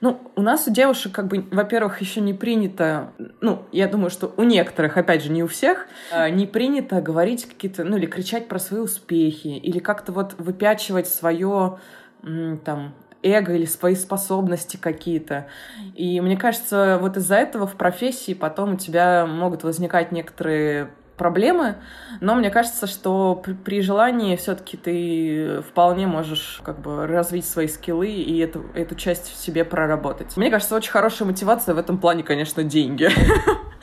ну, 0.00 0.20
у 0.36 0.42
нас 0.42 0.68
у 0.68 0.72
девушек, 0.72 1.12
как 1.12 1.26
бы, 1.26 1.44
во-первых, 1.50 2.00
еще 2.00 2.20
не 2.20 2.34
принято, 2.34 3.12
ну, 3.40 3.64
я 3.72 3.88
думаю, 3.88 4.10
что 4.10 4.32
у 4.36 4.42
некоторых, 4.42 4.96
опять 4.96 5.22
же, 5.22 5.32
не 5.32 5.42
у 5.42 5.48
всех, 5.48 5.86
э, 6.12 6.28
не 6.30 6.46
принято 6.46 7.00
говорить 7.00 7.46
какие-то, 7.46 7.82
ну, 7.82 7.96
или 7.96 8.06
кричать 8.06 8.48
про 8.48 8.58
свои 8.58 8.80
успехи, 8.80 9.48
или 9.48 9.78
как-то 9.78 10.12
вот 10.12 10.34
выпячивать 10.38 11.08
свое, 11.08 11.78
там, 12.22 12.94
эго 13.22 13.54
или 13.54 13.64
свои 13.64 13.94
способности 13.94 14.76
какие-то. 14.76 15.46
И 15.94 16.20
мне 16.20 16.36
кажется, 16.36 16.98
вот 17.00 17.16
из-за 17.16 17.36
этого 17.36 17.66
в 17.66 17.76
профессии 17.76 18.34
потом 18.34 18.74
у 18.74 18.76
тебя 18.76 19.26
могут 19.26 19.64
возникать 19.64 20.12
некоторые 20.12 20.90
проблемы, 21.16 21.76
но 22.20 22.34
мне 22.34 22.50
кажется, 22.50 22.86
что 22.86 23.42
при, 23.64 23.80
желании 23.80 24.36
все-таки 24.36 24.76
ты 24.76 25.62
вполне 25.62 26.06
можешь 26.06 26.60
как 26.62 26.80
бы 26.80 27.06
развить 27.06 27.46
свои 27.46 27.68
скиллы 27.68 28.08
и 28.08 28.38
эту, 28.38 28.66
эту 28.74 28.94
часть 28.94 29.32
в 29.32 29.36
себе 29.36 29.64
проработать. 29.64 30.36
Мне 30.36 30.50
кажется, 30.50 30.76
очень 30.76 30.90
хорошая 30.90 31.26
мотивация 31.26 31.74
в 31.74 31.78
этом 31.78 31.98
плане, 31.98 32.22
конечно, 32.22 32.62
деньги. 32.62 33.08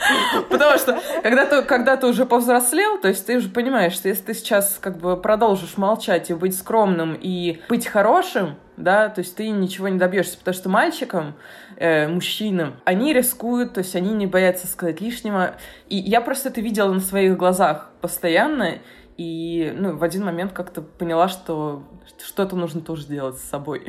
Потому 0.49 0.77
что 0.77 0.99
когда 1.21 1.45
ты, 1.45 1.61
когда 1.63 1.97
ты 1.97 2.07
уже 2.07 2.25
повзрослел, 2.25 2.99
то 2.99 3.07
есть 3.07 3.25
ты 3.25 3.37
уже 3.37 3.49
понимаешь, 3.49 3.93
что 3.93 4.09
если 4.09 4.23
ты 4.23 4.33
сейчас 4.33 4.77
как 4.79 4.97
бы 4.97 5.17
продолжишь 5.17 5.77
молчать 5.77 6.29
и 6.29 6.33
быть 6.33 6.57
скромным 6.57 7.17
и 7.19 7.59
быть 7.69 7.87
хорошим, 7.87 8.55
да, 8.77 9.09
то 9.09 9.19
есть 9.19 9.35
ты 9.35 9.49
ничего 9.49 9.87
не 9.87 9.99
добьешься, 9.99 10.37
потому 10.37 10.55
что 10.55 10.69
мальчикам, 10.69 11.35
э, 11.77 12.07
мужчинам, 12.07 12.75
они 12.85 13.13
рискуют, 13.13 13.73
то 13.73 13.79
есть 13.79 13.95
они 13.95 14.13
не 14.13 14.27
боятся 14.27 14.67
сказать 14.67 14.99
лишнего. 14.99 15.55
И 15.89 15.97
я 15.97 16.21
просто 16.21 16.49
это 16.49 16.61
видела 16.61 16.91
на 16.91 16.99
своих 16.99 17.37
глазах 17.37 17.91
постоянно, 18.01 18.79
и 19.17 19.73
ну, 19.77 19.95
в 19.95 20.03
один 20.03 20.25
момент 20.25 20.53
как-то 20.53 20.81
поняла, 20.81 21.27
что 21.27 21.83
что-то 22.23 22.55
нужно 22.55 22.81
тоже 22.81 23.07
делать 23.07 23.37
с 23.37 23.43
собой. 23.43 23.85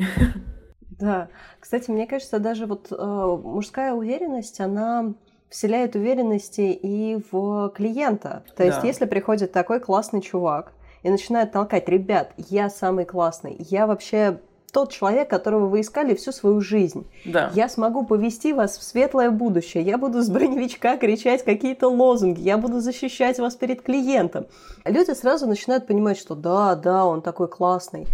Да, 0.99 1.27
кстати, 1.59 1.91
мне 1.91 2.07
кажется, 2.07 2.39
даже 2.39 2.67
вот 2.67 2.87
э, 2.89 2.95
мужская 2.95 3.91
уверенность, 3.91 4.61
она 4.61 5.13
вселяет 5.55 5.95
уверенности 5.95 6.61
и 6.61 7.17
в 7.31 7.69
клиента. 7.69 8.43
То 8.57 8.65
есть, 8.65 8.81
да. 8.81 8.87
если 8.87 9.05
приходит 9.05 9.53
такой 9.53 9.79
классный 9.79 10.19
чувак 10.19 10.73
и 11.01 11.09
начинает 11.09 11.53
толкать, 11.53 11.87
ребят, 11.87 12.33
я 12.37 12.69
самый 12.69 13.05
классный, 13.05 13.55
я 13.69 13.87
вообще 13.87 14.41
тот 14.73 14.91
человек, 14.91 15.29
которого 15.29 15.67
вы 15.67 15.79
искали 15.79 16.13
всю 16.13 16.33
свою 16.33 16.59
жизнь. 16.59 17.07
Да. 17.23 17.51
Я 17.53 17.69
смогу 17.69 18.05
повести 18.05 18.51
вас 18.51 18.77
в 18.77 18.83
светлое 18.83 19.31
будущее. 19.31 19.81
Я 19.83 19.97
буду 19.97 20.21
с 20.21 20.29
броневичка 20.29 20.97
кричать 20.97 21.45
какие-то 21.45 21.87
лозунги. 21.87 22.41
Я 22.41 22.57
буду 22.57 22.81
защищать 22.81 23.39
вас 23.39 23.55
перед 23.55 23.81
клиентом. 23.81 24.47
Люди 24.83 25.11
сразу 25.11 25.47
начинают 25.47 25.87
понимать, 25.87 26.17
что 26.17 26.35
да, 26.35 26.75
да, 26.75 27.05
он 27.05 27.21
такой 27.21 27.47
классный. 27.47 28.07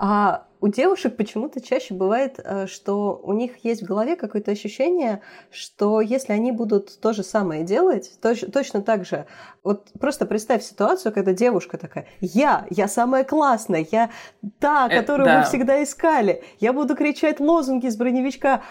А 0.00 0.42
у 0.60 0.68
девушек 0.68 1.16
почему-то 1.16 1.60
чаще 1.60 1.94
бывает, 1.94 2.38
э, 2.42 2.66
что 2.66 3.20
у 3.22 3.32
них 3.32 3.64
есть 3.64 3.82
в 3.82 3.86
голове 3.86 4.16
какое-то 4.16 4.50
ощущение, 4.50 5.22
что 5.50 6.00
если 6.00 6.32
они 6.32 6.52
будут 6.52 7.00
то 7.00 7.12
же 7.12 7.22
самое 7.22 7.64
делать, 7.64 8.12
то, 8.20 8.34
точно 8.50 8.82
так 8.82 9.04
же. 9.06 9.26
Вот 9.62 9.88
просто 9.98 10.26
представь 10.26 10.62
ситуацию, 10.62 11.12
когда 11.12 11.32
девушка 11.32 11.78
такая, 11.78 12.06
я, 12.20 12.66
я 12.70 12.88
самая 12.88 13.24
классная, 13.24 13.86
я 13.90 14.10
та, 14.58 14.88
э, 14.90 15.00
которую 15.00 15.26
Это, 15.26 15.34
да. 15.36 15.40
вы 15.40 15.46
всегда 15.48 15.82
искали, 15.82 16.42
я 16.60 16.72
буду 16.72 16.94
кричать 16.94 17.40
лозунги 17.40 17.88
с 17.88 17.96
броневичка, 17.96 18.62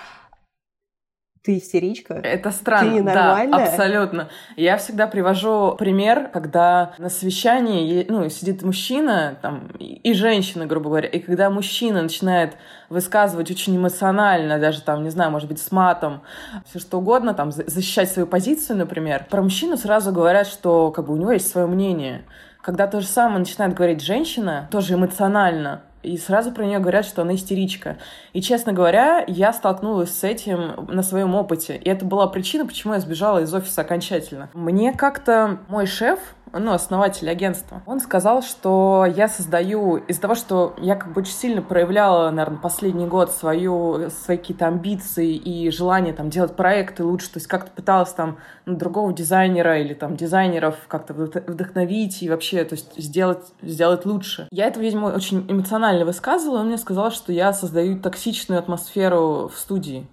ты 1.41 1.57
истеричка? 1.57 2.15
Это 2.15 2.51
странно. 2.51 2.89
Ты 2.89 2.95
ненормальная? 2.97 3.65
Да, 3.65 3.71
абсолютно. 3.71 4.29
Я 4.57 4.77
всегда 4.77 5.07
привожу 5.07 5.75
пример, 5.77 6.29
когда 6.33 6.93
на 6.97 7.09
совещании 7.09 8.05
ну, 8.09 8.27
сидит 8.29 8.61
мужчина 8.61 9.37
там, 9.41 9.67
и 9.79 10.13
женщина, 10.13 10.65
грубо 10.65 10.89
говоря, 10.89 11.07
и 11.07 11.19
когда 11.19 11.49
мужчина 11.49 12.01
начинает 12.01 12.55
высказывать 12.89 13.49
очень 13.51 13.77
эмоционально, 13.77 14.59
даже 14.59 14.81
там, 14.81 15.03
не 15.03 15.09
знаю, 15.09 15.31
может 15.31 15.47
быть, 15.47 15.61
с 15.61 15.71
матом, 15.71 16.21
все 16.65 16.79
что 16.79 16.97
угодно, 16.97 17.33
там, 17.33 17.51
защищать 17.51 18.11
свою 18.11 18.27
позицию, 18.27 18.77
например, 18.77 19.25
про 19.29 19.41
мужчину 19.41 19.77
сразу 19.77 20.11
говорят, 20.11 20.47
что 20.47 20.91
как 20.91 21.05
бы 21.07 21.13
у 21.13 21.17
него 21.17 21.31
есть 21.31 21.49
свое 21.49 21.67
мнение. 21.67 22.25
Когда 22.61 22.87
то 22.87 22.99
же 22.99 23.07
самое 23.07 23.39
начинает 23.39 23.73
говорить 23.73 24.01
женщина, 24.01 24.67
тоже 24.71 24.95
эмоционально, 24.95 25.83
и 26.03 26.17
сразу 26.17 26.51
про 26.51 26.65
нее 26.65 26.79
говорят, 26.79 27.05
что 27.05 27.21
она 27.23 27.35
истеричка. 27.35 27.97
И, 28.33 28.41
честно 28.41 28.71
говоря, 28.73 29.23
я 29.27 29.51
столкнулась 29.51 30.17
с 30.17 30.23
этим 30.23 30.85
на 30.87 31.03
своем 31.03 31.35
опыте. 31.35 31.75
И 31.75 31.89
это 31.89 32.05
была 32.05 32.27
причина, 32.27 32.65
почему 32.65 32.93
я 32.93 32.99
сбежала 32.99 33.39
из 33.39 33.53
офиса 33.53 33.81
окончательно. 33.81 34.49
Мне 34.53 34.93
как-то 34.93 35.59
мой 35.67 35.85
шеф, 35.85 36.19
ну, 36.53 36.73
основатель 36.73 37.29
агентства, 37.29 37.81
он 37.85 37.99
сказал, 37.99 38.41
что 38.41 39.05
я 39.15 39.27
создаю 39.27 39.97
из-за 39.97 40.21
того, 40.21 40.35
что 40.35 40.75
я 40.77 40.95
как 40.95 41.13
бы 41.13 41.21
очень 41.21 41.33
сильно 41.33 41.61
проявляла, 41.61 42.29
наверное, 42.29 42.59
последний 42.59 43.05
год 43.05 43.31
свою, 43.31 44.09
свои 44.09 44.37
какие-то 44.37 44.67
амбиции 44.67 45.35
и 45.35 45.69
желание 45.71 46.13
там 46.13 46.29
делать 46.29 46.55
проекты 46.55 47.03
лучше, 47.03 47.31
то 47.31 47.37
есть 47.37 47.47
как-то 47.47 47.71
пыталась 47.71 48.11
там 48.13 48.37
ну, 48.65 48.75
другого 48.75 49.13
дизайнера 49.13 49.79
или 49.79 49.93
там 49.93 50.15
дизайнеров 50.15 50.75
как-то 50.87 51.13
вдохновить 51.13 52.21
и 52.23 52.29
вообще, 52.29 52.63
то 52.63 52.75
есть 52.75 52.97
сделать, 52.97 53.45
сделать 53.61 54.05
лучше. 54.05 54.47
Я 54.51 54.67
это, 54.67 54.79
видимо, 54.79 55.07
очень 55.07 55.45
эмоционально 55.49 56.05
высказывала, 56.05 56.59
он 56.59 56.67
мне 56.67 56.77
сказал, 56.77 57.11
что 57.11 57.31
я 57.31 57.53
создаю 57.53 57.99
токсичную 57.99 58.59
атмосферу 58.59 59.51
в 59.53 59.57
студии. 59.57 60.07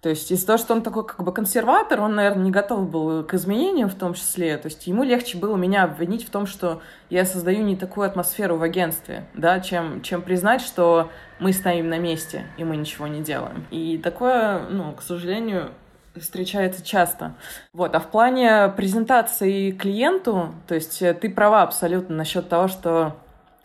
То 0.00 0.08
есть 0.08 0.30
из-за 0.30 0.46
того, 0.46 0.58
что 0.58 0.74
он 0.74 0.82
такой 0.82 1.06
как 1.06 1.22
бы 1.22 1.32
консерватор, 1.32 2.00
он, 2.00 2.14
наверное, 2.14 2.44
не 2.44 2.50
готов 2.50 2.88
был 2.88 3.22
к 3.22 3.34
изменениям 3.34 3.90
в 3.90 3.94
том 3.94 4.14
числе. 4.14 4.56
То 4.56 4.68
есть 4.68 4.86
ему 4.86 5.02
легче 5.02 5.36
было 5.36 5.56
меня 5.56 5.84
обвинить 5.84 6.26
в 6.26 6.30
том, 6.30 6.46
что 6.46 6.80
я 7.10 7.26
создаю 7.26 7.62
не 7.62 7.76
такую 7.76 8.06
атмосферу 8.06 8.56
в 8.56 8.62
агентстве, 8.62 9.26
да, 9.34 9.60
чем, 9.60 10.00
чем 10.00 10.22
признать, 10.22 10.62
что 10.62 11.10
мы 11.38 11.52
стоим 11.52 11.90
на 11.90 11.98
месте, 11.98 12.46
и 12.56 12.64
мы 12.64 12.76
ничего 12.78 13.06
не 13.08 13.20
делаем. 13.20 13.66
И 13.70 13.98
такое, 13.98 14.60
ну, 14.70 14.92
к 14.92 15.02
сожалению, 15.02 15.70
встречается 16.16 16.84
часто. 16.84 17.34
Вот. 17.74 17.94
А 17.94 18.00
в 18.00 18.10
плане 18.10 18.72
презентации 18.76 19.70
клиенту, 19.70 20.54
то 20.66 20.74
есть 20.74 20.98
ты 20.98 21.28
права 21.30 21.62
абсолютно 21.62 22.16
насчет 22.16 22.48
того, 22.48 22.68
что 22.68 23.16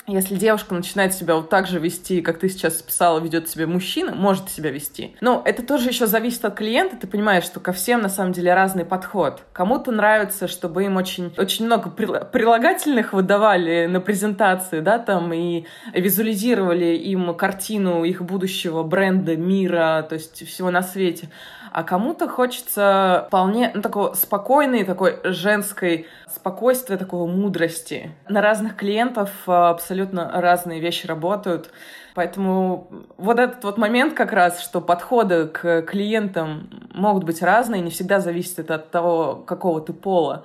если 0.08 0.36
девушка 0.36 0.76
начинает 0.76 1.14
себя 1.14 1.36
вот 1.36 1.50
так 1.50 1.68
же 1.68 1.80
вести, 1.80 2.22
как 2.22 2.40
ты 2.40 2.50
сейчас 2.50 2.82
писала, 2.82 3.20
ведет 3.20 3.50
себя 3.50 3.66
мужчина, 3.66 4.14
может 4.14 4.50
себя 4.50 4.70
вести. 4.70 5.16
Но 5.20 5.42
это 5.46 5.64
тоже 5.64 5.90
еще 5.90 6.06
зависит 6.06 6.46
от 6.46 6.56
клиента. 6.56 6.96
Ты 6.96 7.08
понимаешь, 7.08 7.44
что 7.44 7.60
ко 7.60 7.74
всем 7.74 8.02
на 8.02 8.10
самом 8.10 8.32
деле 8.32 8.54
разный 8.54 8.86
подход. 8.86 9.42
Кому-то 9.52 9.92
нравится, 9.92 10.48
чтобы 10.48 10.84
им 10.84 10.98
очень, 10.98 11.34
очень 11.38 11.66
много 11.66 11.90
прилагательных 11.90 13.14
выдавали 13.14 13.88
на 13.88 14.00
презентации, 14.00 14.80
да, 14.80 15.00
там, 15.00 15.34
и 15.34 15.66
визуализировали 15.94 16.96
им 16.96 17.34
картину 17.36 18.04
их 18.04 18.22
будущего 18.22 18.84
бренда, 18.84 19.36
мира, 19.36 20.06
то 20.08 20.16
есть 20.16 20.48
всего 20.48 20.70
на 20.70 20.84
свете 20.84 21.30
а 21.76 21.84
кому-то 21.84 22.30
хочется 22.30 23.26
вполне 23.28 23.70
ну, 23.74 23.82
такого 23.82 24.14
спокойной, 24.14 24.86
такой 24.86 25.20
женской 25.26 26.08
спокойствия, 26.34 26.96
такого 26.96 27.28
мудрости. 27.28 28.12
На 28.30 28.42
разных 28.42 28.78
клиентов 28.78 29.30
а, 29.46 29.74
абсолютно 29.96 30.42
разные 30.42 30.80
вещи 30.80 31.08
работают. 31.08 31.72
Поэтому 32.16 32.88
вот 33.18 33.40
этот 33.40 33.64
вот 33.64 33.78
момент 33.78 34.14
как 34.14 34.34
раз, 34.34 34.62
что 34.62 34.82
подходы 34.82 35.48
к 35.48 35.84
клиентам 35.84 36.70
могут 36.94 37.24
быть 37.24 37.42
разные, 37.42 37.82
не 37.82 37.90
всегда 37.90 38.20
зависит 38.20 38.72
от 38.72 38.92
того, 38.92 39.36
какого 39.36 39.82
ты 39.82 39.94
пола 39.94 40.44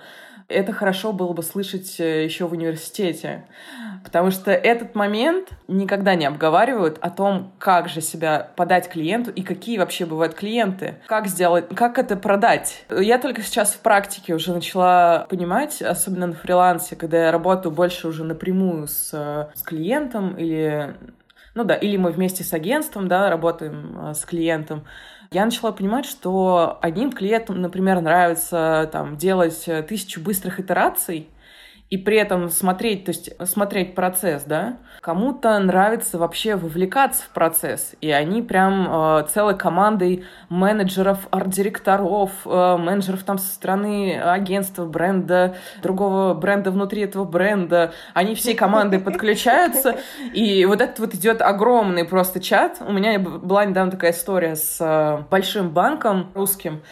это 0.51 0.73
хорошо 0.73 1.13
было 1.13 1.33
бы 1.33 1.43
слышать 1.43 2.01
э, 2.01 2.25
еще 2.25 2.47
в 2.47 2.53
университете, 2.53 3.45
потому 4.05 4.31
что 4.31 4.51
этот 4.51 4.95
момент 4.95 5.51
никогда 5.69 6.15
не 6.15 6.27
обговаривают 6.27 6.99
о 7.01 7.11
том, 7.11 7.53
как 7.59 7.89
же 7.89 8.01
себя 8.01 8.51
подать 8.57 8.89
клиенту 8.89 9.31
и 9.31 9.43
какие 9.43 9.79
вообще 9.79 10.07
бывают 10.07 10.35
клиенты, 10.35 10.97
как 11.07 11.27
сделать, 11.27 11.69
как 11.75 11.99
это 11.99 12.17
продать. 12.17 12.85
Я 12.91 13.19
только 13.19 13.43
сейчас 13.43 13.73
в 13.73 13.81
практике 13.81 14.35
уже 14.35 14.53
начала 14.53 15.27
понимать, 15.31 15.81
особенно 15.81 16.27
на 16.27 16.35
фрилансе, 16.35 16.97
когда 16.97 17.27
я 17.27 17.33
работаю 17.33 17.73
больше 17.73 18.09
уже 18.09 18.25
напрямую 18.25 18.89
с, 18.89 19.11
э, 19.13 19.47
с 19.55 19.63
клиентом 19.63 20.37
или 20.37 20.95
ну 21.55 21.65
да, 21.65 21.75
или 21.75 21.97
мы 21.97 22.13
вместе 22.13 22.45
с 22.45 22.53
агентством, 22.53 23.09
да, 23.09 23.29
работаем 23.29 23.99
э, 23.99 24.15
с 24.15 24.25
клиентом, 24.25 24.85
я 25.33 25.45
начала 25.45 25.71
понимать, 25.71 26.07
что 26.07 26.81
одним 26.83 27.13
клиентам, 27.13 27.61
например, 27.61 28.01
нравится 28.01 28.89
там, 28.91 29.17
делать 29.17 29.63
э, 29.69 29.83
тысячу 29.83 30.21
быстрых 30.21 30.59
итераций, 30.59 31.29
и 31.91 31.99
при 31.99 32.17
этом 32.17 32.49
смотреть, 32.49 33.05
то 33.05 33.11
есть 33.11 33.31
смотреть 33.49 33.97
процесс, 33.97 34.45
да. 34.45 34.79
Кому-то 35.01 35.59
нравится 35.59 36.19
вообще 36.19 36.55
вовлекаться 36.55 37.25
в 37.25 37.31
процесс, 37.31 37.97
и 38.01 38.13
они 38.13 38.43
прям 38.43 38.87
э, 38.89 39.27
целой 39.29 39.59
командой 39.59 40.25
менеджеров, 40.49 41.27
арт-директоров, 41.33 42.31
э, 42.45 42.77
менеджеров 42.77 43.25
там 43.25 43.39
со 43.39 43.53
стороны 43.53 44.21
агентства, 44.21 44.85
бренда, 44.87 45.57
другого 45.83 46.33
бренда 46.35 46.71
внутри 46.71 47.03
этого 47.03 47.25
бренда, 47.25 47.93
они 48.15 48.37
всей 48.37 48.55
командой 48.55 49.01
подключаются, 49.01 49.97
и 50.33 50.65
вот 50.67 50.81
этот 50.81 51.01
вот 51.01 51.15
идет 51.15 51.43
огромный 51.43 52.05
просто 52.05 52.39
чат. 52.39 52.81
У 52.87 52.93
меня 52.93 53.19
была 53.19 53.65
недавно 53.65 53.91
такая 53.91 54.13
история 54.13 54.55
с 54.55 54.77
э, 54.81 55.25
большим 55.29 55.71
банком 55.71 56.31
русским, 56.35 56.83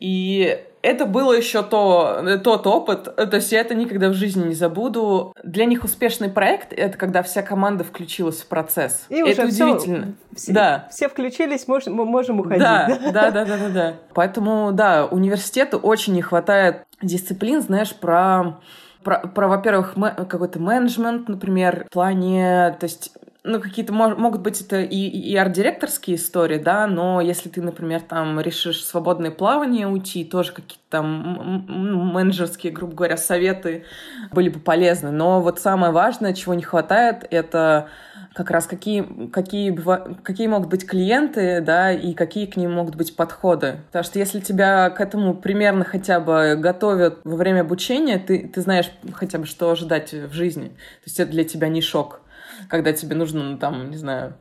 и 0.00 0.64
это 0.88 1.06
было 1.06 1.32
еще 1.32 1.62
то, 1.62 2.38
тот 2.42 2.66
опыт, 2.66 3.14
то 3.14 3.36
есть 3.36 3.52
я 3.52 3.60
это 3.60 3.74
никогда 3.74 4.08
в 4.08 4.14
жизни 4.14 4.48
не 4.48 4.54
забуду. 4.54 5.34
Для 5.42 5.64
них 5.64 5.84
успешный 5.84 6.28
проект— 6.28 6.72
это 6.76 6.96
когда 6.96 7.22
вся 7.22 7.42
команда 7.42 7.84
включилась 7.84 8.40
в 8.40 8.46
процесс. 8.46 9.06
И 9.08 9.16
это 9.16 9.46
уже 9.46 9.64
удивительно. 9.64 10.14
Все, 10.34 10.52
да. 10.52 10.88
Все 10.90 11.08
включились, 11.08 11.68
можем, 11.68 11.94
мы 11.94 12.04
можем 12.04 12.40
уходить. 12.40 12.62
Да, 12.62 12.86
да, 13.12 13.30
да, 13.30 13.44
да, 13.44 13.56
да, 13.56 13.68
да. 13.68 13.94
Поэтому, 14.14 14.72
да, 14.72 15.06
университету 15.06 15.78
очень 15.78 16.14
не 16.14 16.22
хватает 16.22 16.84
дисциплин, 17.02 17.60
знаешь, 17.60 17.94
про 17.94 18.58
про, 19.04 19.20
про 19.20 19.48
во-первых, 19.48 19.94
какой-то 20.28 20.58
менеджмент, 20.60 21.28
например, 21.28 21.86
в 21.88 21.92
плане, 21.92 22.76
то 22.78 22.84
есть 22.84 23.12
ну, 23.44 23.60
какие-то 23.60 23.92
могут 23.92 24.40
быть 24.40 24.60
это 24.60 24.80
и, 24.80 24.96
и 24.96 25.36
арт-директорские 25.36 26.16
истории, 26.16 26.58
да, 26.58 26.86
но 26.86 27.20
если 27.20 27.48
ты, 27.48 27.62
например, 27.62 28.00
там 28.00 28.40
решишь 28.40 28.84
свободное 28.84 29.30
плавание 29.30 29.86
уйти, 29.86 30.24
тоже 30.24 30.52
какие-то 30.52 30.84
там 30.90 31.64
менеджерские, 32.12 32.72
грубо 32.72 32.94
говоря, 32.94 33.16
советы 33.16 33.84
были 34.32 34.48
бы 34.48 34.58
полезны. 34.58 35.10
Но 35.10 35.40
вот 35.40 35.60
самое 35.60 35.92
важное, 35.92 36.34
чего 36.34 36.54
не 36.54 36.62
хватает, 36.62 37.26
это 37.30 37.88
как 38.34 38.50
раз 38.50 38.66
какие, 38.66 39.28
какие, 39.32 39.76
какие 40.22 40.46
могут 40.46 40.68
быть 40.68 40.86
клиенты, 40.86 41.60
да, 41.60 41.92
и 41.92 42.14
какие 42.14 42.46
к 42.46 42.56
ним 42.56 42.72
могут 42.72 42.96
быть 42.96 43.16
подходы. 43.16 43.80
Потому 43.86 44.04
что 44.04 44.18
если 44.18 44.40
тебя 44.40 44.90
к 44.90 45.00
этому 45.00 45.34
примерно 45.34 45.84
хотя 45.84 46.20
бы 46.20 46.56
готовят 46.56 47.20
во 47.24 47.36
время 47.36 47.60
обучения, 47.60 48.18
ты, 48.18 48.48
ты 48.48 48.60
знаешь 48.60 48.90
хотя 49.12 49.38
бы, 49.38 49.46
что 49.46 49.70
ожидать 49.70 50.12
в 50.12 50.32
жизни. 50.32 50.68
То 50.68 51.04
есть 51.06 51.20
это 51.20 51.30
для 51.30 51.44
тебя 51.44 51.68
не 51.68 51.80
шок 51.80 52.20
когда 52.68 52.92
тебе 52.92 53.16
нужно, 53.16 53.42
ну, 53.44 53.58
там, 53.58 53.90
не 53.90 53.96
знаю, 53.96 54.34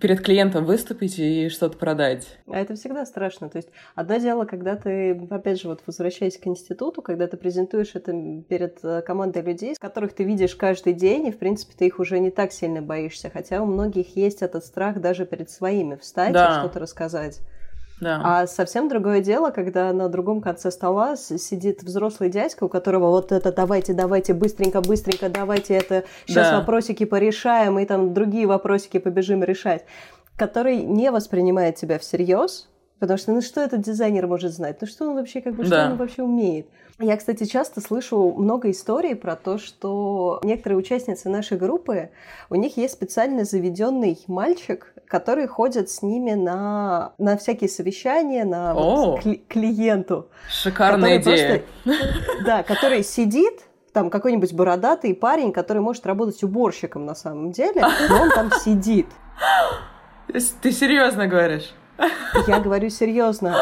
перед 0.00 0.20
клиентом 0.20 0.64
выступить 0.64 1.18
и 1.18 1.48
что-то 1.48 1.76
продать. 1.76 2.38
А 2.46 2.58
это 2.58 2.74
всегда 2.74 3.06
страшно. 3.06 3.48
То 3.48 3.58
есть 3.58 3.68
одно 3.94 4.16
дело, 4.16 4.44
когда 4.44 4.76
ты, 4.76 5.12
опять 5.30 5.60
же, 5.60 5.68
вот 5.68 5.82
возвращаясь 5.86 6.38
к 6.38 6.46
институту, 6.46 7.02
когда 7.02 7.26
ты 7.26 7.36
презентуешь 7.36 7.94
это 7.94 8.12
перед 8.48 8.78
э, 8.82 9.02
командой 9.02 9.42
людей, 9.42 9.74
которых 9.78 10.12
ты 10.12 10.24
видишь 10.24 10.54
каждый 10.54 10.92
день, 10.92 11.26
и, 11.26 11.32
в 11.32 11.38
принципе, 11.38 11.74
ты 11.76 11.86
их 11.86 11.98
уже 11.98 12.18
не 12.18 12.30
так 12.30 12.52
сильно 12.52 12.82
боишься. 12.82 13.30
Хотя 13.30 13.62
у 13.62 13.66
многих 13.66 14.16
есть 14.16 14.42
этот 14.42 14.64
страх 14.64 15.00
даже 15.00 15.26
перед 15.26 15.50
своими 15.50 15.96
встать 15.96 16.32
да. 16.32 16.48
и 16.48 16.58
что-то 16.60 16.80
рассказать. 16.80 17.40
Да. 18.00 18.20
А 18.24 18.46
совсем 18.46 18.88
другое 18.88 19.20
дело, 19.20 19.50
когда 19.50 19.92
на 19.92 20.08
другом 20.08 20.40
конце 20.40 20.70
стола 20.70 21.16
сидит 21.16 21.82
взрослый 21.82 22.30
дядька, 22.30 22.64
у 22.64 22.68
которого 22.68 23.10
вот 23.10 23.30
это 23.30 23.52
давайте, 23.52 23.92
давайте, 23.92 24.32
быстренько, 24.32 24.80
быстренько, 24.80 25.28
давайте 25.28 25.74
это, 25.74 26.04
сейчас 26.26 26.50
да. 26.50 26.60
вопросики 26.60 27.04
порешаем, 27.04 27.78
и 27.78 27.84
там 27.84 28.14
другие 28.14 28.46
вопросики 28.46 28.98
побежим 28.98 29.44
решать, 29.44 29.84
который 30.36 30.78
не 30.78 31.10
воспринимает 31.10 31.76
тебя 31.76 31.98
всерьез, 31.98 32.68
потому 32.98 33.18
что 33.18 33.32
ну 33.32 33.42
что 33.42 33.60
этот 33.60 33.82
дизайнер 33.82 34.26
может 34.26 34.52
знать, 34.52 34.78
ну 34.80 34.86
что 34.86 35.10
он 35.10 35.16
вообще, 35.16 35.42
как 35.42 35.54
бы, 35.54 35.64
что 35.64 35.76
да. 35.76 35.90
он 35.90 35.96
вообще 35.96 36.22
умеет. 36.22 36.66
Я, 36.98 37.16
кстати, 37.16 37.44
часто 37.44 37.80
слышу 37.80 38.34
много 38.36 38.70
историй 38.70 39.16
про 39.16 39.34
то, 39.34 39.56
что 39.56 40.38
некоторые 40.42 40.78
участницы 40.78 41.30
нашей 41.30 41.56
группы, 41.56 42.10
у 42.50 42.56
них 42.56 42.76
есть 42.76 42.92
специально 42.92 43.44
заведенный 43.44 44.18
мальчик, 44.26 44.92
который 45.10 45.48
ходит 45.48 45.90
с 45.90 46.02
ними 46.02 46.34
на, 46.34 47.14
на 47.18 47.36
всякие 47.36 47.68
совещания, 47.68 48.44
на 48.44 48.74
вот, 48.74 49.18
кли- 49.18 49.42
клиенту. 49.48 50.30
Шикарная 50.48 51.18
идея. 51.18 51.64
Просто, 51.84 52.04
да, 52.44 52.62
который 52.62 53.02
сидит, 53.02 53.60
там 53.92 54.08
какой-нибудь 54.08 54.52
бородатый 54.52 55.12
парень, 55.16 55.52
который 55.52 55.82
может 55.82 56.06
работать 56.06 56.44
уборщиком 56.44 57.06
на 57.06 57.16
самом 57.16 57.50
деле, 57.50 57.84
но 58.08 58.22
он 58.22 58.30
там 58.30 58.52
сидит. 58.52 59.08
Ты 60.62 60.70
серьезно 60.70 61.26
говоришь? 61.26 61.74
Я 62.46 62.60
говорю 62.60 62.90
серьезно. 62.90 63.56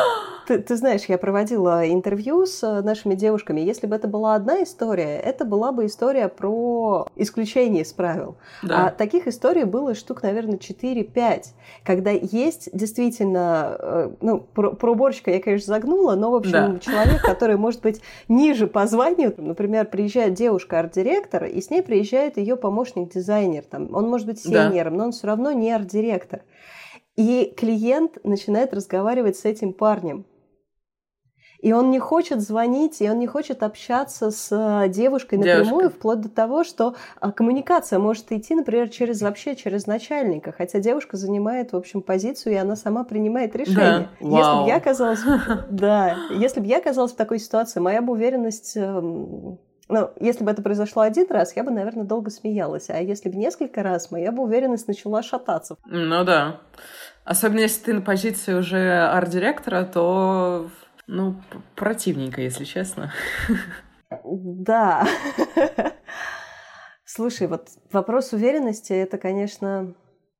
Ты, 0.48 0.60
ты 0.60 0.76
знаешь, 0.76 1.04
я 1.08 1.18
проводила 1.18 1.86
интервью 1.86 2.46
с 2.46 2.62
э, 2.62 2.80
нашими 2.80 3.14
девушками. 3.14 3.60
Если 3.60 3.86
бы 3.86 3.94
это 3.94 4.08
была 4.08 4.34
одна 4.34 4.62
история, 4.62 5.18
это 5.18 5.44
была 5.44 5.72
бы 5.72 5.84
история 5.84 6.28
про 6.28 7.06
исключение 7.16 7.82
из 7.82 7.92
правил. 7.92 8.36
Да. 8.62 8.86
А 8.86 8.90
таких 8.90 9.26
историй 9.26 9.64
было 9.64 9.94
штук, 9.94 10.22
наверное, 10.22 10.56
4-5. 10.56 11.48
Когда 11.84 12.12
есть 12.12 12.70
действительно, 12.72 13.76
э, 13.78 14.10
ну, 14.22 14.40
про, 14.40 14.70
про 14.70 14.92
уборщика 14.92 15.30
я, 15.30 15.42
конечно, 15.42 15.74
загнула, 15.74 16.14
но, 16.14 16.30
в 16.30 16.36
общем, 16.36 16.52
да. 16.52 16.78
человек, 16.78 17.20
который 17.20 17.58
может 17.58 17.82
быть 17.82 18.00
ниже 18.28 18.66
по 18.66 18.86
званию, 18.86 19.34
например, 19.36 19.84
приезжает 19.84 20.32
девушка-арт-директор, 20.32 21.44
и 21.44 21.60
с 21.60 21.68
ней 21.68 21.82
приезжает 21.82 22.38
ее 22.38 22.56
помощник-дизайнер. 22.56 23.64
Там, 23.64 23.94
он 23.94 24.08
может 24.08 24.26
быть 24.26 24.40
сеньором, 24.40 24.94
да. 24.94 24.98
но 24.98 25.04
он 25.04 25.12
все 25.12 25.26
равно 25.26 25.52
не 25.52 25.70
арт-директор. 25.70 26.40
И 27.18 27.52
клиент 27.56 28.24
начинает 28.24 28.72
разговаривать 28.72 29.36
с 29.36 29.44
этим 29.44 29.72
парнем. 29.72 30.24
И 31.60 31.72
он 31.72 31.90
не 31.90 31.98
хочет 31.98 32.40
звонить, 32.40 33.00
и 33.00 33.10
он 33.10 33.18
не 33.18 33.26
хочет 33.26 33.64
общаться 33.64 34.30
с 34.30 34.52
э, 34.52 34.88
девушкой 34.88 35.40
напрямую, 35.40 35.64
Девушка. 35.64 35.98
вплоть 35.98 36.20
до 36.20 36.28
того, 36.28 36.62
что 36.62 36.94
а, 37.18 37.32
коммуникация 37.32 37.98
может 37.98 38.30
идти, 38.30 38.54
например, 38.54 38.88
через 38.90 39.20
вообще 39.20 39.56
через 39.56 39.88
начальника, 39.88 40.52
хотя 40.52 40.78
девушка 40.78 41.16
занимает, 41.16 41.72
в 41.72 41.76
общем, 41.76 42.02
позицию, 42.02 42.52
и 42.52 42.56
она 42.56 42.76
сама 42.76 43.02
принимает 43.02 43.56
решение. 43.56 44.10
Да. 44.20 44.36
Если 44.38 44.62
бы 44.62 44.68
я 44.68 44.76
оказалась, 44.76 45.20
да, 45.70 46.16
если 46.30 46.60
бы 46.60 46.66
я 46.66 46.78
оказалась 46.78 47.10
в 47.10 47.16
такой 47.16 47.40
ситуации, 47.40 47.80
моя 47.80 48.00
бы 48.00 48.12
уверенность 48.12 48.76
эм, 48.76 49.58
Ну, 49.88 50.10
если 50.20 50.44
бы 50.44 50.50
это 50.50 50.62
произошло 50.62 51.02
один 51.02 51.26
раз, 51.30 51.56
я 51.56 51.64
бы, 51.64 51.70
наверное, 51.70 52.04
долго 52.04 52.30
смеялась. 52.30 52.90
А 52.90 53.00
если 53.00 53.30
бы 53.30 53.36
несколько 53.36 53.82
раз, 53.82 54.10
моя 54.10 54.32
бы 54.32 54.42
уверенность 54.42 54.86
начала 54.86 55.22
шататься. 55.22 55.76
Ну 55.86 56.24
да. 56.24 56.60
Особенно 57.24 57.60
если 57.60 57.84
ты 57.84 57.94
на 57.94 58.02
позиции 58.02 58.54
уже 58.54 59.02
арт-директора, 59.02 59.84
то, 59.84 60.70
ну, 61.06 61.40
противненько, 61.74 62.40
если 62.40 62.64
честно. 62.64 63.12
Да. 64.24 65.06
Слушай, 67.04 67.46
вот 67.46 67.68
вопрос 67.90 68.32
уверенности– 68.32 68.92
это, 68.94 69.16
конечно, 69.16 69.94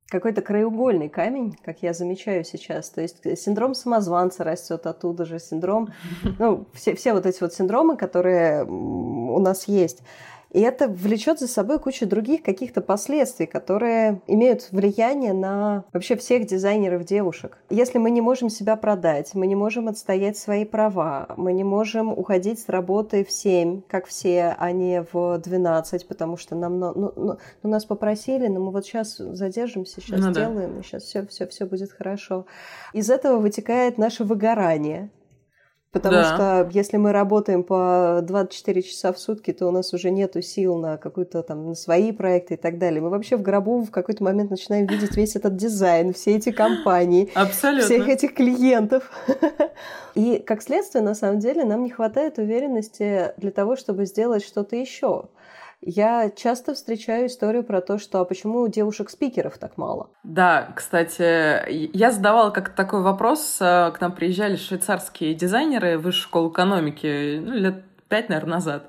какой-то 0.09 0.41
краеугольный 0.41 1.09
камень, 1.09 1.57
как 1.65 1.83
я 1.83 1.93
замечаю 1.93 2.45
сейчас. 2.45 2.89
То 2.91 3.03
есть 3.03 3.19
синдром 3.39 3.75
самозванца 3.75 4.43
растет 4.43 4.87
оттуда 4.87 5.25
же, 5.25 5.39
синдром, 5.39 5.93
ну, 6.39 6.67
все, 6.73 6.95
все 6.95 7.13
вот 7.13 7.27
эти 7.27 7.41
вот 7.41 7.53
синдромы, 7.53 7.97
которые 7.97 8.65
у 8.65 9.39
нас 9.39 9.69
есть. 9.69 10.03
И 10.53 10.61
это 10.61 10.89
влечет 10.89 11.39
за 11.39 11.47
собой 11.47 11.79
кучу 11.79 12.07
других 12.07 12.43
каких-то 12.43 12.81
последствий, 12.81 13.47
которые 13.47 14.23
имеют 14.27 14.69
влияние 14.71 15.35
на 15.35 15.85
вообще 15.93 16.17
всех 16.17 16.47
дизайнеров 16.47 17.05
девушек. 17.05 17.59
Если 17.69 17.99
мы 17.99 18.11
не 18.11 18.21
можем 18.21 18.49
себя 18.49 18.77
продать, 18.77 19.35
мы 19.35 19.47
не 19.47 19.55
можем 19.55 19.89
отстоять 19.89 20.39
свои 20.39 20.65
права, 20.65 21.35
мы 21.37 21.53
не 21.53 21.65
можем 21.65 22.11
уходить 22.11 22.61
с 22.61 22.69
работы 22.69 23.25
в 23.25 23.31
7, 23.31 23.83
как 23.89 24.07
все, 24.07 24.55
а 24.59 24.73
не 24.73 25.05
в 25.13 25.39
12, 25.39 26.09
потому 26.09 26.37
что 26.37 26.55
нам, 26.55 26.79
ну, 26.79 26.93
ну, 26.95 27.13
ну, 27.15 27.71
нас 27.71 27.85
попросили, 27.85 28.47
но 28.49 28.61
мы 28.61 28.71
вот 28.71 28.87
сейчас 28.87 29.17
задержимся, 29.17 30.01
сейчас 30.01 30.21
ну, 30.21 30.33
сделаем, 30.33 30.77
да. 30.77 30.83
сейчас 30.83 31.03
все, 31.03 31.27
все, 31.27 31.47
все 31.47 31.67
будет 31.67 31.93
хорошо. 31.93 32.47
Из 32.95 33.11
этого 33.11 33.39
вытекает 33.39 33.99
наше 33.99 34.25
выгорание. 34.25 35.11
Потому 35.91 36.17
да. 36.17 36.35
что 36.35 36.71
если 36.79 36.99
мы 36.99 37.13
работаем 37.13 37.63
по 37.63 38.21
24 38.23 38.83
часа 38.83 39.13
в 39.13 39.19
сутки, 39.19 39.55
то 39.55 39.67
у 39.67 39.71
нас 39.71 39.95
уже 39.95 40.11
нету 40.11 40.43
сил 40.43 40.77
на 40.77 40.99
какую-то 40.99 41.43
там 41.43 41.67
на 41.69 41.75
свои 41.75 42.13
проекты 42.13 42.55
и 42.55 42.57
так 42.59 42.79
далее. 42.79 43.01
Мы 43.01 43.09
вообще 43.09 43.37
в 43.37 43.43
гробу 43.43 43.81
в 43.83 43.91
какой-то 43.91 44.23
момент 44.23 44.51
начинаем 44.51 44.87
видеть 44.87 45.17
весь 45.17 45.35
этот 45.35 45.57
дизайн, 45.57 46.13
все 46.13 46.37
эти 46.37 46.53
компании, 46.53 47.31
Абсолютно. 47.35 47.87
всех 47.87 48.07
этих 48.09 48.35
клиентов. 48.35 49.11
И 50.15 50.39
как 50.39 50.63
следствие, 50.63 51.03
на 51.03 51.15
самом 51.15 51.39
деле, 51.39 51.65
нам 51.65 51.85
не 51.85 51.91
хватает 51.91 52.39
уверенности 52.39 53.33
для 53.39 53.51
того, 53.51 53.77
чтобы 53.77 54.05
сделать 54.05 54.45
что-то 54.45 54.77
еще. 54.77 55.25
Я 55.81 56.31
часто 56.31 56.75
встречаю 56.75 57.27
историю 57.27 57.63
про 57.63 57.81
то, 57.81 57.99
что 57.99 58.21
а 58.21 58.25
почему 58.25 58.67
девушек-спикеров 58.69 59.59
так 59.59 59.77
мало? 59.77 60.11
Да, 60.25 60.73
кстати, 60.75 61.71
я 61.97 62.11
задавала 62.11 62.51
как-то 62.51 62.75
такой 62.75 63.03
вопрос. 63.03 63.59
Э, 63.61 63.93
к 63.93 64.01
нам 64.01 64.13
приезжали 64.13 64.57
швейцарские 64.57 65.35
дизайнеры 65.35 65.99
в 65.99 66.03
высшую 66.03 66.23
школу 66.23 66.51
экономики 66.51 67.39
ну, 67.39 67.53
лет 67.53 67.85
пять, 68.09 68.29
наверное, 68.29 68.55
назад. 68.55 68.89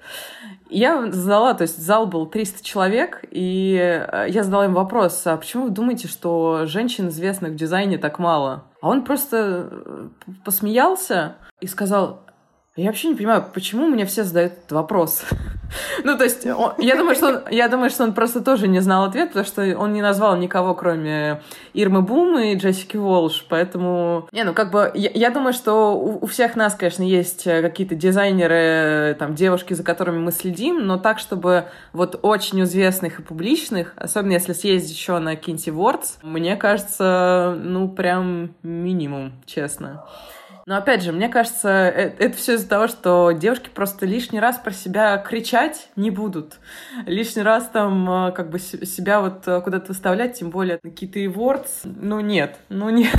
Я 0.69 1.11
задала, 1.11 1.53
то 1.53 1.63
есть 1.63 1.77
зал 1.77 2.07
был 2.07 2.25
300 2.25 2.63
человек, 2.63 3.23
и 3.29 3.75
э, 3.77 4.25
я 4.29 4.43
задала 4.43 4.65
им 4.65 4.73
вопрос, 4.73 5.25
а 5.27 5.37
почему 5.37 5.65
вы 5.65 5.69
думаете, 5.69 6.07
что 6.07 6.65
женщин, 6.65 7.09
известных 7.09 7.51
в 7.51 7.55
дизайне, 7.55 7.97
так 7.97 8.17
мало? 8.19 8.65
А 8.81 8.89
он 8.89 9.03
просто 9.03 9.69
э, 9.71 10.07
посмеялся 10.45 11.35
и 11.59 11.67
сказал, 11.67 12.23
я 12.81 12.87
вообще 12.87 13.09
не 13.09 13.15
понимаю, 13.15 13.45
почему 13.53 13.87
мне 13.87 14.05
все 14.05 14.23
задают 14.23 14.53
этот 14.53 14.71
вопрос. 14.71 15.23
ну, 16.03 16.17
то 16.17 16.23
есть, 16.23 16.45
он, 16.45 16.73
я, 16.77 16.95
думаю, 16.95 17.15
что 17.15 17.27
он, 17.27 17.39
я 17.51 17.67
думаю, 17.67 17.89
что 17.89 18.03
он 18.03 18.13
просто 18.13 18.41
тоже 18.41 18.67
не 18.67 18.79
знал 18.79 19.05
ответ, 19.05 19.29
потому 19.29 19.45
что 19.45 19.61
он 19.77 19.93
не 19.93 20.01
назвал 20.01 20.37
никого, 20.37 20.73
кроме 20.73 21.41
Ирмы 21.73 22.01
Бум 22.01 22.39
и 22.39 22.55
Джессики 22.55 22.97
Волш, 22.97 23.45
поэтому... 23.49 24.27
Не, 24.31 24.43
ну, 24.43 24.53
как 24.53 24.71
бы, 24.71 24.91
я, 24.93 25.11
я 25.13 25.29
думаю, 25.29 25.53
что 25.53 25.95
у, 25.95 26.23
у 26.23 26.27
всех 26.27 26.55
нас, 26.55 26.75
конечно, 26.75 27.03
есть 27.03 27.45
э, 27.47 27.61
какие-то 27.61 27.95
дизайнеры, 27.95 29.15
там, 29.19 29.35
девушки, 29.35 29.73
за 29.73 29.83
которыми 29.83 30.19
мы 30.19 30.31
следим, 30.31 30.85
но 30.85 30.97
так, 30.97 31.19
чтобы 31.19 31.65
вот 31.93 32.19
очень 32.21 32.61
известных 32.63 33.19
и 33.19 33.23
публичных, 33.23 33.93
особенно 33.95 34.33
если 34.33 34.53
съездить 34.53 34.91
еще 34.91 35.19
на 35.19 35.35
Кинти 35.35 35.69
Вордс, 35.69 36.17
мне 36.23 36.55
кажется, 36.55 37.57
ну, 37.61 37.89
прям 37.89 38.55
минимум, 38.63 39.33
честно. 39.45 40.05
Но 40.69 40.77
опять 40.77 41.01
же, 41.01 41.11
мне 41.11 41.29
кажется, 41.29 41.67
это, 41.67 42.25
это 42.25 42.37
все 42.37 42.53
из-за 42.53 42.69
того, 42.69 42.87
что 42.87 43.31
девушки 43.31 43.71
просто 43.73 44.05
лишний 44.05 44.39
раз 44.39 44.59
про 44.59 44.69
себя 44.69 45.17
кричать 45.17 45.89
не 45.95 46.11
будут. 46.11 46.59
Лишний 47.07 47.41
раз 47.41 47.67
там 47.73 48.27
э, 48.27 48.31
как 48.33 48.51
бы 48.51 48.59
себя 48.59 49.19
вот 49.19 49.47
э, 49.47 49.61
куда-то 49.61 49.87
выставлять, 49.87 50.37
тем 50.37 50.51
более 50.51 50.77
какие-то 50.77 51.17
awards. 51.21 51.71
Ну 51.85 52.19
нет, 52.19 52.59
ну 52.69 52.91
нет. 52.91 53.11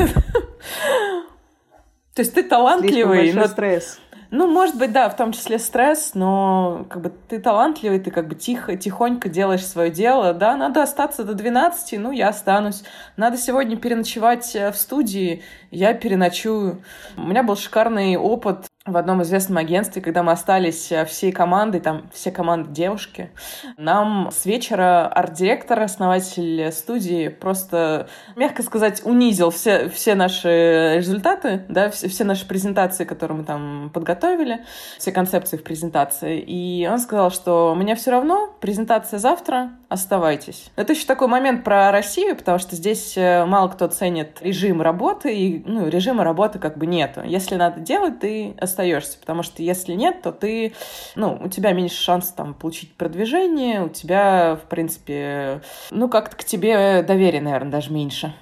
То 2.15 2.23
есть 2.23 2.35
ты 2.35 2.45
талантливый, 2.45 3.33
но 3.33 3.49
стресс. 3.49 3.99
Ну, 4.33 4.47
может 4.47 4.77
быть, 4.77 4.93
да, 4.93 5.09
в 5.09 5.17
том 5.17 5.33
числе 5.33 5.59
стресс, 5.59 6.13
но 6.15 6.87
как 6.89 7.03
бы 7.03 7.13
ты 7.29 7.41
талантливый, 7.41 7.99
ты 7.99 8.13
как 8.13 8.29
бы 8.29 8.37
тихо, 8.37 8.77
тихонько 8.77 9.29
делаешь 9.29 9.67
свое 9.67 9.91
дело. 9.91 10.33
Да, 10.33 10.57
надо 10.57 10.83
остаться 10.83 11.25
до 11.25 11.35
12, 11.35 11.99
ну, 11.99 12.13
я 12.13 12.29
останусь. 12.29 12.85
Надо 13.17 13.37
сегодня 13.37 13.77
переночевать 13.77 14.55
э, 14.55 14.71
в 14.71 14.77
студии, 14.77 15.43
я 15.71 15.95
переночую. 15.95 16.83
У 17.17 17.23
меня 17.23 17.43
был 17.43 17.57
шикарный 17.57 18.17
опыт 18.17 18.67
в 18.87 18.97
одном 18.97 19.23
известном 19.23 19.59
агентстве, 19.59 20.01
когда 20.01 20.23
мы 20.23 20.33
остались 20.33 20.91
э, 20.91 21.05
всей 21.05 21.33
командой, 21.33 21.81
там 21.81 22.11
все 22.13 22.31
команды 22.31 22.71
девушки, 22.71 23.31
нам 23.77 24.31
с 24.33 24.47
вечера 24.47 25.07
арт-директор, 25.07 25.81
основатель 25.81 26.73
студии, 26.73 27.29
просто, 27.29 28.09
мягко 28.37 28.63
сказать, 28.63 29.03
унизил 29.05 29.51
все, 29.51 29.89
все 29.91 30.15
наши 30.15 30.95
результаты, 30.97 31.65
да, 31.69 31.91
все, 31.91 32.09
все 32.09 32.25
наши 32.25 32.47
презентации, 32.47 33.05
которые 33.05 33.39
мы 33.39 33.45
там 33.45 33.91
подготовили, 33.93 34.65
все 34.99 35.13
концепции 35.13 35.59
в 35.59 35.63
презентации. 35.63 36.41
И 36.41 36.89
он 36.91 36.99
сказал, 36.99 37.31
что 37.31 37.75
мне 37.77 37.95
все 37.95 38.11
равно, 38.11 38.55
презентация 38.61 39.19
завтра, 39.19 39.73
оставайтесь. 39.91 40.71
Это 40.77 40.93
еще 40.93 41.05
такой 41.05 41.27
момент 41.27 41.65
про 41.65 41.91
Россию, 41.91 42.37
потому 42.37 42.59
что 42.59 42.77
здесь 42.77 43.15
э, 43.17 43.45
мало 43.45 43.69
кто 43.69 43.89
ценит 43.89 44.39
режим 44.41 44.81
работы, 44.81 45.37
и 45.37 45.63
ну, 45.67 45.89
режима 45.89 46.23
работы 46.23 46.61
как 46.61 46.79
бы 46.79 46.87
нету. 46.87 47.23
Если 47.25 47.57
надо 47.57 47.81
делать, 47.81 48.21
ты 48.21 48.55
остаешься, 48.57 49.19
потому 49.19 49.43
что 49.43 49.65
если 49.65 49.95
нет, 49.95 50.23
то 50.23 50.31
ты, 50.31 50.75
ну, 51.17 51.41
у 51.45 51.49
тебя 51.49 51.73
меньше 51.73 52.01
шансов 52.01 52.37
там 52.37 52.55
получить 52.55 52.95
продвижение, 52.95 53.83
у 53.85 53.89
тебя, 53.89 54.57
в 54.65 54.69
принципе, 54.69 55.61
ну, 55.91 56.09
как-то 56.09 56.37
к 56.37 56.45
тебе 56.45 57.03
доверие, 57.03 57.43
наверное, 57.43 57.73
даже 57.73 57.93
меньше. 57.93 58.33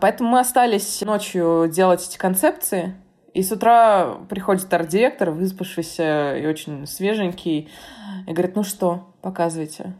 Поэтому 0.00 0.30
мы 0.30 0.40
остались 0.40 1.00
ночью 1.02 1.70
делать 1.72 2.04
эти 2.04 2.18
концепции, 2.18 2.96
и 3.32 3.44
с 3.44 3.52
утра 3.52 4.16
приходит 4.28 4.74
арт-директор, 4.74 5.30
выспавшийся 5.30 6.36
и 6.36 6.46
очень 6.46 6.84
свеженький, 6.88 7.70
и 8.26 8.32
говорит, 8.32 8.56
ну 8.56 8.64
что, 8.64 9.14
показывайте. 9.22 9.94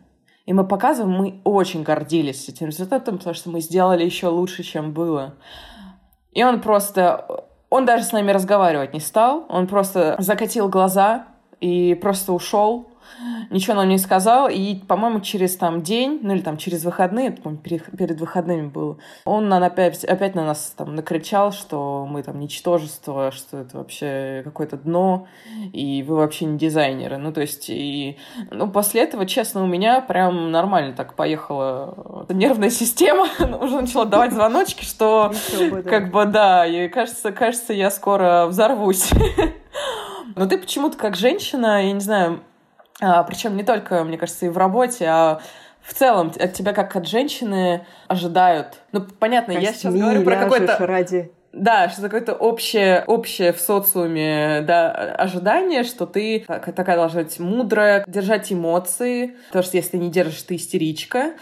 И 0.46 0.52
мы 0.52 0.64
показываем, 0.64 1.16
мы 1.16 1.40
очень 1.44 1.82
гордились 1.82 2.48
этим 2.48 2.68
результатом, 2.68 3.18
потому 3.18 3.34
что 3.34 3.50
мы 3.50 3.60
сделали 3.60 4.04
еще 4.04 4.28
лучше, 4.28 4.62
чем 4.62 4.92
было. 4.92 5.34
И 6.32 6.42
он 6.42 6.60
просто... 6.60 7.44
Он 7.68 7.84
даже 7.84 8.04
с 8.04 8.12
нами 8.12 8.30
разговаривать 8.30 8.94
не 8.94 9.00
стал. 9.00 9.44
Он 9.48 9.66
просто 9.66 10.14
закатил 10.18 10.68
глаза 10.68 11.26
и 11.60 11.94
просто 11.94 12.32
ушел 12.32 12.86
ничего 13.50 13.74
нам 13.74 13.88
не 13.88 13.98
сказал, 13.98 14.48
и, 14.48 14.76
по-моему, 14.76 15.20
через 15.20 15.56
там 15.56 15.82
день, 15.82 16.20
ну 16.22 16.34
или 16.34 16.42
там 16.42 16.56
через 16.56 16.84
выходные, 16.84 17.32
помню, 17.32 17.58
перед 17.58 18.20
выходными 18.20 18.68
было, 18.68 18.98
он 19.24 19.48
на, 19.48 19.64
опять, 19.64 20.04
опять 20.04 20.34
на 20.34 20.44
нас 20.44 20.74
там 20.76 20.94
накричал, 20.94 21.52
что 21.52 22.06
мы 22.08 22.22
там 22.22 22.38
ничтожество, 22.38 23.30
что 23.30 23.58
это 23.58 23.78
вообще 23.78 24.42
какое-то 24.44 24.76
дно, 24.76 25.26
и 25.72 26.02
вы 26.02 26.16
вообще 26.16 26.44
не 26.44 26.58
дизайнеры. 26.58 27.16
Ну, 27.18 27.32
то 27.32 27.40
есть, 27.40 27.70
и 27.70 28.18
ну, 28.50 28.70
после 28.70 29.02
этого, 29.02 29.26
честно, 29.26 29.62
у 29.62 29.66
меня 29.66 30.00
прям 30.00 30.50
нормально 30.50 30.94
так 30.94 31.14
поехала 31.14 32.26
нервная 32.28 32.70
система, 32.70 33.28
уже 33.60 33.80
начала 33.80 34.04
давать 34.04 34.32
звоночки, 34.32 34.84
что 34.84 35.32
как 35.84 36.10
бы 36.10 36.26
да, 36.26 36.66
и 36.66 36.88
кажется, 36.88 37.32
кажется, 37.32 37.72
я 37.72 37.90
скоро 37.90 38.46
взорвусь. 38.46 39.10
Но 40.36 40.46
ты 40.46 40.58
почему-то 40.58 40.96
как 40.98 41.16
женщина, 41.16 41.82
я 41.84 41.92
не 41.92 42.00
знаю, 42.00 42.40
причем 43.00 43.56
не 43.56 43.62
только, 43.62 44.04
мне 44.04 44.18
кажется, 44.18 44.46
и 44.46 44.48
в 44.48 44.56
работе, 44.56 45.06
а 45.06 45.40
в 45.82 45.94
целом 45.94 46.32
от 46.38 46.52
тебя 46.52 46.72
как 46.72 46.96
от 46.96 47.06
женщины 47.06 47.86
ожидают. 48.08 48.80
Ну, 48.92 49.02
понятно, 49.02 49.54
Костьми, 49.54 49.66
я 49.66 49.72
сейчас 49.72 49.94
говорю 49.94 50.22
про 50.24 50.36
какой-то... 50.36 50.86
ради 50.86 51.30
да, 51.56 51.88
что 51.88 52.02
какое-то 52.02 52.34
общее, 52.34 53.02
общее 53.06 53.52
в 53.52 53.60
социуме 53.60 54.60
да, 54.66 54.90
ожидание, 54.90 55.84
что 55.84 56.06
ты 56.06 56.44
такая 56.46 56.96
должна 56.96 57.22
быть 57.22 57.38
мудрая, 57.40 58.04
держать 58.06 58.52
эмоции, 58.52 59.36
потому 59.48 59.62
что 59.62 59.78
если 59.78 59.92
ты 59.92 59.98
не 59.98 60.10
держишь, 60.10 60.42
ты 60.42 60.56
истеричка. 60.56 61.32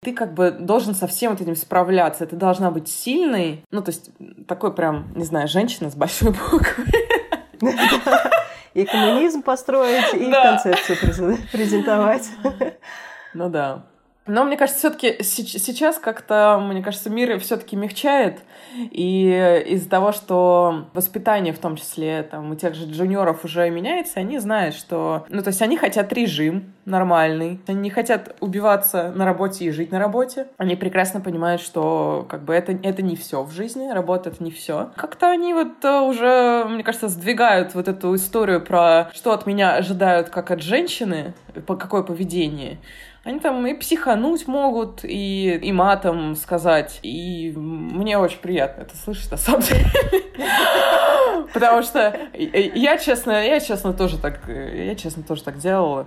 Ты 0.00 0.12
как 0.12 0.32
бы 0.32 0.52
должен 0.52 0.94
со 0.94 1.06
всем 1.08 1.32
вот 1.32 1.40
этим 1.40 1.56
справляться. 1.56 2.24
Ты 2.24 2.36
должна 2.36 2.70
быть 2.70 2.88
сильной. 2.88 3.64
Ну, 3.72 3.82
то 3.82 3.90
есть 3.90 4.10
такой 4.46 4.72
прям, 4.72 5.12
не 5.16 5.24
знаю, 5.24 5.48
женщина 5.48 5.90
с 5.90 5.96
большой 5.96 6.30
буквы. 6.30 6.84
и 8.74 8.84
коммунизм 8.84 9.42
построить, 9.42 10.12
и 10.14 10.30
концепцию 10.30 10.98
презентовать. 11.52 12.28
Ну 13.32 13.48
да. 13.48 13.84
Но 14.26 14.44
мне 14.44 14.56
кажется, 14.56 14.78
все-таки 14.78 15.22
сейчас 15.22 15.98
как-то, 15.98 16.58
мне 16.62 16.82
кажется, 16.82 17.10
мир 17.10 17.38
все-таки 17.40 17.76
мягчает. 17.76 18.40
И 18.90 19.64
из-за 19.66 19.88
того, 19.88 20.12
что 20.12 20.86
воспитание, 20.94 21.52
в 21.52 21.58
том 21.58 21.76
числе 21.76 22.22
там, 22.22 22.50
у 22.50 22.54
тех 22.54 22.74
же 22.74 22.86
джуниоров 22.86 23.44
уже 23.44 23.68
меняется, 23.68 24.20
они 24.20 24.38
знают, 24.38 24.74
что... 24.74 25.26
Ну, 25.28 25.42
то 25.42 25.48
есть 25.48 25.60
они 25.60 25.76
хотят 25.76 26.12
режим 26.12 26.72
нормальный. 26.86 27.60
Они 27.66 27.80
не 27.80 27.90
хотят 27.90 28.36
убиваться 28.40 29.12
на 29.14 29.24
работе 29.24 29.66
и 29.66 29.70
жить 29.70 29.92
на 29.92 29.98
работе. 29.98 30.48
Они 30.56 30.74
прекрасно 30.74 31.20
понимают, 31.20 31.60
что 31.60 32.26
как 32.28 32.44
бы 32.44 32.54
это, 32.54 32.72
это 32.72 33.02
не 33.02 33.16
все 33.16 33.42
в 33.42 33.50
жизни, 33.50 33.90
работа— 33.90 34.30
это 34.30 34.42
не 34.42 34.50
все. 34.50 34.90
Как-то 34.96 35.30
они 35.30 35.52
вот 35.52 35.84
э, 35.84 36.00
уже, 36.00 36.64
мне 36.68 36.82
кажется, 36.82 37.08
сдвигают 37.08 37.74
вот 37.74 37.88
эту 37.88 38.14
историю 38.14 38.64
про 38.64 39.10
что 39.12 39.32
от 39.32 39.46
меня 39.46 39.74
ожидают 39.76 40.30
как 40.30 40.50
от 40.50 40.62
женщины, 40.62 41.34
по 41.66 41.76
какое 41.76 42.02
поведение. 42.02 42.78
Они 43.24 43.40
там 43.40 43.66
и 43.66 43.74
психануть 43.74 44.46
могут, 44.46 45.02
и, 45.02 45.56
и 45.56 45.72
матом 45.72 46.36
сказать. 46.36 47.00
И 47.02 47.52
мне 47.56 48.18
очень 48.18 48.38
приятно 48.38 48.82
это 48.82 48.96
слышать, 48.96 49.30
на 49.30 49.36
самом 49.38 49.62
деле. 49.62 49.86
Потому 51.54 51.82
что 51.82 52.14
я, 52.34 52.98
честно, 52.98 53.44
я, 53.44 53.60
честно, 53.60 53.94
тоже 53.94 54.18
так, 54.18 54.40
я, 54.48 54.94
честно, 54.94 55.22
тоже 55.22 55.42
так 55.42 55.58
делала 55.58 56.06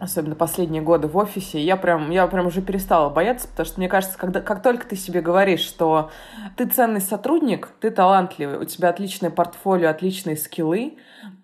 особенно 0.00 0.34
последние 0.34 0.82
годы 0.82 1.06
в 1.08 1.16
офисе, 1.18 1.60
я 1.60 1.76
прям, 1.76 2.10
я 2.10 2.26
прям 2.26 2.46
уже 2.46 2.62
перестала 2.62 3.10
бояться, 3.10 3.46
потому 3.46 3.66
что 3.66 3.78
мне 3.78 3.88
кажется, 3.88 4.18
когда, 4.18 4.40
как 4.40 4.62
только 4.62 4.86
ты 4.86 4.96
себе 4.96 5.20
говоришь, 5.20 5.60
что 5.60 6.10
ты 6.56 6.64
ценный 6.66 7.02
сотрудник, 7.02 7.68
ты 7.80 7.90
талантливый, 7.90 8.58
у 8.58 8.64
тебя 8.64 8.88
отличное 8.88 9.30
портфолио, 9.30 9.90
отличные 9.90 10.36
скиллы, 10.38 10.96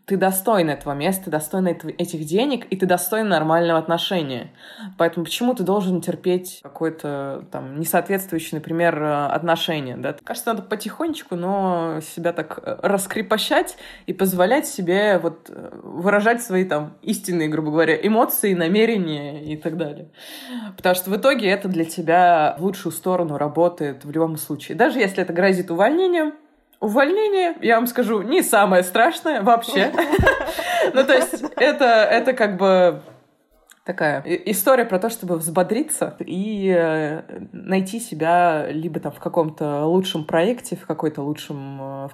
ты 0.06 0.16
достойна 0.16 0.70
этого 0.70 0.92
места, 0.92 1.30
достойна 1.30 1.68
этих 1.68 2.24
денег, 2.24 2.66
и 2.70 2.76
ты 2.76 2.86
достойна 2.86 3.30
нормального 3.30 3.76
отношения. 3.76 4.52
Поэтому 4.98 5.24
почему 5.24 5.52
ты 5.52 5.64
должен 5.64 6.00
терпеть 6.00 6.60
какое-то 6.62 7.44
там 7.50 7.80
несоответствующее, 7.80 8.60
например, 8.60 9.02
отношение, 9.02 9.96
да? 9.96 10.14
Кажется, 10.22 10.50
надо 10.50 10.62
потихонечку, 10.62 11.34
но 11.34 11.98
себя 12.02 12.32
так 12.32 12.60
э, 12.62 12.78
раскрепощать 12.82 13.76
и 14.06 14.12
позволять 14.12 14.68
себе 14.68 15.18
вот 15.18 15.50
э, 15.50 15.70
выражать 15.82 16.40
свои 16.40 16.64
там 16.64 16.94
истинные, 17.02 17.48
грубо 17.48 17.72
говоря, 17.72 17.96
эмоции, 17.96 18.54
намерения 18.54 19.44
и 19.44 19.56
так 19.56 19.76
далее. 19.76 20.12
Потому 20.76 20.94
что 20.94 21.10
в 21.10 21.16
итоге 21.16 21.48
это 21.48 21.66
для 21.66 21.84
тебя 21.84 22.54
в 22.60 22.62
лучшую 22.62 22.92
сторону 22.92 23.38
работает 23.38 24.04
в 24.04 24.10
любом 24.12 24.36
случае. 24.36 24.76
Даже 24.76 25.00
если 25.00 25.20
это 25.22 25.32
грозит 25.32 25.72
увольнением, 25.72 26.34
Увольнение, 26.80 27.56
я 27.62 27.76
вам 27.76 27.86
скажу, 27.86 28.22
не 28.22 28.42
самое 28.42 28.82
страшное 28.82 29.42
вообще. 29.42 29.92
Ну, 30.94 31.04
то 31.04 31.14
есть, 31.14 31.42
это, 31.56 31.84
это 31.84 32.32
как 32.32 32.56
бы 32.56 33.02
такая 33.86 34.22
история 34.24 34.84
про 34.84 34.98
то, 34.98 35.08
чтобы 35.08 35.36
взбодриться 35.36 36.16
и 36.20 36.72
э, 36.76 37.22
найти 37.52 38.00
себя 38.00 38.66
либо 38.70 39.00
там 39.00 39.12
в 39.12 39.20
каком-то 39.20 39.84
лучшем 39.84 40.24
проекте, 40.24 40.76
в 40.76 40.86
какой-то 40.86 41.22
лучшем 41.22 41.80
э, 41.82 42.08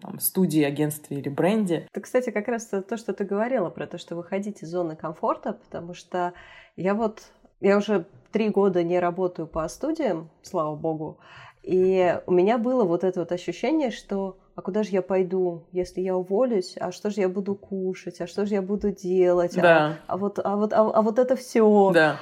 там, 0.00 0.20
студии, 0.20 0.62
агентстве 0.62 1.18
или 1.18 1.28
бренде. 1.28 1.88
Это, 1.90 2.00
кстати, 2.02 2.30
как 2.30 2.48
раз 2.48 2.66
то, 2.66 2.96
что 2.96 3.12
ты 3.12 3.24
говорила 3.24 3.70
про 3.70 3.86
то, 3.86 3.98
что 3.98 4.14
выходить 4.14 4.62
из 4.62 4.68
зоны 4.68 4.94
комфорта, 4.94 5.54
потому 5.54 5.94
что 5.94 6.34
я 6.76 6.94
вот, 6.94 7.22
я 7.60 7.78
уже 7.78 8.06
три 8.30 8.50
года 8.50 8.82
не 8.82 9.00
работаю 9.00 9.48
по 9.48 9.66
студиям, 9.68 10.28
слава 10.42 10.76
богу, 10.76 11.18
и 11.66 12.20
у 12.26 12.32
меня 12.32 12.58
было 12.58 12.84
вот 12.84 13.02
это 13.02 13.20
вот 13.20 13.32
ощущение, 13.32 13.90
что 13.90 14.38
а 14.54 14.62
куда 14.62 14.84
же 14.84 14.90
я 14.90 15.02
пойду, 15.02 15.64
если 15.72 16.00
я 16.00 16.16
уволюсь, 16.16 16.76
а 16.80 16.92
что 16.92 17.10
же 17.10 17.20
я 17.20 17.28
буду 17.28 17.56
кушать, 17.56 18.20
а 18.20 18.28
что 18.28 18.46
же 18.46 18.54
я 18.54 18.62
буду 18.62 18.92
делать, 18.92 19.58
а, 19.58 19.60
да. 19.60 19.98
а, 20.06 20.14
а 20.14 20.16
вот, 20.16 20.38
а 20.42 20.56
вот, 20.56 20.72
а, 20.72 20.78
а 20.78 21.02
вот 21.02 21.18
это 21.18 21.34
все. 21.34 21.90
Да. 21.92 22.16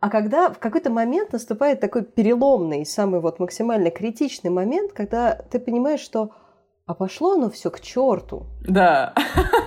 А 0.00 0.10
когда 0.10 0.48
в 0.48 0.60
какой-то 0.60 0.90
момент 0.90 1.32
наступает 1.32 1.80
такой 1.80 2.04
переломный, 2.04 2.86
самый 2.86 3.20
вот 3.20 3.40
максимально 3.40 3.90
критичный 3.90 4.50
момент, 4.50 4.92
когда 4.92 5.34
ты 5.34 5.58
понимаешь, 5.58 6.00
что 6.00 6.30
а 6.88 6.94
пошло 6.94 7.32
оно 7.32 7.50
все 7.50 7.70
к 7.70 7.80
черту. 7.80 8.46
Да. 8.66 9.12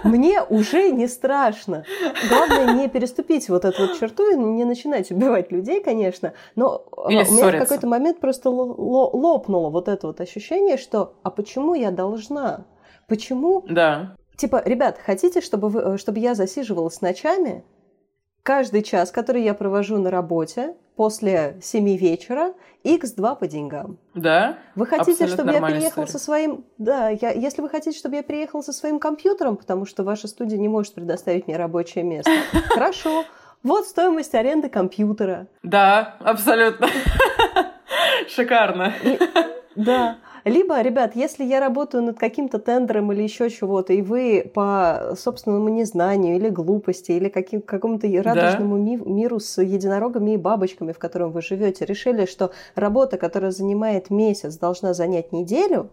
Мне 0.04 0.42
уже 0.42 0.90
не 0.90 1.08
страшно. 1.08 1.86
Главное 2.28 2.74
не 2.74 2.90
переступить 2.90 3.48
вот 3.48 3.64
эту 3.64 3.84
вот 3.84 4.00
черту 4.00 4.32
и 4.32 4.36
не 4.36 4.66
начинать 4.66 5.12
убивать 5.12 5.52
людей, 5.52 5.84
конечно. 5.84 6.34
Но 6.56 6.84
Или 7.08 7.24
у 7.24 7.32
меня 7.32 7.48
в 7.50 7.60
какой-то 7.60 7.86
момент 7.86 8.20
просто 8.20 8.50
лопнуло 8.50 9.70
вот 9.70 9.88
это 9.88 10.08
вот 10.08 10.20
ощущение, 10.20 10.78
что 10.78 11.14
а 11.22 11.30
почему 11.30 11.76
я 11.76 11.92
должна? 11.92 12.66
Почему? 13.08 13.64
Да. 13.70 14.16
Типа, 14.36 14.64
ребят, 14.66 14.98
хотите, 14.98 15.42
чтобы, 15.42 15.70
вы, 15.70 15.98
чтобы 16.00 16.18
я 16.18 16.34
засиживалась 16.34 17.02
ночами? 17.02 17.64
Каждый 18.44 18.82
час, 18.82 19.12
который 19.12 19.44
я 19.44 19.54
провожу 19.54 19.98
на 19.98 20.10
работе, 20.10 20.76
после 20.96 21.58
7 21.62 21.98
вечера 21.98 22.54
x2 22.84 23.40
по 23.40 23.48
деньгам. 23.48 23.98
Да. 24.14 24.58
Вы 24.76 24.86
хотите, 24.86 25.28
чтобы 25.28 25.52
я 25.52 25.62
приехал 25.62 26.04
история. 26.04 26.08
со 26.08 26.20
своим... 26.20 26.66
Да, 26.78 27.10
я... 27.10 27.32
если 27.32 27.62
вы 27.62 27.70
хотите, 27.70 27.98
чтобы 27.98 28.18
я 28.18 28.24
приехал 28.24 28.62
со 28.62 28.74
своим 28.74 29.00
компьютером, 29.00 29.58
потому 29.58 29.86
что 29.86 30.04
ваша 30.04 30.28
студия 30.28 30.58
не 30.58 30.68
может 30.68 30.94
предоставить 30.94 31.48
мне 31.48 31.58
рабочее 31.58 32.04
место, 32.04 32.32
хорошо. 32.70 33.26
Вот 33.64 33.86
стоимость 33.86 34.34
аренды 34.34 34.70
компьютера. 34.70 35.48
Да, 35.64 36.18
абсолютно. 36.20 36.88
Шикарно. 38.28 38.94
Да. 39.76 40.18
Либо, 40.46 40.82
ребят, 40.82 41.16
если 41.16 41.44
я 41.44 41.60
работаю 41.60 42.04
над 42.04 42.18
каким-то 42.18 42.60
тендером 42.60 43.12
или 43.12 43.24
еще 43.24 43.50
чего-то, 43.50 43.94
и 43.94 44.02
вы 44.02 44.50
по 44.54 45.14
собственному 45.18 45.70
незнанию 45.70 46.36
или 46.36 46.50
глупости, 46.50 47.12
или 47.12 47.30
каким, 47.30 47.62
какому-то 47.62 48.08
радужному 48.22 48.78
да. 48.78 48.82
ми- 48.82 49.02
миру 49.06 49.40
с 49.40 49.62
единорогами 49.62 50.32
и 50.32 50.38
бабочками, 50.38 50.92
в 50.92 51.00
котором 51.00 51.32
вы 51.32 51.42
живете, 51.42 51.86
решили, 51.86 52.26
что 52.26 52.52
работа, 52.76 53.18
которая 53.18 53.52
занимает 53.52 54.10
месяц, 54.10 54.58
должна 54.58 54.94
занять 54.94 55.32
неделю, 55.32 55.90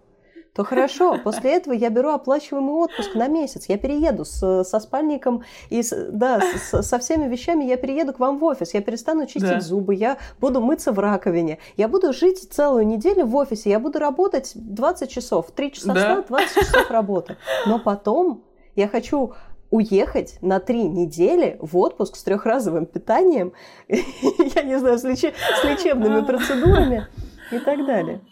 то 0.59 0.65
хорошо, 0.65 1.21
после 1.23 1.53
этого 1.53 1.73
я 1.73 1.89
беру 1.89 2.09
оплачиваемый 2.09 2.75
отпуск 2.75 3.15
на 3.15 3.29
месяц, 3.29 3.67
я 3.69 3.79
перееду 3.79 4.25
с, 4.25 4.65
со 4.65 4.81
спальником 4.81 5.45
и 5.71 5.85
с, 5.85 6.09
да, 6.11 6.41
с, 6.41 6.83
со 6.83 6.99
всеми 6.99 7.29
вещами, 7.29 7.63
я 7.63 7.77
перееду 7.77 8.13
к 8.13 8.19
вам 8.19 8.41
в 8.41 8.45
офис, 8.45 8.75
я 8.75 8.81
перестану 8.81 9.27
чистить 9.27 9.43
да. 9.43 9.61
зубы, 9.61 9.95
я 9.95 10.19
буду 10.41 10.61
мыться 10.61 10.91
в 10.91 10.99
раковине, 10.99 11.59
я 11.77 11.87
буду 11.87 12.13
жить 12.13 12.53
целую 12.53 12.89
неделю 12.89 13.25
в 13.27 13.37
офисе, 13.37 13.71
я 13.71 13.79
буду 13.79 14.01
работать 14.01 14.51
20 14.57 15.09
часов, 15.09 15.53
3 15.53 15.73
часа 15.73 15.95
да. 15.95 16.01
сна, 16.01 16.25
20 16.27 16.55
часов 16.67 16.91
работы. 16.91 17.37
Но 17.69 17.79
потом 17.79 18.43
я 18.75 18.89
хочу 18.89 19.35
уехать 19.71 20.39
на 20.43 20.59
три 20.59 20.83
недели 20.83 21.57
в 21.61 21.77
отпуск 21.77 22.17
с 22.17 22.25
трехразовым 22.25 22.87
питанием, 22.87 23.53
я 23.89 24.63
не 24.63 24.77
знаю, 24.81 24.99
с, 24.99 25.05
лечебными 25.05 26.25
процедурами 26.25 27.07
и 27.53 27.61
так 27.61 27.87
далее. 27.87 28.23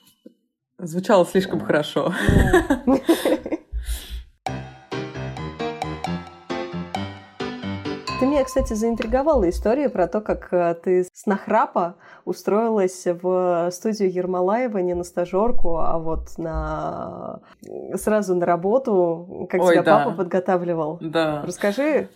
Звучало 0.79 1.25
слишком 1.25 1.61
хорошо. 1.61 2.13
Ты 8.19 8.25
меня, 8.25 8.45
кстати, 8.45 8.73
заинтриговала 8.73 9.49
история 9.51 9.91
про 9.91 10.07
то, 10.07 10.23
как 10.23 10.51
э, 10.51 10.75
ты 10.83 11.05
с 11.05 11.27
нахрапа 11.27 11.97
устроилась 12.25 13.05
в 13.05 13.69
студию 13.71 14.11
Ермолаева 14.11 14.79
не 14.79 14.95
на 14.95 15.05
стажерку, 15.05 15.77
а 15.77 15.99
вот 15.99 16.39
на 16.39 17.41
сразу 17.95 18.35
на 18.35 18.47
работу, 18.47 19.47
как 19.51 19.61
Ой, 19.61 19.75
тебя 19.75 19.83
да. 19.83 19.99
папа 19.99 20.17
подготавливал. 20.17 20.99
Да. 21.03 21.43
Расскажи. 21.45 22.09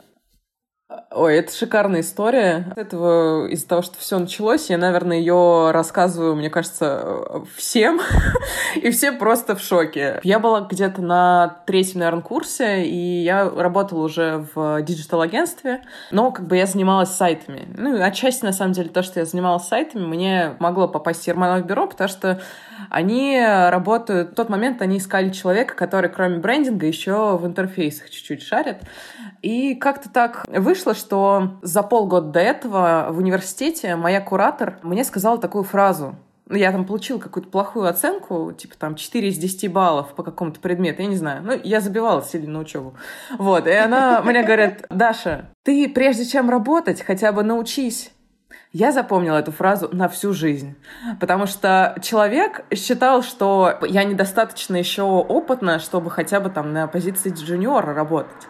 Ой, 1.13 1.37
это 1.37 1.55
шикарная 1.55 2.01
история. 2.01 2.73
Этого 2.75 3.47
из-за 3.47 3.69
того, 3.69 3.83
что 3.83 3.97
все 3.99 4.19
началось, 4.19 4.71
я, 4.71 4.79
наверное, 4.79 5.19
ее 5.19 5.71
рассказываю, 5.71 6.35
мне 6.35 6.51
кажется, 6.51 7.45
всем, 7.57 8.01
и 8.75 8.91
все 8.91 9.13
просто 9.13 9.55
в 9.55 9.61
шоке. 9.61 10.21
Я 10.25 10.41
была 10.41 10.63
где-то 10.63 11.01
на 11.01 11.59
третьем, 11.67 12.01
наверное, 12.01 12.23
курсе, 12.23 12.85
и 12.85 13.23
я 13.23 13.49
работала 13.49 14.03
уже 14.03 14.47
в 14.55 14.83
digital-агентстве, 14.83 15.83
но 16.11 16.33
как 16.33 16.47
бы 16.47 16.57
я 16.57 16.67
занималась 16.67 17.11
сайтами. 17.11 17.69
Ну, 17.77 18.03
отчасти, 18.03 18.45
на 18.45 18.53
самом 18.53 18.73
деле, 18.73 18.89
то, 18.89 19.05
что 19.05 19.21
я 19.21 19.27
занималась 19.27 19.69
сайтами, 19.69 20.05
мне 20.05 20.57
могло 20.59 20.89
попасть 20.89 21.25
в 21.25 21.27
Ермолаев 21.29 21.67
бюро, 21.67 21.87
потому 21.87 22.09
что 22.09 22.41
они 22.89 23.41
работают... 23.41 24.33
В 24.33 24.35
тот 24.35 24.49
момент 24.49 24.83
они 24.83 24.99
искали 24.99 25.31
человека, 25.31 25.75
который, 25.75 26.11
кроме 26.11 26.39
брендинга, 26.39 26.87
еще 26.87 27.37
в 27.37 27.47
интерфейсах 27.47 28.11
чуть-чуть 28.11 28.43
шарит. 28.43 28.79
И 29.43 29.75
как-то 29.75 30.11
так 30.11 30.47
вышло, 30.49 30.95
что 30.95 31.59
за 31.63 31.83
полгода 31.83 32.29
до 32.29 32.41
этого 32.41 33.09
в 33.11 33.19
университете 33.19 33.97
моя 33.97 34.21
куратор 34.21 34.79
мне 34.83 35.05
сказала 35.05 35.39
такую 35.39 35.65
фразу. 35.65 36.17
Ну, 36.47 36.57
я 36.57 36.73
там 36.73 36.85
получила 36.85 37.19
какую-то 37.19 37.49
плохую 37.49 37.89
оценку, 37.89 38.53
типа 38.53 38.75
там 38.77 38.97
4 38.97 39.29
из 39.29 39.39
10 39.39 39.73
баллов 39.73 40.15
по 40.15 40.25
какому-то 40.25 40.59
предмету, 40.59 41.01
я 41.01 41.09
не 41.09 41.17
знаю. 41.17 41.43
Ну, 41.45 41.53
я 41.63 41.81
забивала 41.81 42.23
сильно 42.23 42.51
на 42.51 42.59
учебу. 42.59 42.95
Вот, 43.39 43.69
и 43.69 43.73
она 43.73 44.21
мне 44.25 44.43
говорит, 44.43 44.85
Даша, 44.91 45.51
ты 45.63 45.89
прежде 45.89 46.25
чем 46.25 46.51
работать, 46.51 47.03
хотя 47.03 47.33
бы 47.33 47.45
научись 47.45 48.11
я 48.73 48.93
запомнила 48.93 49.39
эту 49.39 49.51
фразу 49.51 49.89
на 49.93 50.09
всю 50.09 50.33
жизнь, 50.33 50.77
потому 51.19 51.47
что 51.47 51.97
человек 52.03 52.65
считал, 52.73 53.23
что 53.23 53.79
я 53.83 54.05
недостаточно 54.05 54.77
еще 54.77 55.03
опытна, 55.03 55.81
чтобы 55.81 56.11
хотя 56.11 56.39
бы 56.39 56.51
там 56.51 56.73
на 56.73 56.87
позиции 56.87 57.31
джуниора 57.31 57.95
работать. 57.95 58.47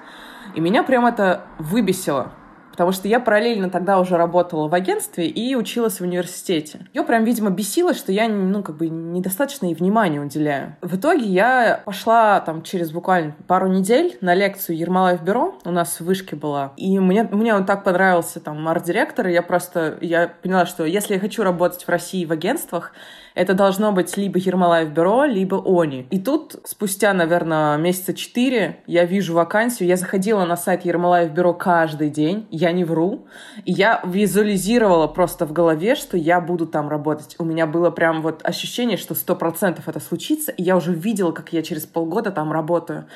И 0.55 0.61
меня 0.61 0.83
прям 0.83 1.07
это 1.07 1.43
выбесило, 1.59 2.33
потому 2.71 2.93
что 2.93 3.09
я 3.09 3.21
параллельно 3.21 3.71
тогда 3.71 4.01
уже 4.01 4.17
работала 4.17 4.69
в 4.69 4.75
агентстве 4.75 5.27
и 5.27 5.55
училась 5.55 6.01
в 6.01 6.03
университете. 6.03 6.87
Ее 6.93 7.05
прям, 7.05 7.25
видимо, 7.25 7.51
бесило, 7.51 7.95
что 7.95 8.11
я, 8.11 8.29
ну, 8.29 8.63
как 8.63 8.77
бы 8.77 8.89
недостаточно 8.89 9.67
ей 9.67 9.75
внимания 9.75 10.21
уделяю. 10.21 10.77
В 10.81 10.97
итоге 10.97 11.27
я 11.27 11.83
пошла 11.85 12.41
там 12.41 12.63
через 12.63 12.91
буквально 12.91 13.35
пару 13.47 13.69
недель 13.69 14.19
на 14.21 14.35
лекцию 14.35 14.79
Ермолаев 14.79 15.23
бюро, 15.23 15.59
у 15.65 15.71
нас 15.71 16.01
в 16.01 16.05
вышке 16.05 16.37
была, 16.37 16.73
и 16.77 16.99
мне, 16.99 17.25
мне 17.25 17.55
он 17.55 17.65
так 17.65 17.85
понравился, 17.85 18.41
там, 18.41 18.67
арт-директор, 18.67 19.27
я 19.29 19.43
просто, 19.43 19.99
я 20.01 20.33
поняла, 20.43 20.67
что 20.67 20.85
если 20.85 21.15
я 21.15 21.21
хочу 21.21 21.43
работать 21.43 21.85
в 21.85 21.89
России 21.89 22.25
в 22.25 22.33
агентствах, 22.33 22.93
это 23.35 23.55
должно 23.55 23.93
быть 23.93 24.17
либо 24.17 24.39
Ермолаев 24.39 24.91
бюро, 24.91 25.25
либо 25.25 25.63
ONY. 25.65 26.07
И 26.11 26.19
тут, 26.19 26.57
спустя, 26.65 27.13
наверное, 27.13 27.77
месяца 27.77 28.15
четыре, 28.15 28.81
я 28.87 29.05
вижу 29.05 29.35
вакансию. 29.35 29.89
Я 29.89 29.97
заходила 29.97 30.45
на 30.45 30.57
сайт 30.57 30.85
Ермолаев 30.85 31.33
бюро 31.33 31.55
каждый 31.55 32.11
день, 32.11 32.47
я 32.51 32.73
не 32.73 32.85
вру. 32.85 33.27
И 33.65 33.73
я 33.73 34.01
визуализировала 34.05 35.07
просто 35.07 35.47
в 35.47 35.53
голове, 35.53 35.95
что 35.95 36.17
я 36.17 36.41
буду 36.41 36.67
там 36.67 36.89
работать. 36.89 37.37
У 37.39 37.45
меня 37.45 37.67
было 37.67 37.91
прям 37.91 38.23
вот 38.23 38.41
ощущение, 38.45 38.97
что 38.97 39.15
сто 39.15 39.37
процентов 39.37 39.89
это 39.89 40.01
случится. 40.01 40.53
И 40.53 40.63
я 40.63 40.77
уже 40.77 40.93
видела, 40.93 41.33
как 41.33 41.53
я 41.53 41.63
через 41.63 41.87
полгода 41.87 42.31
там 42.31 42.53
работаю. 42.53 43.07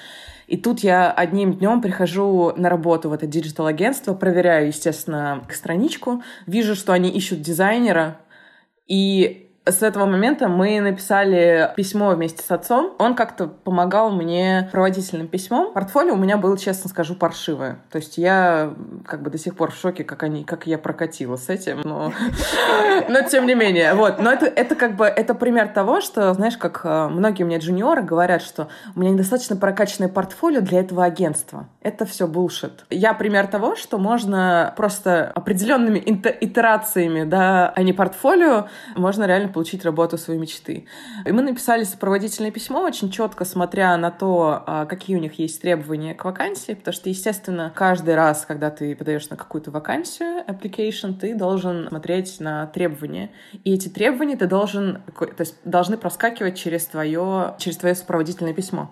И 0.47 0.57
тут 0.57 0.81
я 0.81 1.11
одним 1.11 1.55
днем 1.55 1.81
прихожу 1.81 2.53
на 2.57 2.69
работу 2.69 3.09
в 3.09 3.12
это 3.15 3.27
digital-агентство, 3.27 4.14
проверяю, 4.15 4.67
естественно, 4.67 5.43
страничку, 5.51 6.23
вижу, 6.47 6.75
что 6.75 6.93
они 6.93 7.09
ищут 7.09 7.41
дизайнера, 7.41 8.19
и 8.87 9.45
с 9.67 9.83
этого 9.83 10.05
момента 10.05 10.49
мы 10.49 10.79
написали 10.81 11.71
письмо 11.75 12.11
вместе 12.11 12.43
с 12.43 12.51
отцом. 12.51 12.93
Он 12.99 13.15
как-то 13.15 13.47
помогал 13.47 14.11
мне 14.11 14.69
проводительным 14.73 15.27
письмом. 15.27 15.73
Портфолио 15.73 16.12
у 16.12 16.19
меня 16.19 16.37
было, 16.37 16.59
честно 16.59 16.91
скажу, 16.91 17.15
паршивое. 17.15 17.79
То 17.91 17.97
есть 17.97 18.19
я 18.19 18.75
как 19.07 19.23
бы 19.23 19.31
до 19.31 19.39
сих 19.39 19.57
пор 19.57 19.73
в 19.73 19.77
шоке, 19.77 20.05
как, 20.05 20.23
они, 20.23 20.45
как 20.45 20.67
я 20.67 20.77
прокатила 20.77 21.37
с 21.37 21.49
этим. 21.49 21.81
Но, 21.83 22.12
но 23.09 23.23
тем 23.23 23.47
не 23.47 23.55
менее. 23.55 23.95
Вот. 23.95 24.19
Но 24.19 24.31
это, 24.31 24.45
это 24.45 24.75
как 24.75 24.97
бы 24.97 25.07
это 25.07 25.35
пример 25.35 25.69
того, 25.69 26.03
что, 26.03 26.35
знаешь, 26.35 26.59
как 26.59 26.83
э, 26.85 27.09
многие 27.09 27.45
мне 27.45 27.57
джуниоры 27.57 28.03
говорят, 28.03 28.43
что 28.43 28.69
у 28.95 29.01
меня 29.01 29.12
недостаточно 29.12 29.57
прокачанное 29.57 30.11
портфолио 30.11 30.61
для 30.61 30.81
этого 30.81 31.05
агентства. 31.05 31.69
Это 31.81 32.05
все 32.05 32.27
булшит. 32.27 32.85
Я 32.91 33.15
пример 33.15 33.47
того, 33.47 33.77
что 33.77 33.97
можно 33.97 34.75
просто 34.77 35.33
определенными 35.35 36.03
итерациями, 36.41 37.25
да, 37.25 37.73
а 37.75 37.83
не 37.83 37.95
портфолио, 37.95 38.67
можно 38.95 39.25
реально 39.25 39.54
получить 39.55 39.85
работу 39.85 40.19
своей 40.19 40.39
мечты. 40.39 40.87
И 41.25 41.33
мы 41.33 41.43
написали 41.43 41.85
сопроводительное 41.85 42.51
письмо, 42.51 42.83
очень 42.83 43.11
четко 43.11 43.45
смотря 43.45 43.97
на 43.97 44.11
то, 44.11 44.63
а, 44.67 44.85
какие 44.85 45.17
у 45.17 45.21
них 45.21 45.39
есть 45.39 45.63
требования 45.63 46.15
к 46.15 46.25
вакансии, 46.25 46.75
потому 46.75 46.93
что, 46.93 47.09
естественно, 47.09 47.73
каждый 47.75 48.17
раз, 48.17 48.45
когда 48.45 48.71
ты 48.71 48.95
подаешь 48.95 49.31
на 49.31 49.37
какую-то 49.37 49.71
вакансию, 49.71 50.45
application, 50.47 51.15
ты 51.15 51.35
должен 51.35 51.89
смотреть 51.89 52.41
на 52.41 52.67
требования. 52.67 53.31
И 53.65 53.73
эти 53.73 53.89
требования 53.89 54.37
ты 54.37 54.47
должен, 54.47 55.03
то 55.17 55.35
есть 55.39 55.57
должны 55.65 55.97
проскакивать 55.97 56.57
через 56.57 56.85
твое, 56.87 57.55
через 57.59 57.77
твое 57.77 57.95
сопроводительное 57.95 58.53
письмо. 58.53 58.91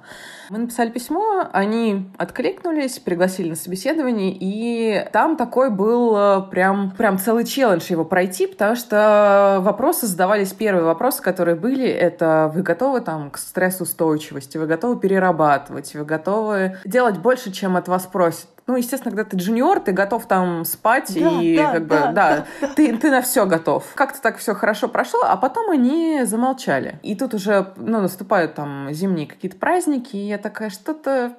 Мы 0.49 0.59
написали 0.59 0.91
письмо, 0.91 1.49
они 1.53 2.11
откликнулись, 2.19 2.99
пригласили 2.99 3.51
на 3.51 3.57
собеседование, 3.57 4.37
и 4.39 5.09
там 5.13 5.37
такой 5.37 5.71
был 5.71 6.17
э, 6.17 6.43
прям, 6.51 6.93
прям 6.93 7.19
целый 7.19 7.45
челлендж 7.45 7.91
его 7.91 8.05
пройти, 8.05 8.47
потому 8.47 8.77
что 8.77 9.59
вопросы 9.63 10.07
задавались, 10.07 10.52
первые 10.53 10.85
вопросы, 10.85 11.23
которые 11.23 11.55
были, 11.55 11.89
это 11.89 12.51
вы 12.55 12.63
готовы 12.63 13.01
там 13.01 13.31
к 13.31 13.39
стрессоустойчивости, 13.39 14.59
вы 14.59 14.67
готовы 14.67 14.99
перерабатывать, 14.99 15.95
вы 15.95 16.05
готовы 16.05 16.79
делать 16.85 17.19
больше, 17.19 17.53
чем 17.53 17.77
от 17.77 17.89
вас 17.89 18.07
просят. 18.07 18.47
Ну, 18.67 18.77
естественно, 18.77 19.15
когда 19.15 19.29
ты 19.29 19.37
джуниор, 19.37 19.81
ты 19.81 19.93
готов 19.93 20.27
там 20.27 20.65
спать 20.65 21.13
да, 21.15 21.43
и 21.43 21.57
да, 21.57 21.73
как 21.73 21.83
бы, 21.83 21.89
да, 21.89 22.13
да, 22.13 22.47
да, 22.61 22.69
ты, 22.77 22.97
ты 22.97 23.11
на 23.11 23.21
все 23.21 23.45
готов. 23.45 23.85
Как-то 23.95 24.23
так 24.23 24.39
все 24.39 24.55
хорошо 24.55 24.89
прошло, 24.89 25.21
а 25.25 25.37
потом 25.37 25.71
они 25.71 26.23
замолчали. 26.25 27.01
И 27.03 27.17
тут 27.17 27.35
уже, 27.35 27.73
ну, 27.77 28.01
наступают 28.01 28.55
там 28.55 28.89
зимние 28.93 29.27
какие-то 29.27 29.57
праздники, 29.57 30.17
и 30.17 30.29
я 30.29 30.39
такая, 30.39 30.71
что-то 30.71 31.35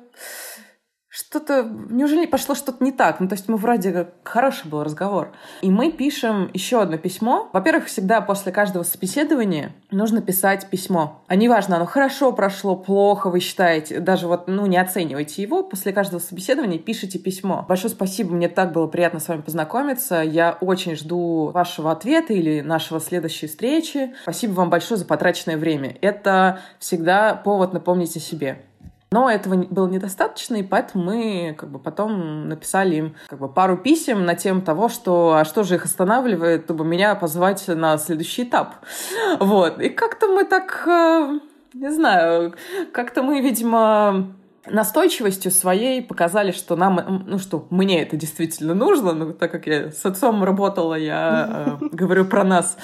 что-то, 1.14 1.70
неужели 1.92 2.26
пошло 2.26 2.56
что-то 2.56 2.84
не 2.84 2.92
так? 2.92 3.20
Ну, 3.20 3.28
то 3.28 3.36
есть 3.36 3.48
мы 3.48 3.58
вроде 3.58 3.92
как 3.92 4.16
хороший 4.24 4.68
был 4.68 4.84
разговор. 4.84 5.32
И 5.62 5.70
мы 5.70 5.92
пишем 5.92 6.50
еще 6.54 6.82
одно 6.82 6.98
письмо. 6.98 7.50
Во-первых, 7.54 7.86
всегда 7.86 8.20
после 8.20 8.52
каждого 8.52 8.82
собеседования 8.82 9.74
нужно 9.92 10.24
писать 10.24 10.68
письмо. 10.72 11.22
А 11.28 11.36
неважно, 11.36 11.76
оно 11.76 11.86
хорошо 11.86 12.32
прошло, 12.32 12.76
плохо 12.76 13.30
вы 13.30 13.42
считаете, 13.42 14.00
даже 14.00 14.28
вот, 14.28 14.48
ну, 14.48 14.66
не 14.66 14.78
оценивайте 14.78 15.44
его. 15.44 15.62
После 15.62 15.94
каждого 15.94 16.20
собеседования 16.20 16.80
пишите 16.80 17.20
письмо. 17.20 17.64
Большое 17.70 17.94
спасибо, 17.94 18.34
мне 18.34 18.50
так 18.50 18.72
было 18.72 18.88
приятно 18.88 19.20
с 19.20 19.28
вами 19.28 19.42
познакомиться. 19.42 20.24
Я 20.24 20.58
очень 20.62 20.96
жду 20.96 21.52
вашего 21.54 21.92
ответа 21.92 22.34
или 22.34 22.62
нашего 22.62 23.00
следующей 23.00 23.46
встречи. 23.46 24.16
Спасибо 24.24 24.54
вам 24.54 24.72
большое 24.72 24.98
за 24.98 25.06
потраченное 25.06 25.58
время. 25.58 25.96
Это 26.02 26.62
всегда 26.80 27.36
повод 27.36 27.72
напомнить 27.72 28.18
о 28.18 28.20
себе. 28.20 28.64
Но 29.14 29.30
этого 29.30 29.58
было 29.70 29.88
недостаточно, 29.88 30.56
и 30.56 30.64
поэтому 30.64 31.04
мы 31.04 31.56
как 31.56 31.70
бы 31.70 31.78
потом 31.78 32.50
написали 32.50 32.96
им 32.96 33.16
как 33.28 33.38
бы 33.38 33.48
пару 33.48 33.78
писем 33.78 34.26
на 34.26 34.34
тему 34.34 34.64
того, 34.64 34.90
что 34.90 35.36
а 35.36 35.46
что 35.46 35.62
же 35.62 35.76
их 35.76 35.86
останавливает, 35.86 36.64
чтобы 36.64 36.84
меня 36.84 37.14
позвать 37.14 37.68
на 37.68 38.00
следующий 38.00 38.42
этап. 38.42 38.74
Вот. 39.40 39.80
И 39.80 39.90
как-то 39.90 40.30
мы 40.30 40.46
так, 40.46 40.88
э, 40.88 41.40
не 41.76 41.92
знаю, 41.92 42.56
как-то 42.92 43.22
мы, 43.22 43.40
видимо, 43.42 44.34
настойчивостью 44.66 45.52
своей 45.52 46.02
показали, 46.02 46.52
что 46.52 46.76
нам, 46.76 47.24
ну 47.28 47.38
что, 47.38 47.68
мне 47.70 48.02
это 48.02 48.16
действительно 48.16 48.74
нужно, 48.74 49.14
ну, 49.14 49.34
так 49.34 49.52
как 49.52 49.68
я 49.68 49.92
с 49.92 50.06
отцом 50.06 50.44
работала, 50.44 50.96
я 50.96 51.78
э, 51.82 51.86
говорю 51.92 52.26
про 52.26 52.44
нас. 52.44 52.78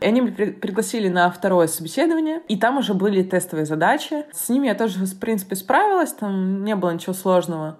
И 0.00 0.06
они 0.06 0.20
меня 0.20 0.52
пригласили 0.52 1.08
на 1.08 1.30
второе 1.30 1.66
собеседование, 1.66 2.42
и 2.48 2.56
там 2.56 2.78
уже 2.78 2.94
были 2.94 3.22
тестовые 3.22 3.66
задачи. 3.66 4.24
С 4.32 4.48
ними 4.48 4.66
я 4.66 4.74
тоже, 4.74 4.98
в 5.04 5.18
принципе, 5.18 5.56
справилась, 5.56 6.12
там 6.12 6.64
не 6.64 6.76
было 6.76 6.90
ничего 6.90 7.14
сложного. 7.14 7.78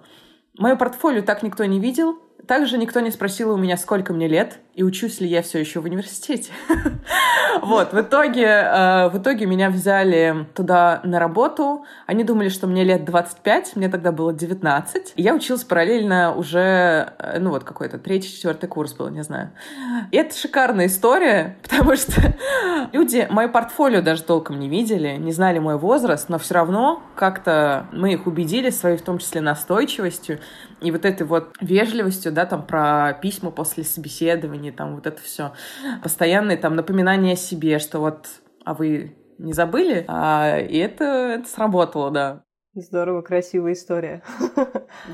Мое 0.57 0.75
портфолио 0.75 1.21
так 1.21 1.43
никто 1.43 1.65
не 1.65 1.79
видел, 1.79 2.17
также 2.47 2.77
никто 2.77 2.99
не 2.99 3.11
спросил 3.11 3.53
у 3.53 3.57
меня, 3.57 3.77
сколько 3.77 4.13
мне 4.13 4.27
лет 4.27 4.59
и 4.75 4.83
учусь 4.83 5.21
ли 5.21 5.27
я 5.27 5.41
все 5.41 5.59
еще 5.59 5.79
в 5.79 5.85
университете. 5.85 6.51
Вот, 7.61 7.93
в 7.93 8.01
итоге, 8.01 8.45
э, 8.45 9.09
в 9.09 9.17
итоге 9.17 9.45
меня 9.45 9.69
взяли 9.69 10.45
туда 10.53 10.99
на 11.05 11.19
работу. 11.19 11.85
Они 12.05 12.25
думали, 12.25 12.49
что 12.49 12.67
мне 12.67 12.83
лет 12.83 13.05
25, 13.05 13.77
мне 13.77 13.87
тогда 13.87 14.11
было 14.11 14.33
19. 14.33 15.13
И 15.15 15.21
я 15.21 15.33
училась 15.33 15.63
параллельно 15.63 16.35
уже, 16.35 17.13
э, 17.17 17.39
ну 17.39 17.51
вот 17.51 17.63
какой-то 17.63 17.97
третий, 17.97 18.29
четвертый 18.29 18.67
курс 18.67 18.93
был, 18.93 19.07
не 19.07 19.23
знаю. 19.23 19.51
И 20.11 20.17
это 20.17 20.35
шикарная 20.37 20.87
история, 20.87 21.55
потому 21.63 21.95
что 21.95 22.35
люди 22.91 23.25
мое 23.29 23.47
портфолио 23.47 24.01
даже 24.01 24.23
толком 24.23 24.59
не 24.59 24.67
видели, 24.67 25.15
не 25.15 25.31
знали 25.31 25.59
мой 25.59 25.77
возраст, 25.77 26.27
но 26.27 26.37
все 26.37 26.55
равно 26.55 27.01
как-то 27.15 27.87
мы 27.93 28.13
их 28.13 28.27
убедили 28.27 28.69
своей, 28.69 28.97
в 28.97 29.01
том 29.01 29.19
числе, 29.19 29.39
настойчивостью 29.39 30.39
и 30.81 30.91
вот 30.91 31.05
этой 31.05 31.25
вот 31.25 31.55
вежливостью, 31.61 32.31
да, 32.31 32.45
там 32.45 32.65
про 32.65 33.17
письма 33.21 33.49
после 33.49 33.83
собеседования, 33.83 34.64
времени, 34.65 34.71
там 34.71 34.95
вот 34.95 35.07
это 35.07 35.21
все. 35.21 35.53
Постоянные 36.01 36.57
там 36.57 36.75
напоминания 36.75 37.33
о 37.33 37.37
себе, 37.37 37.79
что 37.79 37.99
вот, 37.99 38.27
а 38.63 38.73
вы 38.73 39.15
не 39.37 39.53
забыли? 39.53 40.05
А, 40.07 40.59
и 40.59 40.77
это, 40.77 41.03
это 41.03 41.47
сработало, 41.47 42.11
да. 42.11 42.43
Здорово, 42.73 43.21
красивая 43.21 43.73
история. 43.73 44.21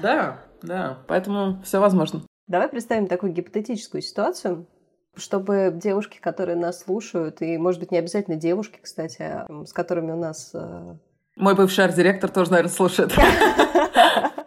Да, 0.02 0.39
да, 0.62 0.99
поэтому 1.08 1.62
все 1.64 1.80
возможно. 1.80 2.22
Давай 2.47 2.70
представим 2.70 3.08
такую 3.08 3.34
гипотетическую 3.34 4.02
ситуацию, 4.02 4.68
чтобы 5.16 5.72
девушки, 5.74 6.20
которые 6.22 6.56
нас 6.56 6.82
слушают, 6.82 7.41
и, 7.41 7.58
может 7.58 7.80
быть, 7.80 7.91
не 7.91 7.97
обязательно 7.97 8.38
девушки, 8.38 8.80
кстати, 8.82 9.22
а 9.22 9.47
с 9.66 9.74
которыми 9.74 10.12
у 10.12 10.18
нас... 10.18 10.52
Э, 10.54 10.95
Мой 11.36 11.56
бывший 11.56 11.86
арт-директор 11.86 12.30
тоже, 12.30 12.52
наверное, 12.52 12.72
слушает. 12.72 13.14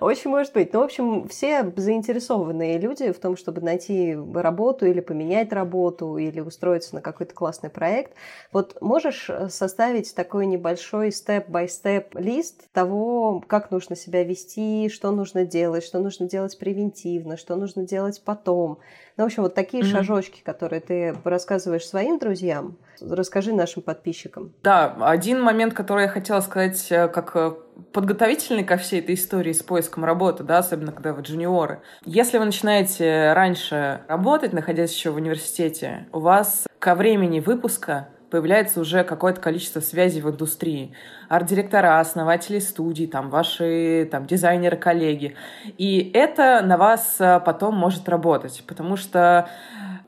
Очень 0.00 0.30
может 0.30 0.52
быть. 0.52 0.72
Ну, 0.72 0.80
в 0.80 0.84
общем, 0.84 1.28
все 1.28 1.72
заинтересованные 1.76 2.78
люди 2.78 3.12
в 3.12 3.18
том, 3.18 3.36
чтобы 3.36 3.60
найти 3.60 4.16
работу 4.34 4.86
или 4.86 5.00
поменять 5.00 5.52
работу, 5.52 6.16
или 6.16 6.40
устроиться 6.40 6.94
на 6.94 7.00
какой-то 7.00 7.34
классный 7.34 7.70
проект. 7.70 8.12
Вот 8.52 8.80
можешь 8.80 9.28
э, 9.28 9.48
составить 9.48 10.14
такой 10.14 10.46
небольшой 10.46 11.12
степ-бай-степ 11.12 12.14
лист 12.14 12.70
того, 12.72 13.42
как 13.46 13.70
нужно 13.70 13.96
себя 13.96 14.24
вести, 14.24 14.88
что 14.88 15.10
нужно 15.10 15.44
делать, 15.44 15.84
что 15.84 15.98
нужно 15.98 16.28
делать 16.28 16.58
превентивно, 16.58 17.36
что 17.36 17.56
нужно 17.56 17.86
делать 17.86 18.22
потом. 18.24 18.78
Ну, 19.16 19.24
в 19.24 19.26
общем, 19.26 19.42
вот 19.42 19.54
такие 19.54 19.82
mm-hmm. 19.82 19.86
шажочки, 19.86 20.42
которые 20.42 20.80
ты 20.80 21.14
рассказываешь 21.24 21.86
своим 21.86 22.18
друзьям, 22.18 22.76
расскажи 23.00 23.52
нашим 23.52 23.82
подписчикам. 23.82 24.52
Да, 24.62 24.96
один 25.00 25.42
момент, 25.42 25.74
который 25.74 26.04
я 26.04 26.08
хотела 26.08 26.40
сказать, 26.40 26.86
э, 26.90 27.08
как 27.08 27.32
э, 27.34 27.52
подготовительный 27.92 28.64
ко 28.64 28.76
всей 28.76 29.00
этой 29.00 29.14
истории 29.14 29.52
с 29.52 29.62
поиском 29.62 30.04
работы, 30.04 30.44
да, 30.44 30.58
особенно 30.58 30.92
когда 30.92 31.12
вы 31.12 31.22
джуниоры. 31.22 31.80
Если 32.04 32.38
вы 32.38 32.44
начинаете 32.44 33.32
раньше 33.32 34.02
работать, 34.08 34.52
находясь 34.52 34.92
еще 34.92 35.10
в 35.10 35.16
университете, 35.16 36.06
у 36.12 36.20
вас 36.20 36.66
ко 36.78 36.94
времени 36.94 37.40
выпуска 37.40 38.08
появляется 38.30 38.80
уже 38.80 39.04
какое-то 39.04 39.40
количество 39.40 39.80
связей 39.80 40.20
в 40.20 40.30
индустрии. 40.30 40.92
Арт-директора, 41.28 42.00
основатели 42.00 42.58
студий, 42.58 43.06
там, 43.06 43.30
ваши 43.30 44.08
там, 44.10 44.26
дизайнеры, 44.26 44.76
коллеги. 44.76 45.36
И 45.78 46.10
это 46.12 46.60
на 46.62 46.76
вас 46.76 47.16
э, 47.18 47.40
потом 47.44 47.76
может 47.76 48.08
работать, 48.08 48.64
потому 48.66 48.96
что 48.96 49.48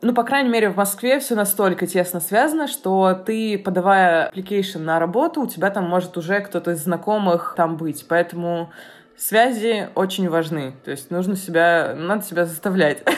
ну, 0.00 0.14
по 0.14 0.22
крайней 0.22 0.50
мере, 0.50 0.70
в 0.70 0.76
Москве 0.76 1.18
все 1.18 1.34
настолько 1.34 1.86
тесно 1.86 2.20
связано, 2.20 2.68
что 2.68 3.14
ты, 3.14 3.58
подавая 3.58 4.30
application 4.30 4.80
на 4.80 4.98
работу, 4.98 5.42
у 5.42 5.46
тебя 5.46 5.70
там 5.70 5.88
может 5.88 6.16
уже 6.16 6.40
кто-то 6.40 6.72
из 6.72 6.84
знакомых 6.84 7.54
там 7.56 7.76
быть. 7.76 8.06
Поэтому 8.08 8.70
связи 9.16 9.88
очень 9.94 10.28
важны. 10.28 10.74
То 10.84 10.92
есть 10.92 11.10
нужно 11.10 11.36
себя, 11.36 11.94
надо 11.96 12.24
себя 12.24 12.46
заставлять. 12.46 13.02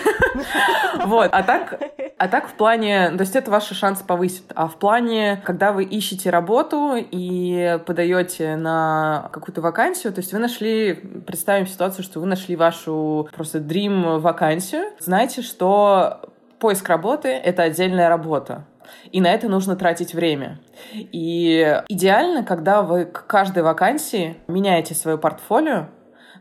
Вот. 1.05 1.31
А 1.33 1.43
так, 1.43 1.81
а 2.19 2.29
так 2.29 2.49
в 2.49 2.53
плане, 2.53 3.11
то 3.11 3.21
есть 3.21 3.35
это 3.35 3.51
ваши 3.51 3.75
шансы 3.75 4.05
повысит. 4.05 4.45
А 4.55 4.69
в 4.69 4.77
плане, 4.77 5.41
когда 5.45 5.73
вы 5.73 5.85
ищете 5.85 6.31
работу 6.31 6.95
и 6.97 7.79
подаете 7.87 8.57
на 8.57 9.31
какую-то 9.33 9.61
вакансию, 9.61 10.13
то 10.13 10.21
есть 10.21 10.33
вы 10.33 10.39
нашли, 10.39 10.95
представим 11.27 11.67
ситуацию, 11.67 12.05
что 12.05 12.21
вы 12.21 12.27
нашли 12.27 12.55
вашу 12.57 13.29
просто 13.35 13.59
dream 13.59 14.19
вакансию, 14.19 14.85
знаете, 14.99 15.43
что 15.43 16.31
поиск 16.61 16.89
работы— 16.89 17.29
это 17.45 17.65
отдельная 17.65 18.09
работа. 18.09 18.67
И 19.13 19.21
на 19.21 19.33
это 19.33 19.49
нужно 19.49 19.77
тратить 19.77 20.15
время. 20.15 20.61
И 20.93 21.83
идеально, 21.89 22.45
когда 22.45 22.83
вы 22.83 23.05
к 23.05 23.27
каждой 23.27 23.63
вакансии 23.63 24.37
меняете 24.47 24.95
свое 24.95 25.19
портфолио, 25.19 25.89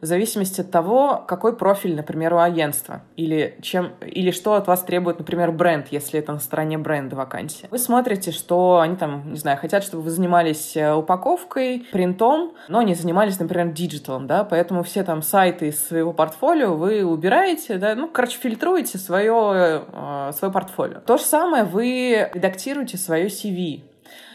в 0.02 0.06
зависимости 0.06 0.62
от 0.62 0.72
того, 0.72 1.24
какой 1.28 1.56
профиль, 1.56 1.96
например, 1.96 2.34
у 2.34 2.38
агентства, 2.38 3.02
или, 3.16 3.58
чем, 3.62 3.94
или 4.02 4.32
что 4.32 4.54
от 4.54 4.68
вас 4.68 4.82
требует, 4.84 5.20
например, 5.20 5.52
бренд, 5.52 5.88
если 5.92 6.20
это 6.20 6.34
на 6.34 6.40
стороне 6.40 6.78
бренда 6.78 7.16
вакансия. 7.16 7.68
Вы 7.72 7.78
смотрите, 7.78 8.32
что 8.32 8.80
они 8.80 8.96
там, 8.96 9.32
не 9.32 9.40
знаю, 9.40 9.58
хотят, 9.58 9.84
чтобы 9.84 10.04
вы 10.04 10.10
занимались 10.10 10.76
э, 10.76 10.94
упаковкой, 10.94 11.88
принтом, 11.92 12.54
но 12.68 12.82
не 12.82 12.94
занимались, 12.94 13.40
например, 13.40 13.74
диджиталом, 13.74 14.28
да, 14.28 14.44
поэтому 14.44 14.84
все 14.84 15.04
там 15.04 15.22
сайты 15.22 15.70
из 15.70 15.84
своего 15.84 16.14
портфолио 16.14 16.76
вы 16.76 17.04
убираете, 17.04 17.78
да, 17.78 17.96
ну, 17.96 18.08
короче, 18.08 18.38
фильтруете 18.38 18.98
свое, 18.98 19.84
э, 19.92 20.32
свое 20.34 20.54
портфолио. 20.54 21.00
То 21.02 21.18
же 21.18 21.24
самое 21.24 21.64
вы 21.64 22.30
редактируете 22.34 22.98
свое 22.98 23.28
CV, 23.28 23.82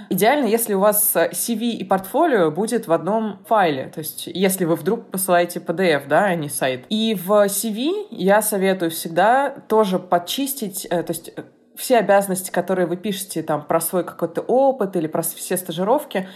Идеально, 0.09 0.47
если 0.47 0.75
у 0.75 0.81
вас 0.81 1.15
CV 1.15 1.71
и 1.71 1.85
портфолио 1.85 2.51
будет 2.51 2.87
в 2.87 2.93
одном 2.93 3.39
файле, 3.47 3.91
то 3.95 4.01
есть 4.01 4.27
если 4.27 4.65
вы 4.65 4.77
вдруг 4.77 5.11
посылаете 5.11 5.61
PDF, 5.61 6.07
да, 6.09 6.25
а 6.25 6.35
не 6.35 6.49
сайт. 6.49 6.85
И 6.89 7.15
в 7.15 7.31
CV 7.47 8.07
я 8.11 8.43
советую 8.43 8.91
всегда 8.91 9.51
тоже 9.51 9.99
подчистить, 9.99 10.87
э, 10.91 11.03
то 11.03 11.13
есть 11.13 11.31
э, 11.37 11.43
все 11.77 11.99
обязанности, 11.99 12.51
которые 12.51 12.87
вы 12.87 12.97
пишете 12.97 13.43
там 13.43 13.65
про 13.65 13.81
свой 13.81 14.05
какой-то 14.05 14.43
опыт 14.43 14.95
или 14.97 15.07
про 15.07 15.23
все 15.23 15.57
стажировки, 15.57 16.29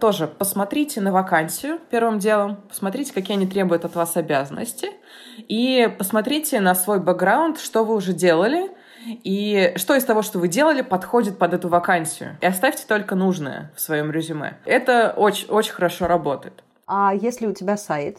тоже 0.00 0.26
посмотрите 0.26 1.00
на 1.00 1.12
вакансию 1.12 1.78
первым 1.90 2.18
делом, 2.18 2.62
посмотрите, 2.68 3.12
какие 3.12 3.36
они 3.36 3.46
требуют 3.46 3.84
от 3.84 3.94
вас 3.94 4.16
обязанности, 4.16 4.90
и 5.36 5.94
посмотрите 5.98 6.60
на 6.60 6.74
свой 6.74 6.98
бэкграунд, 7.00 7.58
что 7.58 7.84
вы 7.84 7.94
уже 7.94 8.12
делали, 8.12 8.70
и 9.24 9.72
что 9.76 9.94
из 9.94 10.04
того, 10.04 10.22
что 10.22 10.38
вы 10.38 10.48
делали, 10.48 10.82
подходит 10.82 11.38
под 11.38 11.54
эту 11.54 11.68
вакансию. 11.68 12.36
И 12.40 12.46
оставьте 12.46 12.84
только 12.86 13.14
нужное 13.14 13.72
в 13.74 13.80
своем 13.80 14.10
резюме. 14.10 14.58
Это 14.64 15.12
очень, 15.16 15.48
очень 15.48 15.72
хорошо 15.72 16.06
работает. 16.06 16.62
А 16.86 17.12
если 17.14 17.46
у 17.46 17.52
тебя 17.52 17.76
сайт, 17.76 18.18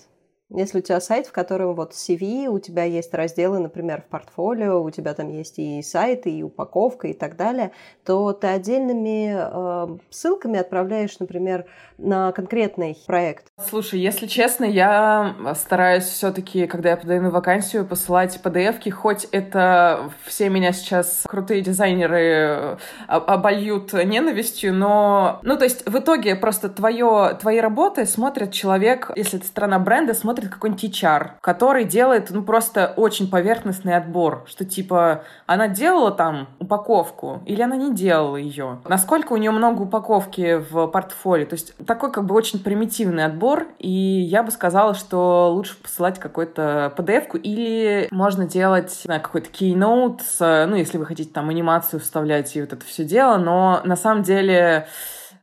если 0.49 0.79
у 0.79 0.81
тебя 0.81 1.01
сайт, 1.01 1.27
в 1.27 1.33
котором 1.33 1.75
вот 1.75 1.91
CV, 1.91 2.47
у 2.47 2.59
тебя 2.59 2.83
есть 2.83 3.13
разделы, 3.13 3.59
например, 3.59 4.01
в 4.01 4.05
портфолио, 4.05 4.81
у 4.81 4.89
тебя 4.91 5.13
там 5.13 5.29
есть 5.29 5.59
и 5.59 5.81
сайты, 5.81 6.31
и 6.31 6.41
упаковка, 6.41 7.07
и 7.07 7.13
так 7.13 7.35
далее, 7.35 7.71
то 8.05 8.31
ты 8.31 8.47
отдельными 8.47 9.35
э, 9.35 9.97
ссылками 10.09 10.57
отправляешь, 10.57 11.19
например, 11.19 11.65
на 11.97 12.31
конкретный 12.31 12.97
проект. 13.07 13.47
Слушай, 13.59 13.99
если 13.99 14.27
честно, 14.27 14.63
я 14.63 15.35
стараюсь 15.55 16.05
все-таки, 16.05 16.65
когда 16.67 16.91
я 16.91 16.97
подаю 16.97 17.23
на 17.23 17.29
вакансию, 17.29 17.85
посылать 17.85 18.39
PDF-ки, 18.41 18.89
хоть 18.89 19.25
это 19.31 20.11
все 20.23 20.49
меня 20.49 20.71
сейчас 20.71 21.23
крутые 21.27 21.61
дизайнеры 21.61 22.19
э, 22.19 22.77
обольют 23.07 23.91
ненавистью, 23.91 24.73
но... 24.73 25.39
Ну, 25.43 25.57
то 25.57 25.65
есть 25.65 25.85
в 25.85 25.97
итоге 25.97 26.35
просто 26.37 26.69
твое, 26.69 27.37
твои 27.41 27.59
работы 27.59 28.05
смотрит 28.05 28.53
человек, 28.53 29.11
если 29.17 29.39
это 29.39 29.47
страна 29.47 29.77
бренда, 29.79 30.13
смотрит 30.13 30.36
смотрит 30.37 30.53
какой-нибудь 30.53 30.83
HR, 30.83 31.31
который 31.41 31.85
делает, 31.85 32.29
ну, 32.29 32.43
просто 32.43 32.93
очень 32.95 33.29
поверхностный 33.29 33.95
отбор, 33.95 34.45
что, 34.47 34.65
типа, 34.65 35.23
она 35.47 35.67
делала 35.67 36.11
там 36.11 36.49
упаковку 36.59 37.41
или 37.45 37.61
она 37.61 37.75
не 37.75 37.93
делала 37.93 38.37
ее, 38.37 38.79
насколько 38.87 39.33
у 39.33 39.37
нее 39.37 39.51
много 39.51 39.81
упаковки 39.81 40.63
в 40.69 40.87
портфолио, 40.87 41.45
то 41.45 41.55
есть 41.55 41.75
такой, 41.85 42.11
как 42.11 42.25
бы, 42.25 42.35
очень 42.35 42.59
примитивный 42.59 43.25
отбор, 43.25 43.67
и 43.79 43.89
я 43.89 44.43
бы 44.43 44.51
сказала, 44.51 44.93
что 44.93 45.51
лучше 45.53 45.81
посылать 45.81 46.19
какой-то 46.19 46.93
PDF-ку 46.95 47.37
или 47.37 48.07
можно 48.11 48.45
делать, 48.45 48.91
знаю, 48.91 49.21
какой-то 49.21 49.49
keynote, 49.49 50.21
с, 50.23 50.67
ну, 50.69 50.75
если 50.75 50.97
вы 50.97 51.05
хотите 51.05 51.31
там 51.31 51.49
анимацию 51.49 51.99
вставлять 51.99 52.55
и 52.55 52.61
вот 52.61 52.73
это 52.73 52.85
все 52.85 53.03
дело, 53.03 53.37
но 53.37 53.81
на 53.83 53.95
самом 53.95 54.23
деле 54.23 54.87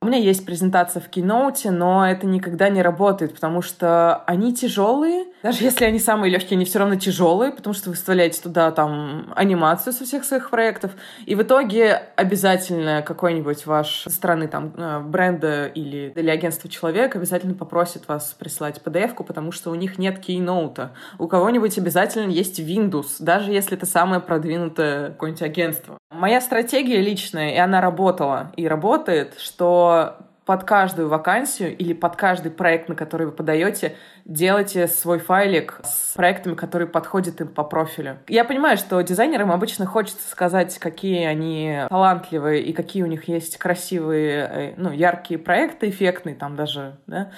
у 0.05 0.07
меня 0.07 0.19
есть 0.19 0.45
презентация 0.45 1.01
в 1.01 1.09
Keynote, 1.09 1.71
но 1.71 2.07
это 2.07 2.27
никогда 2.27 2.69
не 2.69 2.83
работает, 2.83 3.33
потому 3.33 3.63
что 3.63 4.17
они 4.27 4.55
тяжелые. 4.55 5.25
Даже 5.43 5.65
если 5.65 5.87
они 5.87 5.99
самые 5.99 6.31
легкие, 6.31 6.57
они 6.57 6.67
все 6.67 6.79
равно 6.79 6.97
тяжелые, 6.97 7.53
потому 7.53 7.73
что 7.73 7.89
вы 7.89 7.97
вставляете 7.97 8.43
туда 8.43 8.71
там 8.71 9.33
анимацию 9.35 9.95
со 9.95 10.05
всех 10.05 10.25
своих 10.25 10.51
проектов. 10.51 10.91
И 11.25 11.35
в 11.35 11.43
итоге 11.43 12.03
обязательно 12.17 13.01
какой-нибудь 13.01 13.65
ваш 13.65 14.03
со 14.03 14.11
стороны 14.11 14.47
там 14.47 14.75
э, 14.77 15.01
бренда 15.01 15.69
или, 15.69 16.13
или 16.15 16.29
агентства 16.29 16.69
человек 16.69 17.17
обязательно 17.17 17.55
попросит 17.55 18.07
вас 18.07 18.37
прислать 18.39 18.83
PDF-ку, 18.85 19.25
потому 19.25 19.53
что 19.53 19.71
у 19.71 19.75
них 19.75 19.97
нет 19.97 20.19
Keynote. 20.19 20.91
У 21.19 21.29
кого-нибудь 21.29 21.79
обязательно 21.79 22.31
есть 22.31 22.61
Windows, 22.61 23.07
даже 23.21 23.53
если 23.53 23.79
это 23.79 23.87
самое 23.87 24.21
продвинутое 24.21 25.09
какое-нибудь 25.13 25.43
агентство. 25.43 25.97
Моя 26.11 26.41
стратегия 26.41 27.01
личная, 27.01 27.55
и 27.55 27.57
она 27.57 27.81
работала, 27.81 28.53
и 28.57 28.69
работает, 28.69 29.35
что 29.39 29.93
more 29.95 30.14
под 30.45 30.64
каждую 30.64 31.09
вакансию 31.09 31.76
или 31.76 31.92
под 31.92 32.16
каждый 32.16 32.51
проект, 32.51 32.88
на 32.88 32.95
который 32.95 33.26
вы 33.26 33.32
подаете, 33.32 33.97
делайте 34.24 34.86
свой 34.88 35.18
файлик 35.18 35.80
с 35.84 36.14
проектами, 36.14 36.55
которые 36.55 36.88
подходят 36.88 37.40
им 37.40 37.49
по 37.49 37.64
профилю. 37.64 38.18
Я 38.28 38.45
понимаю, 38.45 38.76
что 38.76 39.01
дизайнерам 39.01 39.51
обычно 39.51 39.86
хочется 39.86 40.28
сказать, 40.28 40.78
какие 40.78 41.24
они 41.24 41.80
талантливые 41.88 42.62
и 42.62 42.72
какие 42.72 43.03
у 43.03 43.07
них 43.07 43.28
есть 43.28 43.57
красивые, 43.57 44.49
э, 44.51 44.74
ну, 44.76 44.90
яркие 44.90 45.38
проекты, 45.38 45.88
эффектные 45.88 46.34
там 46.34 46.57
даже, 46.57 46.97
да, 47.07 47.30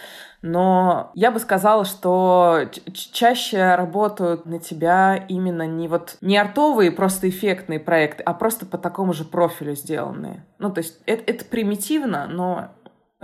но 0.42 1.11
я 1.14 1.30
бы 1.30 1.40
сказала, 1.40 1.84
что 1.84 2.68
чаще 2.92 3.74
работают 3.74 4.46
на 4.46 4.61
тебя 4.61 5.16
именно 5.28 5.66
не 5.66 5.88
вот 5.88 6.16
не 6.20 6.36
артовые, 6.36 6.92
просто 6.92 7.28
эффектные 7.28 7.80
проекты, 7.80 8.22
а 8.22 8.32
просто 8.32 8.64
по 8.64 8.78
такому 8.78 9.12
же 9.12 9.24
профилю 9.24 9.74
сделанные. 9.74 10.44
Ну, 10.59 10.70
то 10.70 10.78
есть 10.78 11.00
это, 11.07 11.22
это 11.26 11.44
примитивно, 11.44 12.26
но 12.28 12.70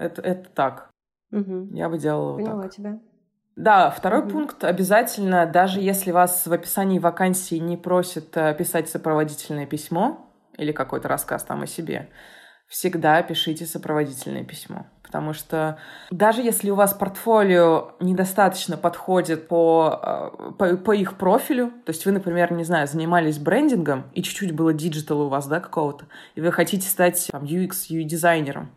это, 0.03 0.23
это 0.23 0.49
так. 0.51 0.91
Угу. 1.33 1.69
Я 1.73 1.89
бы 1.89 1.99
делала 1.99 2.37
Поняла 2.37 2.55
вот 2.57 2.63
так. 2.63 2.73
тебя. 2.73 2.99
Да, 3.57 3.91
второй 3.91 4.23
мм 4.23 4.31
пункт 4.31 4.65
обязательно, 4.65 5.47
даже 5.47 5.81
если 5.81 6.11
вас 6.11 6.47
в 6.47 6.53
описании 6.53 6.99
вакансии 6.99 7.57
не 7.57 7.77
просят 7.77 8.35
э, 8.37 8.55
писать 8.55 8.89
сопроводительное 8.89 9.67
письмо 9.67 10.27
или 10.57 10.73
какой-то 10.73 11.09
рассказ 11.09 11.43
там 11.43 11.63
о 11.63 11.67
себе, 11.67 12.09
всегда 12.67 13.23
пишите 13.23 13.67
сопроводительное 13.67 14.45
письмо. 14.45 14.87
Потому 15.03 15.35
что 15.35 15.79
даже 16.11 16.41
если 16.41 16.71
у 16.71 16.75
вас 16.75 16.95
портфолио 16.95 17.93
недостаточно 18.01 18.79
подходит 18.79 19.49
по, 19.49 20.01
э, 20.03 20.53
по, 20.53 20.77
по 20.79 20.93
их 20.93 21.19
профилю, 21.19 21.69
то 21.85 21.91
есть 21.91 22.07
вы, 22.07 22.13
например, 22.13 22.55
не 22.55 22.65
знаю, 22.65 22.87
занимались 22.87 23.39
брендингом, 23.39 24.05
и 24.15 24.23
чуть-чуть 24.23 24.53
было 24.53 24.73
диджитала 24.73 25.25
у 25.25 25.29
вас, 25.29 25.47
да, 25.47 25.61
какого-то, 25.61 26.07
и 26.35 26.41
вы 26.41 26.51
хотите 26.53 26.89
стать 26.89 27.29
там, 27.31 27.45
UX, 27.45 27.91
UI-дизайнером, 27.91 28.71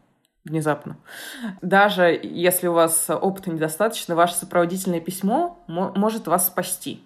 внезапно. 0.45 0.97
Даже 1.61 2.19
если 2.21 2.67
у 2.67 2.73
вас 2.73 3.09
опыта 3.09 3.49
недостаточно, 3.49 4.15
ваше 4.15 4.35
сопроводительное 4.35 5.01
письмо 5.01 5.63
может 5.67 6.27
вас 6.27 6.47
спасти. 6.47 7.03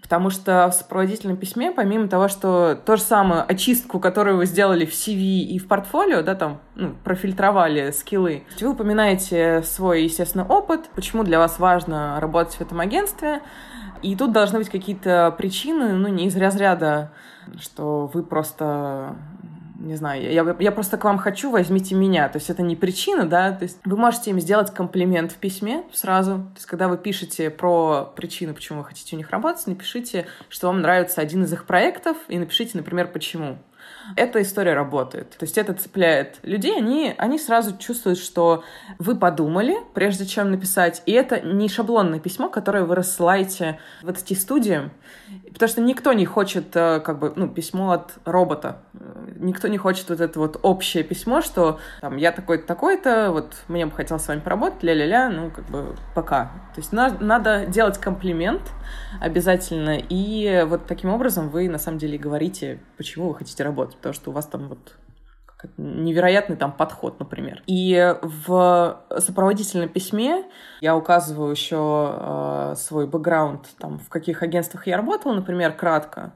Потому 0.00 0.30
что 0.30 0.68
в 0.70 0.74
сопроводительном 0.74 1.36
письме, 1.36 1.72
помимо 1.72 2.08
того, 2.08 2.28
что 2.28 2.76
то 2.76 2.96
же 2.96 3.02
самое 3.02 3.42
очистку, 3.42 3.98
которую 3.98 4.36
вы 4.36 4.46
сделали 4.46 4.86
в 4.86 4.92
CV 4.92 5.40
и 5.40 5.58
в 5.58 5.66
портфолио, 5.66 6.22
да, 6.22 6.36
там, 6.36 6.60
ну, 6.76 6.94
профильтровали 7.02 7.90
скиллы, 7.90 8.44
вы 8.60 8.68
упоминаете 8.68 9.62
свой, 9.62 10.04
естественно, 10.04 10.46
опыт, 10.46 10.88
почему 10.94 11.24
для 11.24 11.38
вас 11.38 11.58
важно 11.58 12.20
работать 12.20 12.54
в 12.54 12.60
этом 12.60 12.78
агентстве, 12.80 13.40
и 14.02 14.14
тут 14.14 14.30
должны 14.32 14.60
быть 14.60 14.68
какие-то 14.68 15.34
причины, 15.36 15.94
ну, 15.94 16.06
не 16.08 16.26
из 16.26 16.36
разряда, 16.36 17.10
что 17.60 18.08
вы 18.12 18.22
просто 18.22 19.16
не 19.78 19.94
знаю, 19.94 20.22
я, 20.22 20.56
я 20.58 20.72
просто 20.72 20.98
к 20.98 21.04
вам 21.04 21.18
хочу, 21.18 21.50
возьмите 21.50 21.94
меня. 21.94 22.28
То 22.28 22.38
есть 22.38 22.50
это 22.50 22.62
не 22.62 22.76
причина, 22.76 23.26
да, 23.26 23.52
то 23.52 23.62
есть 23.62 23.78
вы 23.84 23.96
можете 23.96 24.30
им 24.30 24.40
сделать 24.40 24.72
комплимент 24.72 25.32
в 25.32 25.36
письме 25.36 25.84
сразу. 25.92 26.32
То 26.32 26.56
есть 26.56 26.66
когда 26.66 26.88
вы 26.88 26.98
пишете 26.98 27.48
про 27.48 28.12
причину, 28.16 28.54
почему 28.54 28.80
вы 28.80 28.84
хотите 28.84 29.14
у 29.14 29.18
них 29.18 29.30
работать, 29.30 29.66
напишите, 29.66 30.26
что 30.48 30.66
вам 30.66 30.82
нравится 30.82 31.20
один 31.20 31.44
из 31.44 31.52
их 31.52 31.64
проектов, 31.64 32.16
и 32.28 32.38
напишите, 32.38 32.76
например, 32.76 33.08
почему. 33.08 33.58
Эта 34.16 34.42
история 34.42 34.74
работает. 34.74 35.30
То 35.30 35.44
есть 35.44 35.58
это 35.58 35.74
цепляет 35.74 36.38
людей, 36.42 36.76
они, 36.76 37.14
они 37.18 37.38
сразу 37.38 37.76
чувствуют, 37.76 38.18
что 38.18 38.64
вы 38.98 39.16
подумали, 39.16 39.76
прежде 39.94 40.26
чем 40.26 40.50
написать, 40.50 41.02
и 41.06 41.12
это 41.12 41.40
не 41.40 41.68
шаблонное 41.68 42.20
письмо, 42.20 42.48
которое 42.48 42.84
вы 42.84 42.94
рассылаете 42.94 43.78
20 44.02 44.40
студиям, 44.40 44.90
потому 45.52 45.68
что 45.68 45.80
никто 45.80 46.12
не 46.12 46.26
хочет 46.26 46.74
э, 46.74 47.00
как 47.00 47.18
бы, 47.18 47.32
ну, 47.36 47.48
письмо 47.48 47.92
от 47.92 48.14
робота. 48.24 48.82
Никто 49.36 49.68
не 49.68 49.78
хочет 49.78 50.08
вот 50.08 50.20
это 50.20 50.38
вот 50.38 50.58
общее 50.62 51.04
письмо, 51.04 51.40
что 51.40 51.78
там 52.00 52.16
я 52.16 52.32
такой-то, 52.32 52.66
такой-то, 52.66 53.30
вот 53.30 53.54
мне 53.68 53.86
бы 53.86 53.92
хотелось 53.92 54.24
с 54.24 54.28
вами 54.28 54.40
поработать, 54.40 54.82
ля-ля-ля, 54.82 55.28
ну, 55.28 55.50
как 55.50 55.64
бы 55.66 55.96
пока. 56.14 56.52
То 56.74 56.80
есть 56.80 56.92
на, 56.92 57.10
надо 57.20 57.66
делать 57.66 57.98
комплимент 57.98 58.62
обязательно, 59.20 59.98
и 59.98 60.64
вот 60.66 60.86
таким 60.86 61.10
образом 61.10 61.48
вы 61.50 61.68
на 61.68 61.78
самом 61.78 61.98
деле 61.98 62.18
говорите, 62.18 62.78
почему 62.96 63.28
вы 63.28 63.34
хотите 63.34 63.62
работать, 63.62 63.96
потому 63.98 64.14
что 64.14 64.30
у 64.30 64.32
вас 64.32 64.46
там 64.46 64.68
вот 64.68 64.96
невероятный 65.76 66.56
там 66.56 66.72
подход, 66.72 67.18
например. 67.18 67.62
И 67.66 68.14
в 68.22 69.00
сопроводительном 69.18 69.88
письме 69.88 70.44
я 70.80 70.96
указываю 70.96 71.50
еще 71.50 72.14
э, 72.16 72.74
свой 72.76 73.06
бэкграунд, 73.06 73.66
там, 73.78 73.98
в 73.98 74.08
каких 74.08 74.42
агентствах 74.42 74.86
я 74.86 74.96
работала, 74.96 75.34
например, 75.34 75.72
кратко. 75.72 76.32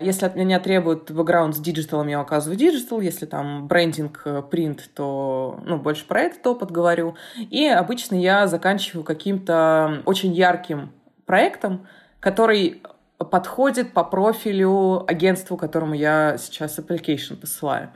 Если 0.00 0.24
от 0.24 0.34
меня 0.34 0.60
требуют 0.60 1.10
бэкграунд 1.10 1.54
с 1.54 1.60
диджиталом, 1.60 2.08
я 2.08 2.20
указываю 2.22 2.58
диджитал. 2.58 3.00
Если 3.00 3.26
там 3.26 3.68
брендинг, 3.68 4.26
принт, 4.50 4.88
то 4.94 5.60
ну, 5.66 5.76
больше 5.76 6.06
про 6.06 6.22
этот 6.22 6.46
опыт 6.46 6.70
говорю. 6.70 7.16
И 7.36 7.66
обычно 7.66 8.14
я 8.14 8.46
заканчиваю 8.46 9.04
каким-то 9.04 10.02
очень 10.06 10.32
ярким 10.32 10.92
проектом, 11.26 11.86
который 12.18 12.82
подходит 13.18 13.92
по 13.92 14.04
профилю 14.04 15.04
агентству, 15.06 15.56
которому 15.56 15.94
я 15.94 16.36
сейчас 16.38 16.78
application 16.78 17.36
посылаю. 17.36 17.90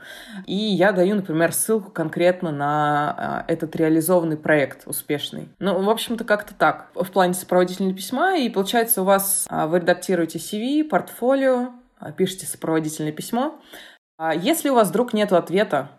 И 0.45 0.55
я 0.55 0.91
даю, 0.91 1.15
например, 1.15 1.51
ссылку 1.51 1.91
конкретно 1.91 2.51
на 2.51 3.15
а, 3.17 3.45
этот 3.47 3.75
реализованный 3.75 4.37
проект 4.37 4.87
успешный. 4.87 5.49
Ну, 5.59 5.81
в 5.81 5.89
общем-то, 5.89 6.23
как-то 6.23 6.53
так. 6.53 6.89
В 6.95 7.11
плане 7.11 7.33
сопроводительного 7.33 7.95
письма, 7.95 8.37
и 8.37 8.49
получается 8.49 9.01
у 9.01 9.05
вас, 9.05 9.45
а, 9.49 9.67
вы 9.67 9.79
редактируете 9.79 10.39
CV, 10.39 10.83
портфолио, 10.83 11.71
а, 11.99 12.11
пишете 12.11 12.45
сопроводительное 12.45 13.11
письмо. 13.11 13.59
Если 14.35 14.67
у 14.67 14.73
вас 14.73 14.89
вдруг 14.89 15.13
нет 15.13 15.31
ответа 15.31 15.91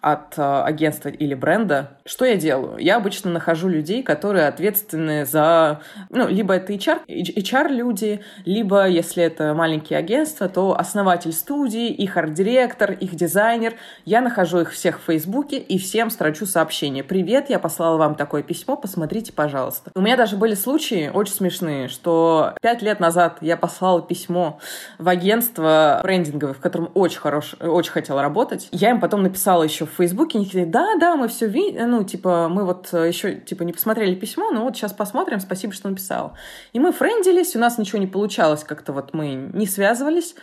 от 0.00 0.38
э, 0.38 0.62
агентства 0.64 1.08
или 1.08 1.34
бренда, 1.34 1.90
что 2.04 2.24
я 2.24 2.36
делаю? 2.36 2.78
Я 2.78 2.96
обычно 2.96 3.30
нахожу 3.30 3.68
людей, 3.68 4.02
которые 4.02 4.46
ответственны 4.46 5.26
за... 5.26 5.80
Ну, 6.10 6.28
либо 6.28 6.54
это 6.54 6.72
HR, 6.72 7.00
HR-люди, 7.06 8.20
либо, 8.44 8.86
если 8.88 9.24
это 9.24 9.54
маленькие 9.54 9.98
агентства, 9.98 10.48
то 10.48 10.78
основатель 10.78 11.32
студии, 11.32 11.88
их 11.88 12.16
арт-директор, 12.16 12.92
их 12.92 13.14
дизайнер. 13.14 13.74
Я 14.04 14.20
нахожу 14.20 14.60
их 14.60 14.72
всех 14.72 15.00
в 15.00 15.04
Фейсбуке 15.04 15.58
и 15.58 15.78
всем 15.78 16.10
строчу 16.10 16.46
сообщение. 16.46 17.02
«Привет, 17.02 17.50
я 17.50 17.58
послала 17.58 17.96
вам 17.96 18.14
такое 18.14 18.42
письмо, 18.42 18.76
посмотрите, 18.76 19.32
пожалуйста». 19.32 19.90
У 19.94 20.00
меня 20.00 20.16
даже 20.16 20.36
были 20.36 20.54
случаи 20.54 21.10
очень 21.12 21.34
смешные, 21.34 21.88
что 21.88 22.54
пять 22.62 22.82
лет 22.82 23.00
назад 23.00 23.38
я 23.40 23.56
послала 23.56 24.02
письмо 24.02 24.60
в 24.98 25.08
агентство 25.08 26.00
брендинговое, 26.02 26.54
в 26.54 26.60
котором 26.60 26.90
очень 26.94 27.18
хорош, 27.18 27.54
очень 27.60 27.92
хотела 27.92 28.22
работать. 28.22 28.68
Я 28.70 28.90
им 28.90 29.00
потом 29.00 29.22
написала 29.22 29.62
еще 29.62 29.87
в 29.88 29.96
Фейсбуке, 29.96 30.38
они 30.38 30.46
такие, 30.46 30.66
да, 30.66 30.96
да, 31.00 31.16
мы 31.16 31.28
все 31.28 31.46
видим, 31.46 31.90
ну, 31.90 32.04
типа, 32.04 32.48
мы 32.48 32.64
вот 32.64 32.88
э, 32.92 33.08
еще, 33.08 33.34
типа, 33.34 33.62
не 33.62 33.72
посмотрели 33.72 34.14
письмо, 34.14 34.50
но 34.50 34.64
вот 34.64 34.76
сейчас 34.76 34.92
посмотрим, 34.92 35.40
спасибо, 35.40 35.72
что 35.72 35.88
написал. 35.88 36.34
И 36.72 36.80
мы 36.80 36.92
френдились, 36.92 37.56
у 37.56 37.58
нас 37.58 37.78
ничего 37.78 37.98
не 37.98 38.06
получалось, 38.06 38.64
как-то 38.64 38.92
вот 38.92 39.14
мы 39.14 39.34
не 39.52 39.66
связывались. 39.66 40.34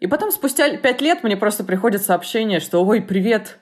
И 0.00 0.06
потом, 0.06 0.30
спустя 0.30 0.76
пять 0.76 1.00
лет, 1.00 1.24
мне 1.24 1.36
просто 1.36 1.64
приходит 1.64 2.02
сообщение, 2.02 2.60
что, 2.60 2.84
ой, 2.84 3.00
привет, 3.00 3.58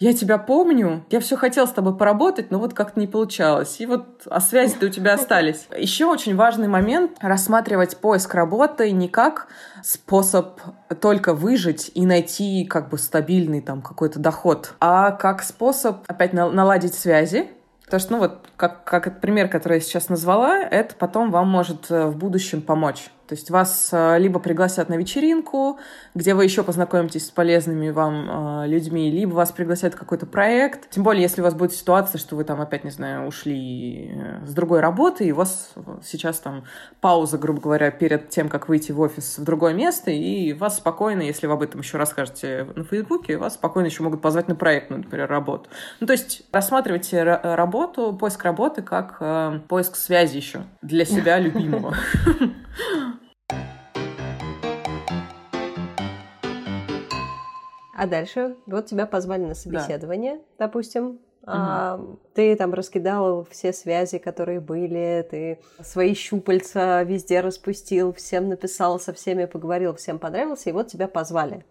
я 0.00 0.12
тебя 0.12 0.38
помню, 0.38 1.04
я 1.10 1.20
все 1.20 1.36
хотел 1.36 1.66
с 1.66 1.72
тобой 1.72 1.96
поработать, 1.96 2.50
но 2.50 2.58
вот 2.58 2.74
как-то 2.74 3.00
не 3.00 3.06
получалось. 3.06 3.80
И 3.80 3.86
вот, 3.86 4.22
а 4.26 4.40
связи-то 4.40 4.86
у 4.86 4.88
тебя 4.88 5.14
остались. 5.14 5.66
Еще 5.76 6.06
очень 6.06 6.36
важный 6.36 6.68
момент— 6.68 7.12
рассматривать 7.20 7.96
поиск 7.96 8.34
работы 8.34 8.90
не 8.92 9.08
как 9.08 9.48
способ 9.82 10.60
только 11.00 11.34
выжить 11.34 11.90
и 11.94 12.06
найти 12.06 12.64
как 12.64 12.88
бы 12.90 12.98
стабильный 12.98 13.60
там 13.60 13.82
какой-то 13.82 14.18
доход, 14.18 14.74
а 14.80 15.12
как 15.12 15.42
способ 15.42 15.98
опять 16.06 16.32
наладить 16.32 16.94
связи, 16.94 17.50
Потому 17.88 18.00
что, 18.00 18.12
ну 18.12 18.18
вот, 18.18 18.46
как, 18.58 18.84
как 18.84 19.06
этот 19.06 19.22
пример, 19.22 19.48
который 19.48 19.76
я 19.76 19.80
сейчас 19.80 20.10
назвала, 20.10 20.58
это 20.58 20.94
потом 20.94 21.30
вам 21.30 21.48
может 21.48 21.90
э, 21.90 22.04
в 22.04 22.18
будущем 22.18 22.60
помочь. 22.60 23.08
То 23.28 23.34
есть 23.34 23.50
вас 23.50 23.90
э, 23.92 24.18
либо 24.18 24.40
пригласят 24.40 24.88
на 24.88 24.94
вечеринку, 24.94 25.78
где 26.14 26.32
вы 26.32 26.44
еще 26.44 26.62
познакомитесь 26.62 27.26
с 27.26 27.30
полезными 27.30 27.90
вам 27.90 28.62
э, 28.62 28.68
людьми, 28.68 29.10
либо 29.10 29.34
вас 29.34 29.52
пригласят 29.52 29.92
в 29.92 29.98
какой-то 29.98 30.24
проект. 30.24 30.88
Тем 30.88 31.02
более, 31.02 31.22
если 31.22 31.42
у 31.42 31.44
вас 31.44 31.52
будет 31.52 31.74
ситуация, 31.74 32.18
что 32.18 32.36
вы 32.36 32.44
там 32.44 32.62
опять, 32.62 32.84
не 32.84 32.90
знаю, 32.90 33.28
ушли 33.28 34.12
э, 34.14 34.46
с 34.46 34.54
другой 34.54 34.80
работы, 34.80 35.26
и 35.26 35.32
у 35.32 35.36
вас 35.36 35.74
сейчас 36.02 36.40
там 36.40 36.64
пауза, 37.02 37.36
грубо 37.36 37.60
говоря, 37.60 37.90
перед 37.90 38.30
тем, 38.30 38.48
как 38.48 38.70
выйти 38.70 38.92
в 38.92 39.00
офис 39.00 39.36
в 39.36 39.44
другое 39.44 39.74
место, 39.74 40.10
и 40.10 40.54
вас 40.54 40.78
спокойно, 40.78 41.20
если 41.20 41.46
вы 41.46 41.52
об 41.52 41.62
этом 41.62 41.80
еще 41.82 41.98
расскажете 41.98 42.66
на 42.76 42.84
Фейсбуке, 42.84 43.36
вас 43.36 43.54
спокойно 43.54 43.88
еще 43.88 44.02
могут 44.02 44.22
позвать 44.22 44.48
на 44.48 44.54
проектную, 44.54 45.02
например, 45.02 45.28
работу. 45.28 45.68
Ну, 46.00 46.06
то 46.06 46.14
есть 46.14 46.44
рассматривайте 46.50 47.22
работу, 47.22 48.16
поиск 48.18 48.42
работы 48.42 48.80
как 48.80 49.18
поиск 49.68 49.96
связи 49.96 50.38
еще 50.38 50.64
для 50.80 51.04
себя 51.04 51.38
любимого. 51.38 51.94
А 57.98 58.06
дальше, 58.06 58.56
вот 58.66 58.86
тебя 58.86 59.06
позвали 59.06 59.44
на 59.44 59.54
собеседование, 59.54 60.36
да. 60.36 60.66
допустим, 60.66 61.20
Угу. 61.42 61.56
А, 61.56 62.00
ты 62.34 62.56
там 62.56 62.74
раскидал 62.74 63.46
все 63.50 63.72
связи, 63.72 64.18
которые 64.18 64.60
были, 64.60 65.26
ты 65.30 65.60
свои 65.82 66.12
щупальца 66.12 67.02
везде 67.04 67.40
распустил, 67.40 68.12
всем 68.12 68.50
написал, 68.50 69.00
со 69.00 69.14
всеми 69.14 69.46
поговорил, 69.46 69.94
всем 69.94 70.18
понравился, 70.18 70.68
и 70.68 70.72
вот 70.74 70.88
тебя 70.88 71.08
позвали. 71.08 71.64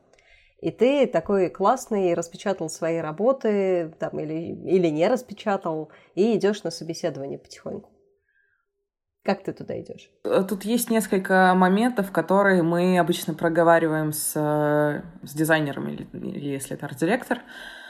И 0.61 0.71
ты 0.71 1.05
такой 1.05 1.49
классный, 1.49 2.15
распечатал 2.15 2.69
свои 2.69 2.97
работы, 2.97 3.93
там, 3.99 4.19
или, 4.19 4.55
или 4.67 4.88
не 4.88 5.07
распечатал, 5.07 5.91
и 6.15 6.36
идешь 6.36 6.63
на 6.63 6.71
собеседование 6.71 7.38
потихоньку. 7.38 7.91
Как 9.28 9.43
ты 9.43 9.51
туда 9.51 9.78
идешь? 9.78 10.09
Э, 10.23 10.41
тут 10.47 10.63
есть 10.63 10.89
несколько 10.89 11.53
моментов, 11.53 12.13
которые 12.13 12.63
мы 12.63 12.97
обычно 12.97 13.34
проговариваем 13.34 14.13
с, 14.13 14.32
э, 14.38 15.01
с 15.28 15.34
дизайнером 15.34 15.89
или, 15.89 16.07
или 16.13 16.47
если 16.47 16.78
это 16.78 16.86
арт-директор. 16.86 17.41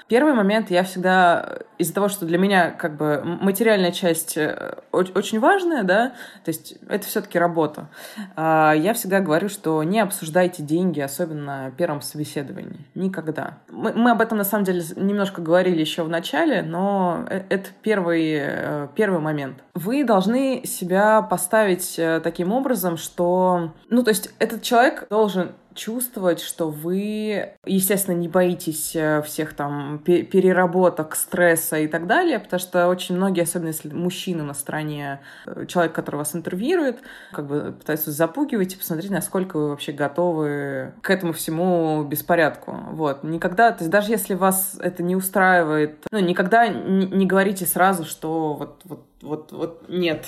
Первый 0.08 0.34
момент 0.34 0.72
я 0.72 0.84
всегда 0.84 1.60
из-за 1.78 1.94
того, 1.94 2.08
что 2.08 2.26
для 2.26 2.38
меня 2.38 2.72
как 2.72 2.96
бы 2.96 3.22
материальная 3.24 3.92
часть 3.92 4.38
э, 4.38 4.76
очень 4.92 5.40
важная, 5.40 5.84
да, 5.84 6.14
то 6.44 6.50
есть 6.50 6.76
это 6.88 7.06
все-таки 7.06 7.38
работа. 7.38 7.90
А, 8.36 8.74
я 8.74 8.94
всегда 8.94 9.20
говорю, 9.20 9.50
что 9.50 9.84
не 9.84 10.00
обсуждайте 10.00 10.64
деньги, 10.64 11.00
особенно 11.00 11.46
на 11.46 11.72
первом 11.72 12.02
собеседовании. 12.02 12.88
Никогда. 12.96 13.60
Мы, 13.70 13.94
мы 13.94 14.12
об 14.12 14.22
этом 14.22 14.38
на 14.38 14.44
самом 14.44 14.64
деле 14.64 14.82
немножко 14.96 15.42
говорили 15.42 15.80
еще 15.80 16.04
в 16.04 16.10
начале, 16.10 16.62
но 16.62 17.26
э, 17.30 17.44
это 17.50 17.70
первый, 17.82 18.38
э, 18.40 18.88
первый 18.96 19.20
момент. 19.20 19.64
Вы 19.74 20.04
должны 20.04 20.66
себя 20.66 21.22
поставить 21.22 22.00
таким 22.24 22.52
образом, 22.54 22.98
что, 22.98 23.74
ну, 23.90 24.04
то 24.04 24.10
есть 24.10 24.34
этот 24.40 24.62
человек 24.64 25.08
должен 25.10 25.52
чувствовать, 25.78 26.42
что 26.42 26.70
вы, 26.70 27.54
естественно, 27.66 28.16
не 28.16 28.28
боитесь 28.28 28.96
э, 28.96 29.22
всех 29.22 29.54
там 29.54 30.00
переработок, 30.00 31.16
стресса 31.16 31.78
и 31.78 31.88
так 31.88 32.08
далее, 32.08 32.40
потому 32.40 32.60
что 32.60 32.88
очень 32.88 33.16
многие, 33.16 33.44
особенно 33.44 33.68
если 33.68 33.90
мужчина 33.94 34.44
на 34.44 34.54
стороне, 34.54 35.22
э, 35.46 35.66
человек, 35.68 35.94
который 35.94 36.18
вас 36.18 36.36
интервьюирует, 36.36 37.00
как 37.32 37.48
бы 37.48 37.76
пытаются 37.78 38.12
запугивать 38.12 38.74
и 38.74 38.78
посмотреть, 38.78 39.12
насколько 39.12 39.58
вы 39.58 39.70
вообще 39.70 39.92
готовы 39.92 40.94
к 41.02 41.10
этому 41.10 41.32
всему 41.34 42.04
беспорядку. 42.04 42.76
Вот. 42.92 43.24
Никогда, 43.24 43.72
то 43.72 43.84
есть 43.84 43.92
даже 43.92 44.12
если 44.12 44.34
вас 44.34 44.78
это 44.82 45.04
не 45.04 45.16
устраивает, 45.16 46.06
ну, 46.12 46.20
никогда 46.20 46.68
не 46.68 47.26
говорите 47.26 47.66
сразу, 47.66 48.04
что 48.04 48.56
вот, 48.56 48.82
вот, 48.86 49.06
вот, 49.22 49.52
вот 49.52 49.86
нет, 49.88 50.26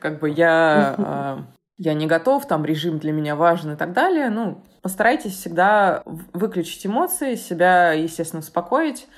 как 0.00 0.20
бы 0.20 0.30
я 0.30 0.94
а, 0.98 1.44
я 1.78 1.92
не 1.94 2.06
готов, 2.06 2.46
там 2.46 2.64
режим 2.64 2.98
для 2.98 3.12
меня 3.12 3.36
важен 3.36 3.72
и 3.72 3.76
так 3.76 3.92
далее. 3.92 4.30
Ну, 4.30 4.62
постарайтесь 4.86 5.32
всегда 5.32 6.04
выключить 6.32 6.86
эмоции, 6.86 7.34
себя, 7.34 7.90
естественно, 7.90 8.38
успокоить. 8.38 9.08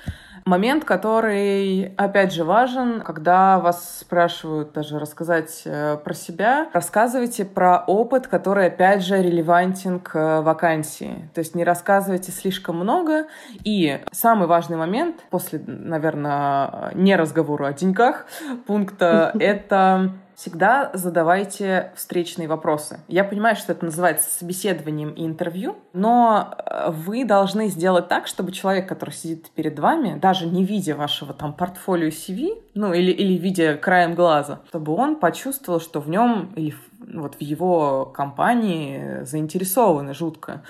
Момент, 0.43 0.83
который, 0.83 1.93
опять 1.95 2.33
же, 2.33 2.43
важен, 2.43 3.01
когда 3.01 3.59
вас 3.59 3.99
спрашивают 3.99 4.71
даже 4.71 4.97
рассказать 4.97 5.61
э, 5.65 5.97
про 6.03 6.13
себя, 6.15 6.69
рассказывайте 6.73 7.45
про 7.45 7.83
опыт, 7.85 8.25
который, 8.25 8.65
опять 8.65 9.03
же, 9.03 9.21
релевантен 9.21 9.99
к 9.99 10.15
э, 10.15 10.41
вакансии. 10.41 11.29
То 11.35 11.39
есть 11.39 11.53
не 11.53 11.63
рассказывайте 11.63 12.31
слишком 12.31 12.77
много. 12.77 13.27
И 13.63 14.01
самый 14.11 14.47
важный 14.47 14.77
момент, 14.77 15.17
после, 15.29 15.61
наверное, 15.67 16.93
не 16.95 17.15
разговора 17.15 17.67
о 17.67 17.73
деньгах, 17.73 18.25
пункта, 18.65 19.33
это 19.39 20.13
всегда 20.39 20.89
задавайте 20.93 21.91
встречные 21.97 22.47
вопросы. 22.47 23.01
Я 23.09 23.25
понимаю, 23.25 23.57
что 23.57 23.73
это 23.73 23.83
называется 23.83 24.29
собеседованием 24.29 25.09
и 25.09 25.25
интервью, 25.25 25.75
но 25.91 26.55
э, 26.57 26.91
вы 26.91 27.25
должны 27.25 27.67
сделать 27.67 28.07
так, 28.07 28.25
чтобы 28.25 28.53
человек, 28.53 28.87
который 28.87 29.09
сидит 29.09 29.49
перед 29.49 29.77
вами, 29.79 30.17
даже 30.17 30.47
не 30.47 30.63
видя 30.63 30.95
вашего 30.95 31.33
там 31.33 31.51
портфолио 31.51 32.07
CV, 32.07 32.63
ну 32.73 32.93
или, 32.93 33.11
или 33.11 33.33
видя 33.33 33.75
краем 33.75 34.15
глаза, 34.15 34.61
чтобы 34.69 34.93
он 34.93 35.17
почувствовал, 35.17 35.81
что 35.81 35.99
в 35.99 36.09
нем 36.09 36.53
или 36.55 36.73
вот 37.13 37.35
в 37.35 37.41
его 37.41 38.05
компании 38.05 39.23
заинтересованы 39.23 40.13
жутко. 40.13 40.63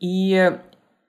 И 0.00 0.58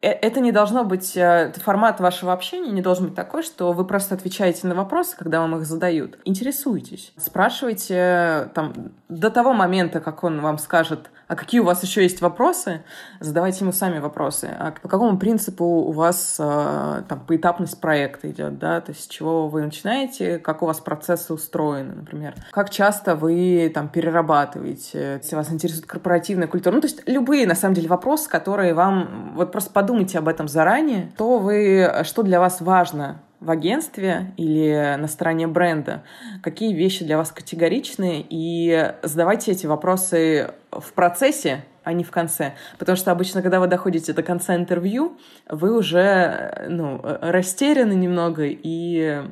это 0.07 0.41
не 0.41 0.51
должно 0.51 0.83
быть, 0.83 1.15
э, 1.15 1.53
формат 1.63 1.99
вашего 2.01 2.33
общения 2.33 2.71
не 2.71 2.81
должен 2.81 3.05
быть 3.05 3.15
такой, 3.15 3.41
что 3.41 3.71
вы 3.71 3.85
просто 3.85 4.15
отвечаете 4.15 4.67
на 4.67 4.75
вопросы, 4.75 5.15
когда 5.17 5.39
вам 5.39 5.55
их 5.55 5.65
задают. 5.65 6.19
Интересуйтесь, 6.25 7.13
спрашивайте 7.17 8.49
там 8.53 8.91
до 9.07 9.29
того 9.29 9.53
момента, 9.53 10.01
как 10.01 10.23
он 10.23 10.41
вам 10.41 10.57
скажет, 10.57 11.09
а 11.27 11.35
какие 11.35 11.61
у 11.61 11.63
вас 11.63 11.81
еще 11.83 12.03
есть 12.03 12.21
вопросы, 12.21 12.83
задавайте 13.19 13.61
ему 13.61 13.71
сами 13.71 13.99
вопросы. 13.99 14.49
А 14.59 14.71
по 14.71 14.89
какому 14.89 15.17
принципу 15.17 15.63
у 15.63 15.91
вас 15.91 16.35
э, 16.37 17.03
там 17.07 17.21
поэтапность 17.25 17.79
проекта 17.79 18.29
идет, 18.29 18.59
да, 18.59 18.81
то 18.81 18.91
есть 18.91 19.05
с 19.05 19.07
чего 19.07 19.47
вы 19.47 19.61
начинаете, 19.61 20.37
как 20.37 20.61
у 20.63 20.65
вас 20.65 20.81
процессы 20.81 21.33
устроены, 21.33 21.95
например, 21.95 22.35
как 22.51 22.69
часто 22.69 23.15
вы 23.15 23.71
там 23.73 23.87
перерабатываете, 23.87 25.19
если 25.23 25.35
вас 25.35 25.49
интересует 25.51 25.85
корпоративная 25.85 26.47
культура, 26.47 26.75
ну, 26.75 26.81
то 26.81 26.87
есть 26.87 27.07
любые, 27.07 27.47
на 27.47 27.55
самом 27.55 27.75
деле, 27.75 27.87
вопросы, 27.87 28.29
которые 28.29 28.73
вам, 28.73 29.33
вот 29.35 29.51
просто 29.51 29.71
подумайте 29.71 29.92
об 30.17 30.27
этом 30.27 30.47
заранее, 30.47 31.11
то 31.17 31.39
вы, 31.39 32.01
что 32.03 32.23
для 32.23 32.39
вас 32.39 32.61
важно 32.61 33.21
в 33.39 33.51
агентстве 33.51 34.33
или 34.37 34.95
на 34.97 35.07
стороне 35.07 35.47
бренда, 35.47 36.03
какие 36.41 36.73
вещи 36.73 37.03
для 37.03 37.17
вас 37.17 37.31
категоричны, 37.31 38.25
и 38.29 38.93
задавайте 39.03 39.51
эти 39.51 39.65
вопросы 39.65 40.51
в 40.71 40.93
процессе, 40.93 41.65
а 41.83 41.91
не 41.91 42.03
в 42.03 42.11
конце. 42.11 42.53
Потому 42.79 42.95
что 42.95 43.11
обычно, 43.11 43.41
когда 43.41 43.59
вы 43.59 43.67
доходите 43.67 44.13
до 44.13 44.23
конца 44.23 44.55
интервью, 44.55 45.17
вы 45.49 45.77
уже 45.77 46.65
ну, 46.69 47.01
растеряны 47.03 47.93
немного 47.93 48.43
и 48.45 49.23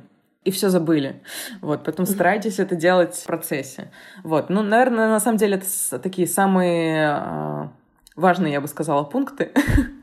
и 0.43 0.49
все 0.49 0.69
забыли. 0.69 1.21
Вот, 1.61 1.83
поэтому 1.85 2.07
старайтесь 2.07 2.57
это 2.57 2.75
делать 2.75 3.13
в 3.13 3.25
процессе. 3.27 3.91
Вот, 4.23 4.49
ну, 4.49 4.63
наверное, 4.63 5.07
на 5.07 5.19
самом 5.19 5.37
деле 5.37 5.57
это 5.57 5.99
такие 5.99 6.27
самые 6.27 7.09
а, 7.09 7.71
важные, 8.15 8.53
я 8.53 8.61
бы 8.61 8.67
сказала, 8.67 9.03
пункты, 9.03 9.51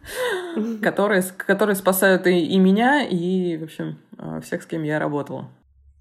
которые, 0.82 1.22
которые 1.22 1.76
спасают 1.76 2.26
и, 2.26 2.46
и 2.46 2.58
меня, 2.58 3.06
и, 3.06 3.56
в 3.56 3.64
общем, 3.64 3.98
э, 4.18 4.40
всех, 4.42 4.62
с 4.62 4.66
кем 4.66 4.82
я 4.82 4.98
работала. 4.98 5.48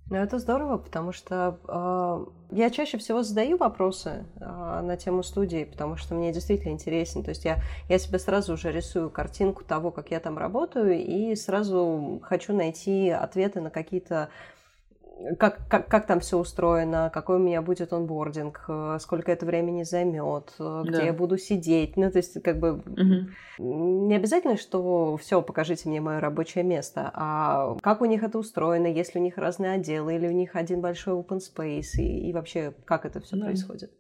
Ну, 0.10 0.16
это 0.16 0.40
здорово, 0.40 0.78
потому 0.78 1.12
что 1.12 1.60
э, 1.68 2.56
я 2.56 2.70
чаще 2.70 2.98
всего 2.98 3.24
задаю 3.24 3.58
вопросы 3.58 4.26
э, 4.40 4.82
на 4.82 4.96
тему 4.96 5.22
студии, 5.22 5.66
потому 5.66 5.98
что 5.98 6.16
мне 6.16 6.32
действительно 6.32 6.72
интересен. 6.72 7.24
То 7.24 7.30
есть 7.30 7.44
я, 7.44 7.58
я 7.90 8.00
себе 8.00 8.18
сразу 8.18 8.54
уже 8.54 8.72
рисую 8.72 9.10
картинку 9.10 9.66
того, 9.66 9.92
как 9.92 10.12
я 10.12 10.22
там 10.22 10.38
работаю, 10.38 10.98
и 10.98 11.36
сразу 11.36 12.22
хочу 12.24 12.54
найти 12.54 13.10
ответы 13.10 13.60
на 13.60 13.70
какие-то 13.70 14.30
как, 15.40 15.60
как, 15.68 15.88
как 15.88 16.06
там 16.06 16.20
все 16.20 16.38
устроено, 16.38 17.10
какой 17.14 17.38
у 17.38 17.40
меня 17.40 17.62
будет 17.62 17.94
онбординг, 17.94 18.66
э, 18.68 18.98
сколько 19.00 19.32
это 19.32 19.46
времени 19.46 19.84
займет, 19.84 20.54
э, 20.60 20.84
где 20.84 20.98
да. 20.98 21.04
я 21.04 21.14
буду 21.14 21.38
сидеть. 21.38 21.98
Ну, 21.98 22.12
то 22.12 22.18
есть, 22.18 22.42
как 22.42 22.60
бы 22.60 22.74
угу. 22.74 24.04
не 24.08 24.16
обязательно, 24.16 24.58
что 24.58 25.18
все, 25.18 25.42
покажите 25.42 25.90
мне 25.90 26.02
мое 26.02 26.20
рабочее 26.20 26.64
место, 26.64 27.12
а 27.14 27.76
как 27.82 28.02
у 28.02 28.06
них 28.06 28.24
это 28.24 28.38
устроено, 28.38 28.88
если 28.88 29.20
у 29.20 29.22
них 29.22 29.38
разные 29.38 29.72
отделы, 29.74 30.16
или 30.16 30.28
у 30.28 30.32
них 30.32 30.56
один 30.56 30.82
большой 30.82 31.16
open 31.16 31.40
space, 31.40 31.98
и, 31.98 32.30
и 32.30 32.34
вообще, 32.34 32.74
как 32.86 33.06
это 33.06 33.20
все 33.20 33.36
да. 33.38 33.46
происходит. 33.46 33.92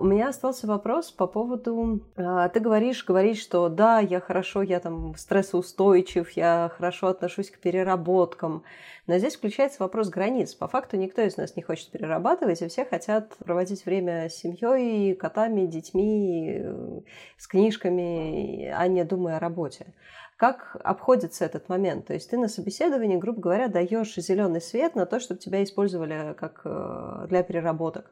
У 0.00 0.06
меня 0.06 0.30
остался 0.30 0.66
вопрос 0.66 1.10
по 1.10 1.26
поводу... 1.26 2.00
А, 2.16 2.48
ты 2.48 2.58
говоришь, 2.58 3.04
говоришь, 3.04 3.38
что 3.38 3.68
да, 3.68 4.00
я 4.00 4.18
хорошо, 4.18 4.62
я 4.62 4.80
там 4.80 5.14
стрессоустойчив, 5.14 6.30
я 6.30 6.72
хорошо 6.74 7.08
отношусь 7.08 7.50
к 7.50 7.58
переработкам. 7.58 8.62
Но 9.06 9.18
здесь 9.18 9.36
включается 9.36 9.82
вопрос 9.82 10.08
границ. 10.08 10.54
По 10.54 10.68
факту 10.68 10.96
никто 10.96 11.20
из 11.20 11.36
нас 11.36 11.54
не 11.54 11.62
хочет 11.62 11.90
перерабатывать, 11.90 12.62
и 12.62 12.68
все 12.68 12.86
хотят 12.86 13.36
проводить 13.44 13.84
время 13.84 14.30
с 14.30 14.36
семьей, 14.36 15.14
котами, 15.14 15.66
детьми, 15.66 16.64
с 17.36 17.46
книжками, 17.46 18.72
а 18.74 18.88
не 18.88 19.04
думая 19.04 19.36
о 19.36 19.40
работе. 19.40 19.92
Как 20.38 20.78
обходится 20.82 21.44
этот 21.44 21.68
момент? 21.68 22.06
То 22.06 22.14
есть 22.14 22.30
ты 22.30 22.38
на 22.38 22.48
собеседовании, 22.48 23.18
грубо 23.18 23.42
говоря, 23.42 23.68
даешь 23.68 24.14
зеленый 24.14 24.62
свет 24.62 24.94
на 24.94 25.04
то, 25.04 25.20
чтобы 25.20 25.40
тебя 25.40 25.62
использовали 25.62 26.34
как 26.38 26.62
э, 26.64 27.26
для 27.28 27.42
переработок. 27.42 28.10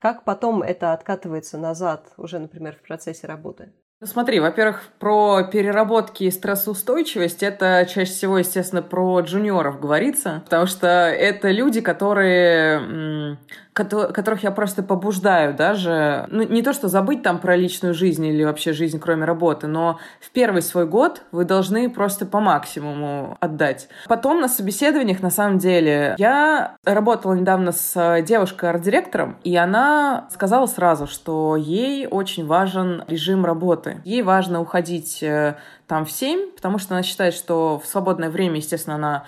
Как 0.00 0.24
потом 0.24 0.62
это 0.62 0.92
откатывается 0.92 1.58
назад, 1.58 2.12
уже, 2.16 2.38
например, 2.38 2.76
в 2.76 2.86
процессе 2.86 3.26
работы? 3.26 3.72
Ну 4.00 4.06
смотри, 4.06 4.38
во-первых, 4.38 4.84
про 5.00 5.42
переработки 5.42 6.22
и 6.22 6.30
стрессоустойчивость 6.30 7.42
это 7.42 7.84
чаще 7.92 8.12
всего, 8.12 8.38
естественно, 8.38 8.80
про 8.80 9.20
джуниоров 9.22 9.80
говорится, 9.80 10.42
потому 10.44 10.66
что 10.66 10.86
это 10.86 11.50
люди, 11.50 11.80
которые 11.80 13.38
которых 13.84 14.42
я 14.42 14.50
просто 14.50 14.82
побуждаю 14.82 15.54
даже, 15.54 16.26
ну, 16.30 16.42
не 16.42 16.62
то, 16.62 16.72
что 16.72 16.88
забыть 16.88 17.22
там 17.22 17.38
про 17.38 17.56
личную 17.56 17.94
жизнь 17.94 18.24
или 18.26 18.44
вообще 18.44 18.72
жизнь, 18.72 18.98
кроме 18.98 19.24
работы, 19.24 19.66
но 19.66 19.98
в 20.20 20.30
первый 20.30 20.62
свой 20.62 20.86
год 20.86 21.22
вы 21.32 21.44
должны 21.44 21.88
просто 21.90 22.26
по 22.26 22.40
максимуму 22.40 23.36
отдать. 23.40 23.88
Потом 24.06 24.40
на 24.40 24.48
собеседованиях, 24.48 25.20
на 25.20 25.30
самом 25.30 25.58
деле, 25.58 26.14
я 26.18 26.76
работала 26.84 27.34
недавно 27.34 27.72
с 27.72 28.22
девушкой-арт-директором, 28.22 29.38
и 29.44 29.56
она 29.56 30.28
сказала 30.30 30.66
сразу, 30.66 31.06
что 31.06 31.56
ей 31.56 32.06
очень 32.06 32.46
важен 32.46 33.04
режим 33.08 33.44
работы. 33.44 34.00
Ей 34.04 34.22
важно 34.22 34.60
уходить 34.60 35.22
э, 35.22 35.56
там 35.86 36.04
в 36.04 36.10
7, 36.10 36.52
потому 36.56 36.78
что 36.78 36.94
она 36.94 37.02
считает, 37.02 37.34
что 37.34 37.80
в 37.82 37.86
свободное 37.86 38.30
время, 38.30 38.56
естественно, 38.56 38.96
она 38.96 39.24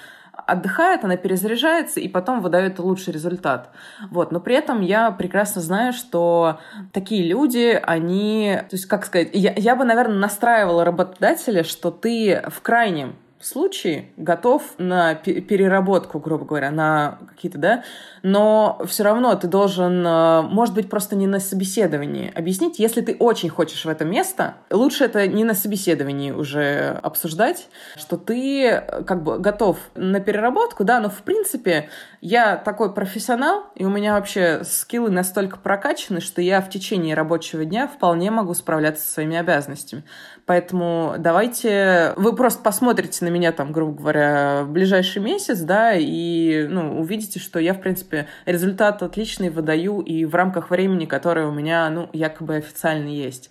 отдыхает, 0.50 1.04
она 1.04 1.16
перезаряжается 1.16 2.00
и 2.00 2.08
потом 2.08 2.40
выдает 2.40 2.78
лучший 2.78 3.12
результат. 3.12 3.70
Вот. 4.10 4.32
Но 4.32 4.40
при 4.40 4.54
этом 4.56 4.80
я 4.80 5.10
прекрасно 5.10 5.60
знаю, 5.60 5.92
что 5.92 6.60
такие 6.92 7.26
люди, 7.26 7.80
они... 7.82 8.58
То 8.68 8.76
есть, 8.76 8.86
как 8.86 9.06
сказать, 9.06 9.30
я, 9.32 9.52
я 9.56 9.76
бы, 9.76 9.84
наверное, 9.84 10.18
настраивала 10.18 10.84
работодателя, 10.84 11.64
что 11.64 11.90
ты 11.90 12.42
в 12.48 12.60
крайнем 12.60 13.16
случае 13.46 14.10
готов 14.16 14.62
на 14.78 15.14
переработку, 15.14 16.18
грубо 16.18 16.44
говоря, 16.44 16.70
на 16.70 17.18
какие-то, 17.28 17.58
да, 17.58 17.84
но 18.22 18.80
все 18.86 19.02
равно 19.02 19.34
ты 19.34 19.48
должен, 19.48 20.06
э, 20.06 20.42
может 20.42 20.74
быть, 20.74 20.90
просто 20.90 21.16
не 21.16 21.26
на 21.26 21.40
собеседовании. 21.40 22.30
Объяснить, 22.34 22.78
если 22.78 23.00
ты 23.00 23.16
очень 23.18 23.48
хочешь 23.48 23.84
в 23.84 23.88
это 23.88 24.04
место, 24.04 24.56
лучше 24.70 25.04
это 25.04 25.26
не 25.26 25.44
на 25.44 25.54
собеседовании 25.54 26.32
уже 26.32 26.98
обсуждать, 27.02 27.68
что 27.96 28.16
ты 28.18 28.66
э, 28.66 29.02
как 29.04 29.22
бы 29.22 29.38
готов 29.38 29.78
на 29.94 30.20
переработку, 30.20 30.84
да, 30.84 31.00
но 31.00 31.08
в 31.08 31.22
принципе 31.22 31.88
я 32.20 32.56
такой 32.56 32.92
профессионал, 32.92 33.64
и 33.74 33.84
у 33.84 33.90
меня 33.90 34.14
вообще 34.14 34.62
скиллы 34.64 35.10
настолько 35.10 35.58
прокачаны, 35.58 36.20
что 36.20 36.42
я 36.42 36.60
в 36.60 36.68
течение 36.68 37.14
рабочего 37.14 37.64
дня 37.64 37.88
вполне 37.88 38.30
могу 38.30 38.52
справляться 38.52 39.06
со 39.06 39.14
своими 39.14 39.36
обязанностями. 39.36 40.04
Поэтому 40.50 41.14
давайте 41.16 42.12
вы 42.16 42.34
просто 42.34 42.60
посмотрите 42.60 43.24
на 43.24 43.28
меня 43.28 43.52
там, 43.52 43.70
грубо 43.70 43.96
говоря, 43.96 44.64
в 44.64 44.72
ближайший 44.72 45.22
месяц, 45.22 45.60
да, 45.60 45.92
и 45.94 46.66
ну, 46.68 46.98
увидите, 46.98 47.38
что 47.38 47.60
я, 47.60 47.72
в 47.72 47.80
принципе, 47.80 48.26
результат 48.46 49.00
отличный 49.00 49.50
выдаю 49.50 50.00
и 50.00 50.24
в 50.24 50.34
рамках 50.34 50.70
времени, 50.70 51.04
которое 51.04 51.46
у 51.46 51.52
меня, 51.52 51.88
ну, 51.90 52.10
якобы 52.12 52.56
официально 52.56 53.06
есть. 53.06 53.50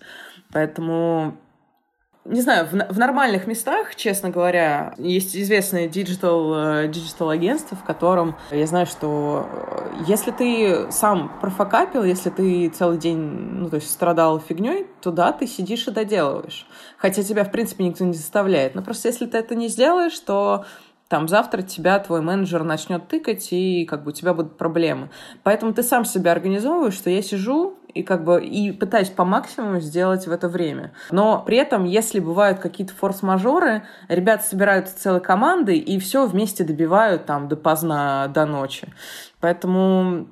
Поэтому 0.52 1.38
не 2.30 2.40
знаю, 2.40 2.66
в, 2.66 2.94
в 2.94 2.98
нормальных 2.98 3.46
местах, 3.46 3.94
честно 3.96 4.30
говоря, 4.30 4.94
есть 4.96 5.36
известное 5.36 5.88
диджитал, 5.88 6.88
диджитал 6.88 7.30
агентство, 7.30 7.76
в 7.76 7.84
котором 7.84 8.36
я 8.50 8.66
знаю, 8.66 8.86
что 8.86 9.46
э, 9.50 10.04
если 10.06 10.30
ты 10.30 10.90
сам 10.90 11.32
профакапил, 11.40 12.04
если 12.04 12.30
ты 12.30 12.68
целый 12.68 12.98
день, 12.98 13.18
ну, 13.18 13.68
то 13.68 13.76
есть 13.76 13.90
страдал 13.90 14.40
фигней, 14.40 14.86
то 15.00 15.10
да, 15.10 15.32
ты 15.32 15.46
сидишь 15.46 15.86
и 15.88 15.90
доделываешь. 15.90 16.66
Хотя 16.96 17.22
тебя, 17.22 17.44
в 17.44 17.50
принципе, 17.50 17.84
никто 17.84 18.04
не 18.04 18.14
заставляет. 18.14 18.74
Но 18.74 18.82
просто 18.82 19.08
если 19.08 19.26
ты 19.26 19.38
это 19.38 19.54
не 19.54 19.68
сделаешь, 19.68 20.18
то 20.20 20.64
там 21.10 21.26
завтра 21.26 21.62
тебя 21.62 21.98
твой 21.98 22.20
менеджер 22.20 22.62
начнет 22.62 23.08
тыкать, 23.08 23.48
и 23.50 23.84
как 23.84 24.04
бы 24.04 24.10
у 24.10 24.14
тебя 24.14 24.32
будут 24.32 24.56
проблемы. 24.56 25.10
Поэтому 25.42 25.74
ты 25.74 25.82
сам 25.82 26.04
себя 26.04 26.30
организовываешь, 26.30 26.94
что 26.94 27.10
я 27.10 27.20
сижу, 27.20 27.79
и 27.94 28.02
как 28.02 28.24
бы 28.24 28.44
и 28.44 28.72
пытаюсь 28.72 29.08
по 29.08 29.24
максимуму 29.24 29.80
сделать 29.80 30.26
в 30.26 30.32
это 30.32 30.48
время. 30.48 30.92
Но 31.10 31.42
при 31.42 31.56
этом, 31.56 31.84
если 31.84 32.20
бывают 32.20 32.58
какие-то 32.58 32.94
форс-мажоры, 32.94 33.82
ребята 34.08 34.44
собираются 34.44 34.98
целой 34.98 35.20
командой 35.20 35.78
и 35.78 35.98
все 35.98 36.26
вместе 36.26 36.64
добивают 36.64 37.26
там 37.26 37.48
допоздна 37.48 38.28
до 38.28 38.46
ночи. 38.46 38.88
Поэтому 39.40 40.28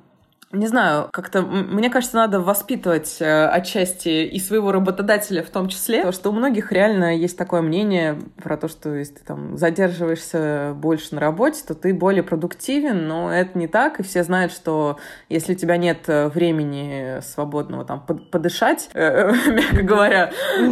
не 0.51 0.65
знаю, 0.65 1.09
как-то, 1.13 1.43
мне 1.43 1.91
кажется, 1.91 2.15
надо 2.15 2.39
воспитывать 2.39 3.17
э, 3.19 3.47
отчасти 3.49 4.25
и 4.25 4.39
своего 4.39 4.71
работодателя 4.71 5.43
в 5.43 5.49
том 5.51 5.67
числе, 5.67 5.97
потому 5.97 6.13
что 6.13 6.29
у 6.29 6.33
многих 6.33 6.71
реально 6.71 7.15
есть 7.15 7.37
такое 7.37 7.61
мнение 7.61 8.19
про 8.41 8.57
то, 8.57 8.67
что 8.67 8.95
если 8.95 9.15
ты 9.15 9.25
там 9.25 9.57
задерживаешься 9.57 10.73
больше 10.75 11.13
на 11.13 11.21
работе, 11.21 11.61
то 11.67 11.75
ты 11.75 11.93
более 11.93 12.23
продуктивен, 12.23 13.07
но 13.07 13.31
это 13.31 13.59
не 13.59 13.67
так, 13.67 13.99
и 13.99 14.03
все 14.03 14.23
знают, 14.23 14.51
что 14.51 14.97
если 15.29 15.53
у 15.53 15.55
тебя 15.55 15.77
нет 15.77 16.05
э, 16.07 16.29
времени 16.29 17.19
свободного 17.21 17.85
там 17.85 17.99
подышать, 18.01 18.89
э, 18.95 19.31
мягко 19.51 19.83
говоря, 19.83 20.31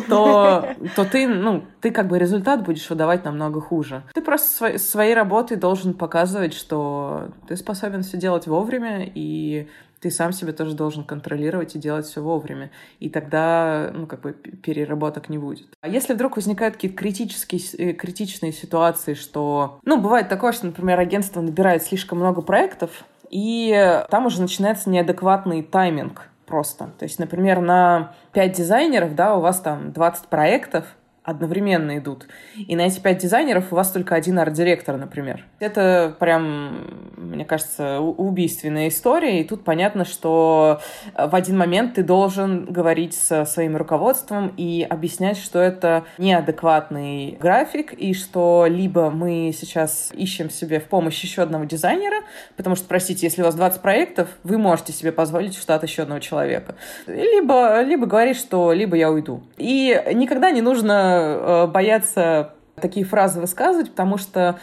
то, 0.09 0.69
то 0.95 1.05
ты, 1.05 1.27
ну, 1.27 1.63
ты 1.81 1.91
как 1.91 2.07
бы 2.07 2.17
результат 2.17 2.63
будешь 2.63 2.89
выдавать 2.89 3.25
намного 3.25 3.61
хуже. 3.61 4.01
Ты 4.15 4.21
просто 4.21 4.79
своей 4.79 5.13
работой 5.13 5.55
должен 5.55 5.93
показывать, 5.93 6.55
что 6.55 7.27
ты 7.47 7.55
способен 7.55 8.01
все 8.01 8.17
делать 8.17 8.47
вовремя, 8.47 9.07
и 9.13 9.66
ты 10.07 10.11
сам 10.11 10.31
себе 10.31 10.53
тоже 10.53 10.73
должен 10.73 11.03
контролировать 11.03 11.75
и 11.75 11.79
делать 11.79 12.05
все 12.05 12.21
вовремя. 12.21 12.71
И 13.01 13.09
тогда, 13.09 13.91
ну, 13.93 14.07
как 14.07 14.21
бы 14.21 14.31
переработок 14.31 15.27
не 15.27 15.37
будет. 15.37 15.67
А 15.81 15.89
если 15.89 16.13
вдруг 16.13 16.37
возникают 16.37 16.75
какие-то 16.75 16.95
критические, 16.95 17.61
э, 17.77 17.93
критичные 17.93 18.53
ситуации, 18.53 19.15
что... 19.15 19.81
Ну, 19.83 19.99
бывает 19.99 20.29
такое, 20.29 20.53
что, 20.53 20.65
например, 20.65 20.97
агентство 20.97 21.41
набирает 21.41 21.83
слишком 21.83 22.19
много 22.19 22.41
проектов, 22.41 23.03
и 23.29 24.01
там 24.09 24.27
уже 24.27 24.41
начинается 24.41 24.89
неадекватный 24.89 25.61
тайминг 25.61 26.29
просто. 26.45 26.91
То 26.97 27.03
есть, 27.03 27.19
например, 27.19 27.59
на 27.59 28.13
5 28.31 28.53
дизайнеров, 28.53 29.13
да, 29.13 29.35
у 29.35 29.41
вас 29.41 29.59
там 29.59 29.91
20 29.91 30.27
проектов, 30.27 30.85
одновременно 31.27 31.97
идут. 31.97 32.25
И 32.55 32.73
на 32.77 32.87
эти 32.87 33.01
пять 33.01 33.17
дизайнеров 33.17 33.73
у 33.73 33.75
вас 33.75 33.91
только 33.91 34.15
один 34.15 34.39
арт-директор, 34.39 34.95
например. 34.95 35.45
Это 35.59 36.15
прям, 36.19 36.87
мне 37.17 37.43
кажется, 37.43 37.99
убийственная 37.99 38.87
история. 38.87 39.41
И 39.41 39.43
тут 39.43 39.65
понятно, 39.65 40.05
что 40.05 40.79
в 41.13 41.35
один 41.35 41.57
момент 41.57 41.95
ты 41.95 42.03
должен 42.03 42.63
говорить 42.63 43.13
со 43.13 43.43
своим 43.43 43.75
руководством 43.75 44.53
и 44.55 44.87
объяснять, 44.89 45.37
что 45.37 45.59
это 45.59 46.05
неадекватный 46.17 47.37
график, 47.37 47.91
и 47.91 48.13
что 48.13 48.65
либо 48.69 49.09
мы 49.09 49.53
сейчас 49.53 50.11
ищем 50.13 50.49
себе 50.49 50.79
в 50.79 50.85
помощь 50.85 51.21
еще 51.21 51.41
одного 51.41 51.65
дизайнера, 51.65 52.23
потому 52.55 52.77
что, 52.77 52.87
простите, 52.87 53.25
если 53.25 53.41
у 53.41 53.45
вас 53.45 53.55
20 53.55 53.81
проектов, 53.81 54.29
вы 54.43 54.57
можете 54.57 54.93
себе 54.93 55.11
позволить 55.11 55.57
в 55.57 55.61
штат 55.61 55.83
еще 55.83 56.03
одного 56.03 56.21
человека. 56.21 56.75
Либо, 57.05 57.81
либо 57.81 58.05
говорить, 58.05 58.37
что 58.37 58.71
либо 58.71 58.95
я 58.95 59.11
уйду. 59.11 59.43
И 59.57 60.01
никогда 60.13 60.51
не 60.51 60.61
нужно 60.61 61.16
Э, 61.17 61.67
боятся 61.67 62.53
такие 62.75 63.05
фразы 63.05 63.41
высказывать, 63.41 63.91
потому 63.91 64.17
что 64.17 64.59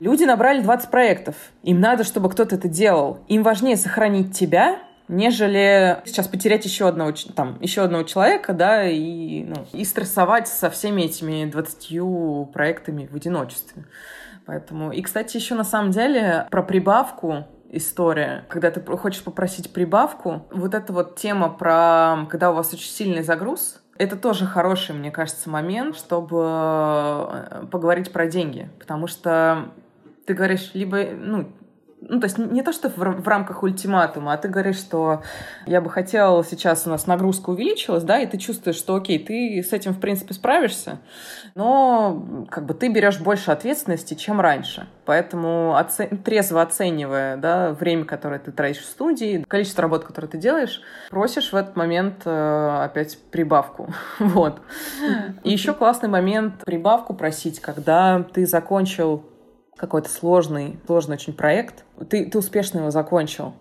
люди 0.00 0.24
набрали 0.24 0.60
20 0.60 0.90
проектов. 0.90 1.34
Им 1.62 1.80
надо, 1.80 2.04
чтобы 2.04 2.30
кто-то 2.30 2.56
это 2.56 2.68
делал. 2.68 3.20
Им 3.28 3.42
важнее 3.42 3.76
сохранить 3.76 4.36
тебя, 4.36 4.78
нежели 5.08 6.00
сейчас 6.04 6.28
потерять 6.28 6.64
еще 6.64 6.88
одного, 6.88 7.12
там, 7.34 7.58
еще 7.60 7.82
одного 7.82 8.04
человека, 8.04 8.52
да, 8.52 8.84
и, 8.84 9.44
ну, 9.44 9.66
и 9.72 9.84
стрессовать 9.84 10.48
со 10.48 10.70
всеми 10.70 11.02
этими 11.02 11.50
20 11.50 12.52
проектами 12.52 13.08
в 13.10 13.16
одиночестве. 13.16 13.84
Поэтому... 14.46 14.92
И, 14.92 15.02
кстати, 15.02 15.36
еще 15.36 15.54
на 15.54 15.64
самом 15.64 15.90
деле 15.90 16.46
про 16.50 16.62
прибавку 16.62 17.44
история, 17.70 18.44
когда 18.48 18.70
ты 18.70 18.80
хочешь 18.80 19.22
попросить 19.22 19.72
прибавку, 19.72 20.46
вот 20.50 20.74
эта 20.74 20.92
вот 20.92 21.16
тема 21.16 21.50
про, 21.50 22.26
когда 22.30 22.50
у 22.50 22.54
вас 22.54 22.72
очень 22.72 22.90
сильный 22.90 23.22
загруз, 23.22 23.82
это 23.98 24.16
тоже 24.16 24.46
хороший, 24.46 24.94
мне 24.94 25.10
кажется, 25.10 25.50
момент, 25.50 25.96
чтобы 25.96 26.38
э, 26.40 27.66
поговорить 27.70 28.12
про 28.12 28.26
деньги. 28.28 28.70
Потому 28.78 29.08
что 29.08 29.70
ты 30.24 30.34
говоришь, 30.34 30.70
либо, 30.74 31.04
ну, 31.04 31.48
ну, 32.00 32.20
то 32.20 32.26
есть 32.26 32.38
не 32.38 32.62
то, 32.62 32.72
что 32.72 32.88
в, 32.88 32.96
в 32.96 33.28
рамках 33.28 33.62
ультиматума, 33.62 34.32
а 34.32 34.36
ты 34.36 34.48
говоришь, 34.48 34.78
что 34.78 35.22
я 35.66 35.80
бы 35.80 35.90
хотела 35.90 36.44
сейчас 36.44 36.86
у 36.86 36.90
нас 36.90 37.06
нагрузка 37.06 37.50
увеличилась, 37.50 38.04
да, 38.04 38.18
и 38.20 38.26
ты 38.26 38.38
чувствуешь, 38.38 38.76
что 38.76 38.94
окей, 38.94 39.18
ты 39.18 39.62
с 39.62 39.72
этим, 39.72 39.92
в 39.92 40.00
принципе, 40.00 40.34
справишься, 40.34 40.98
но 41.54 42.46
как 42.50 42.66
бы 42.66 42.74
ты 42.74 42.88
берешь 42.88 43.18
больше 43.20 43.50
ответственности, 43.50 44.14
чем 44.14 44.40
раньше. 44.40 44.86
Поэтому 45.04 45.76
оце... 45.76 46.06
трезво 46.06 46.62
оценивая, 46.62 47.36
да, 47.36 47.72
время, 47.72 48.04
которое 48.04 48.38
ты 48.38 48.52
тратишь 48.52 48.82
в 48.82 48.86
студии, 48.86 49.44
количество 49.48 49.82
работ, 49.82 50.04
которые 50.04 50.30
ты 50.30 50.38
делаешь, 50.38 50.82
просишь 51.10 51.52
в 51.52 51.56
этот 51.56 51.76
момент 51.76 52.22
э, 52.24 52.80
опять 52.84 53.18
прибавку. 53.30 53.92
вот. 54.18 54.60
И 55.44 55.50
еще 55.50 55.74
классный 55.74 56.08
момент 56.08 56.64
прибавку 56.64 57.14
просить, 57.14 57.60
когда 57.60 58.22
ты 58.32 58.46
закончил 58.46 59.24
какой-то 59.78 60.10
сложный, 60.10 60.78
сложный 60.86 61.14
очень 61.14 61.32
проект, 61.32 61.84
ты, 62.10 62.26
ты 62.26 62.38
успешно 62.38 62.80
его 62.80 62.90
закончил. 62.90 63.54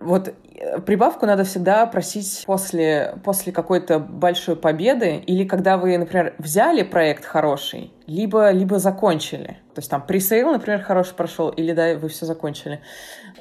Вот 0.00 0.28
э, 0.28 0.80
прибавку 0.80 1.26
надо 1.26 1.44
всегда 1.44 1.84
просить 1.86 2.44
после, 2.46 3.16
после 3.24 3.52
какой-то 3.52 3.98
большой 3.98 4.54
победы 4.54 5.16
или 5.16 5.44
когда 5.44 5.76
вы, 5.76 5.98
например, 5.98 6.34
взяли 6.38 6.82
проект 6.82 7.24
хороший, 7.24 7.92
либо, 8.06 8.50
либо 8.50 8.78
закончили. 8.78 9.58
То 9.74 9.80
есть 9.80 9.90
там 9.90 10.06
пресейл, 10.06 10.52
например, 10.52 10.82
хороший 10.82 11.14
прошел, 11.14 11.48
или 11.48 11.72
да, 11.72 11.96
вы 11.96 12.08
все 12.08 12.26
закончили. 12.26 12.80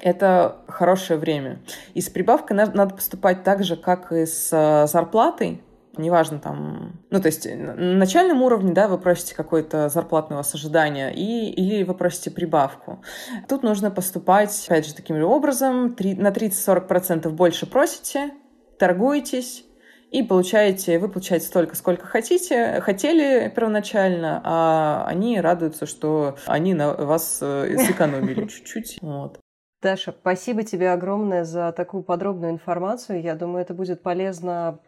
Это 0.02 0.58
хорошее 0.68 1.20
время. 1.20 1.60
И 1.94 2.02
с 2.02 2.10
прибавкой 2.10 2.58
надо, 2.58 2.96
поступать 2.96 3.44
так 3.44 3.64
же, 3.64 3.76
как 3.76 4.12
и 4.12 4.26
с 4.26 4.50
э, 4.52 4.88
зарплатой 4.88 5.62
неважно 5.98 6.40
там, 6.40 7.00
ну, 7.10 7.22
то 7.22 7.28
есть 7.28 7.46
на 7.46 7.76
начальном 7.76 8.42
уровне, 8.42 8.74
да, 8.74 8.88
вы 8.88 8.98
просите 8.98 9.36
какое-то 9.36 9.90
зарплатное 9.90 10.38
у 10.38 10.40
вас 10.40 10.54
ожидание, 10.54 11.14
и, 11.14 11.50
или 11.50 11.84
вы 11.84 11.94
просите 11.94 12.32
прибавку. 12.32 13.02
Тут 13.48 13.64
нужно 13.64 13.92
поступать, 13.92 14.66
опять 14.68 14.88
же, 14.88 14.96
таким 14.96 15.18
же 15.18 15.26
образом, 15.26 15.96
3, 15.96 16.16
на 16.16 16.30
30-40% 16.30 17.30
больше 17.30 17.66
просите, 17.66 18.32
торгуетесь, 18.80 19.66
и 20.12 20.24
получаете, 20.24 21.00
вы 21.00 21.10
получаете 21.10 21.46
столько, 21.46 21.76
сколько 21.76 22.06
хотите, 22.06 22.80
хотели 22.82 23.52
первоначально, 23.54 24.42
а 24.44 25.06
они 25.06 25.40
радуются, 25.42 25.86
что 25.86 26.38
они 26.46 26.74
на 26.74 26.94
вас 26.94 27.40
э, 27.42 27.78
сэкономили 27.78 28.46
чуть-чуть. 28.48 29.00
Вот. 29.02 29.40
Даша, 29.82 30.16
спасибо 30.18 30.64
тебе 30.64 30.92
огромное 30.92 31.44
за 31.44 31.72
такую 31.72 32.04
подробную 32.04 32.52
информацию. 32.52 33.22
Я 33.22 33.36
думаю, 33.36 33.62
это 33.62 33.74
будет 33.74 34.02
полезно 34.02 34.80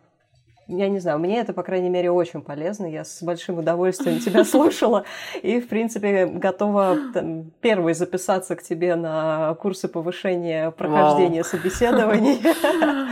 я 0.70 0.88
не 0.88 1.00
знаю, 1.00 1.20
мне 1.20 1.40
это, 1.40 1.52
по 1.52 1.64
крайней 1.64 1.90
мере, 1.90 2.12
очень 2.12 2.42
полезно. 2.42 2.86
Я 2.86 3.04
с 3.04 3.24
большим 3.24 3.58
удовольствием 3.58 4.20
тебя 4.20 4.44
слушала 4.46 5.04
и, 5.42 5.60
в 5.60 5.68
принципе, 5.68 6.28
готова 6.28 6.98
там, 7.14 7.52
первой 7.60 7.94
записаться 7.94 8.56
к 8.56 8.62
тебе 8.62 8.96
на 8.96 9.56
курсы 9.56 9.88
повышения 9.88 10.72
прохождения 10.72 11.42
Вау. 11.42 11.52
собеседований. 11.52 12.40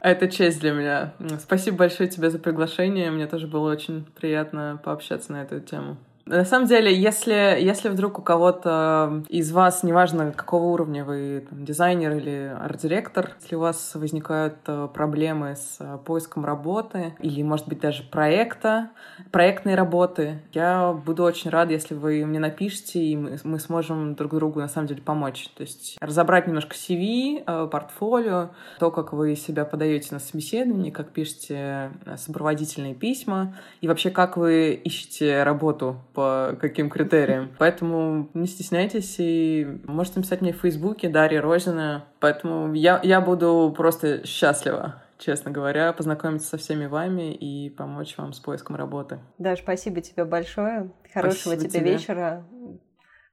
Это 0.00 0.28
честь 0.28 0.60
для 0.60 0.72
меня. 0.72 1.12
Спасибо 1.38 1.78
большое 1.78 2.08
тебе 2.08 2.30
за 2.30 2.38
приглашение. 2.38 3.10
Мне 3.10 3.26
тоже 3.26 3.46
было 3.46 3.70
очень 3.70 4.06
приятно 4.18 4.80
пообщаться 4.82 5.32
на 5.32 5.42
эту 5.42 5.60
тему. 5.60 5.98
На 6.30 6.44
самом 6.44 6.68
деле, 6.68 6.94
если, 6.94 7.58
если 7.60 7.88
вдруг 7.88 8.20
у 8.20 8.22
кого-то 8.22 9.24
из 9.28 9.50
вас, 9.50 9.82
неважно 9.82 10.30
какого 10.30 10.66
уровня 10.66 11.04
вы, 11.04 11.44
там, 11.50 11.64
дизайнер 11.64 12.12
или 12.12 12.56
арт-директор, 12.56 13.32
если 13.42 13.56
у 13.56 13.60
вас 13.60 13.96
возникают 13.96 14.54
э, 14.68 14.88
проблемы 14.94 15.56
с 15.56 15.78
э, 15.80 15.98
поиском 16.04 16.44
работы 16.44 17.16
или, 17.18 17.42
может 17.42 17.66
быть, 17.66 17.80
даже 17.80 18.04
проекта, 18.04 18.90
проектной 19.32 19.74
работы, 19.74 20.40
я 20.52 20.92
буду 20.92 21.24
очень 21.24 21.50
рад, 21.50 21.68
если 21.72 21.94
вы 21.94 22.24
мне 22.24 22.38
напишите, 22.38 23.00
и 23.00 23.16
мы, 23.16 23.36
мы 23.42 23.58
сможем 23.58 24.14
друг 24.14 24.32
другу, 24.32 24.60
на 24.60 24.68
самом 24.68 24.86
деле, 24.86 25.02
помочь. 25.02 25.48
То 25.56 25.62
есть 25.62 25.96
разобрать 26.00 26.46
немножко 26.46 26.76
CV, 26.76 27.42
э, 27.44 27.68
портфолио, 27.68 28.50
то, 28.78 28.92
как 28.92 29.12
вы 29.12 29.34
себя 29.34 29.64
подаете 29.64 30.10
на 30.12 30.20
собеседование, 30.20 30.92
как 30.92 31.10
пишете 31.10 31.90
сопроводительные 32.16 32.94
письма, 32.94 33.56
и 33.80 33.88
вообще, 33.88 34.10
как 34.10 34.36
вы 34.36 34.74
ищете 34.74 35.42
работу 35.42 35.96
по 36.20 36.54
каким 36.60 36.90
критериям. 36.90 37.50
Поэтому 37.58 38.28
не 38.34 38.46
стесняйтесь 38.46 39.16
и 39.18 39.66
можете 39.84 40.18
написать 40.18 40.42
мне 40.42 40.52
в 40.52 40.56
Фейсбуке 40.56 41.08
Дарья 41.08 41.40
Розина. 41.40 42.04
Поэтому 42.20 42.74
я, 42.74 43.00
я 43.02 43.22
буду 43.22 43.72
просто 43.74 44.26
счастлива 44.26 45.02
честно 45.18 45.50
говоря, 45.50 45.92
познакомиться 45.92 46.48
со 46.48 46.56
всеми 46.56 46.86
вами 46.86 47.34
и 47.34 47.68
помочь 47.68 48.16
вам 48.16 48.32
с 48.32 48.40
поиском 48.40 48.76
работы. 48.76 49.18
Да, 49.36 49.54
спасибо 49.54 50.00
тебе 50.00 50.24
большое. 50.24 50.90
Хорошего 51.12 51.52
спасибо 51.52 51.70
тебе, 51.70 51.80
тебе 51.80 51.92
вечера. 51.92 52.46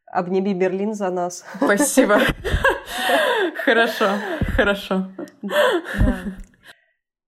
Обними 0.05 0.53
Берлин 0.53 0.93
за 0.93 1.09
нас. 1.11 1.45
Спасибо. 1.55 2.19
Хорошо, 3.63 4.09
хорошо. 4.57 5.07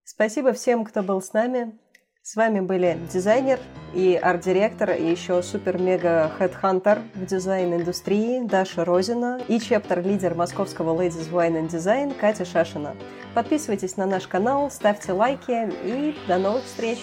Спасибо 0.04 0.52
всем, 0.52 0.84
кто 0.84 1.02
был 1.02 1.22
с 1.22 1.32
нами. 1.32 1.78
С 2.22 2.36
вами 2.36 2.60
были 2.60 2.98
дизайнер 3.10 3.58
и 3.94 4.14
арт-директор, 4.14 4.90
и 4.90 5.10
еще 5.10 5.42
супер-мега 5.42 6.30
хедхантер 6.36 7.00
в 7.14 7.24
дизайн-индустрии 7.24 8.46
Даша 8.46 8.84
Розина 8.84 9.40
и 9.48 9.58
чептер-лидер 9.58 10.34
московского 10.34 10.94
Ladies 11.02 11.32
Wine 11.32 11.62
and 11.62 11.70
Design 11.70 12.14
Катя 12.20 12.44
Шашина. 12.44 12.94
Подписывайтесь 13.34 13.96
на 13.96 14.04
наш 14.04 14.26
канал, 14.28 14.70
ставьте 14.70 15.12
лайки 15.12 15.72
и 15.82 16.14
до 16.28 16.36
новых 16.36 16.64
встреч! 16.64 16.98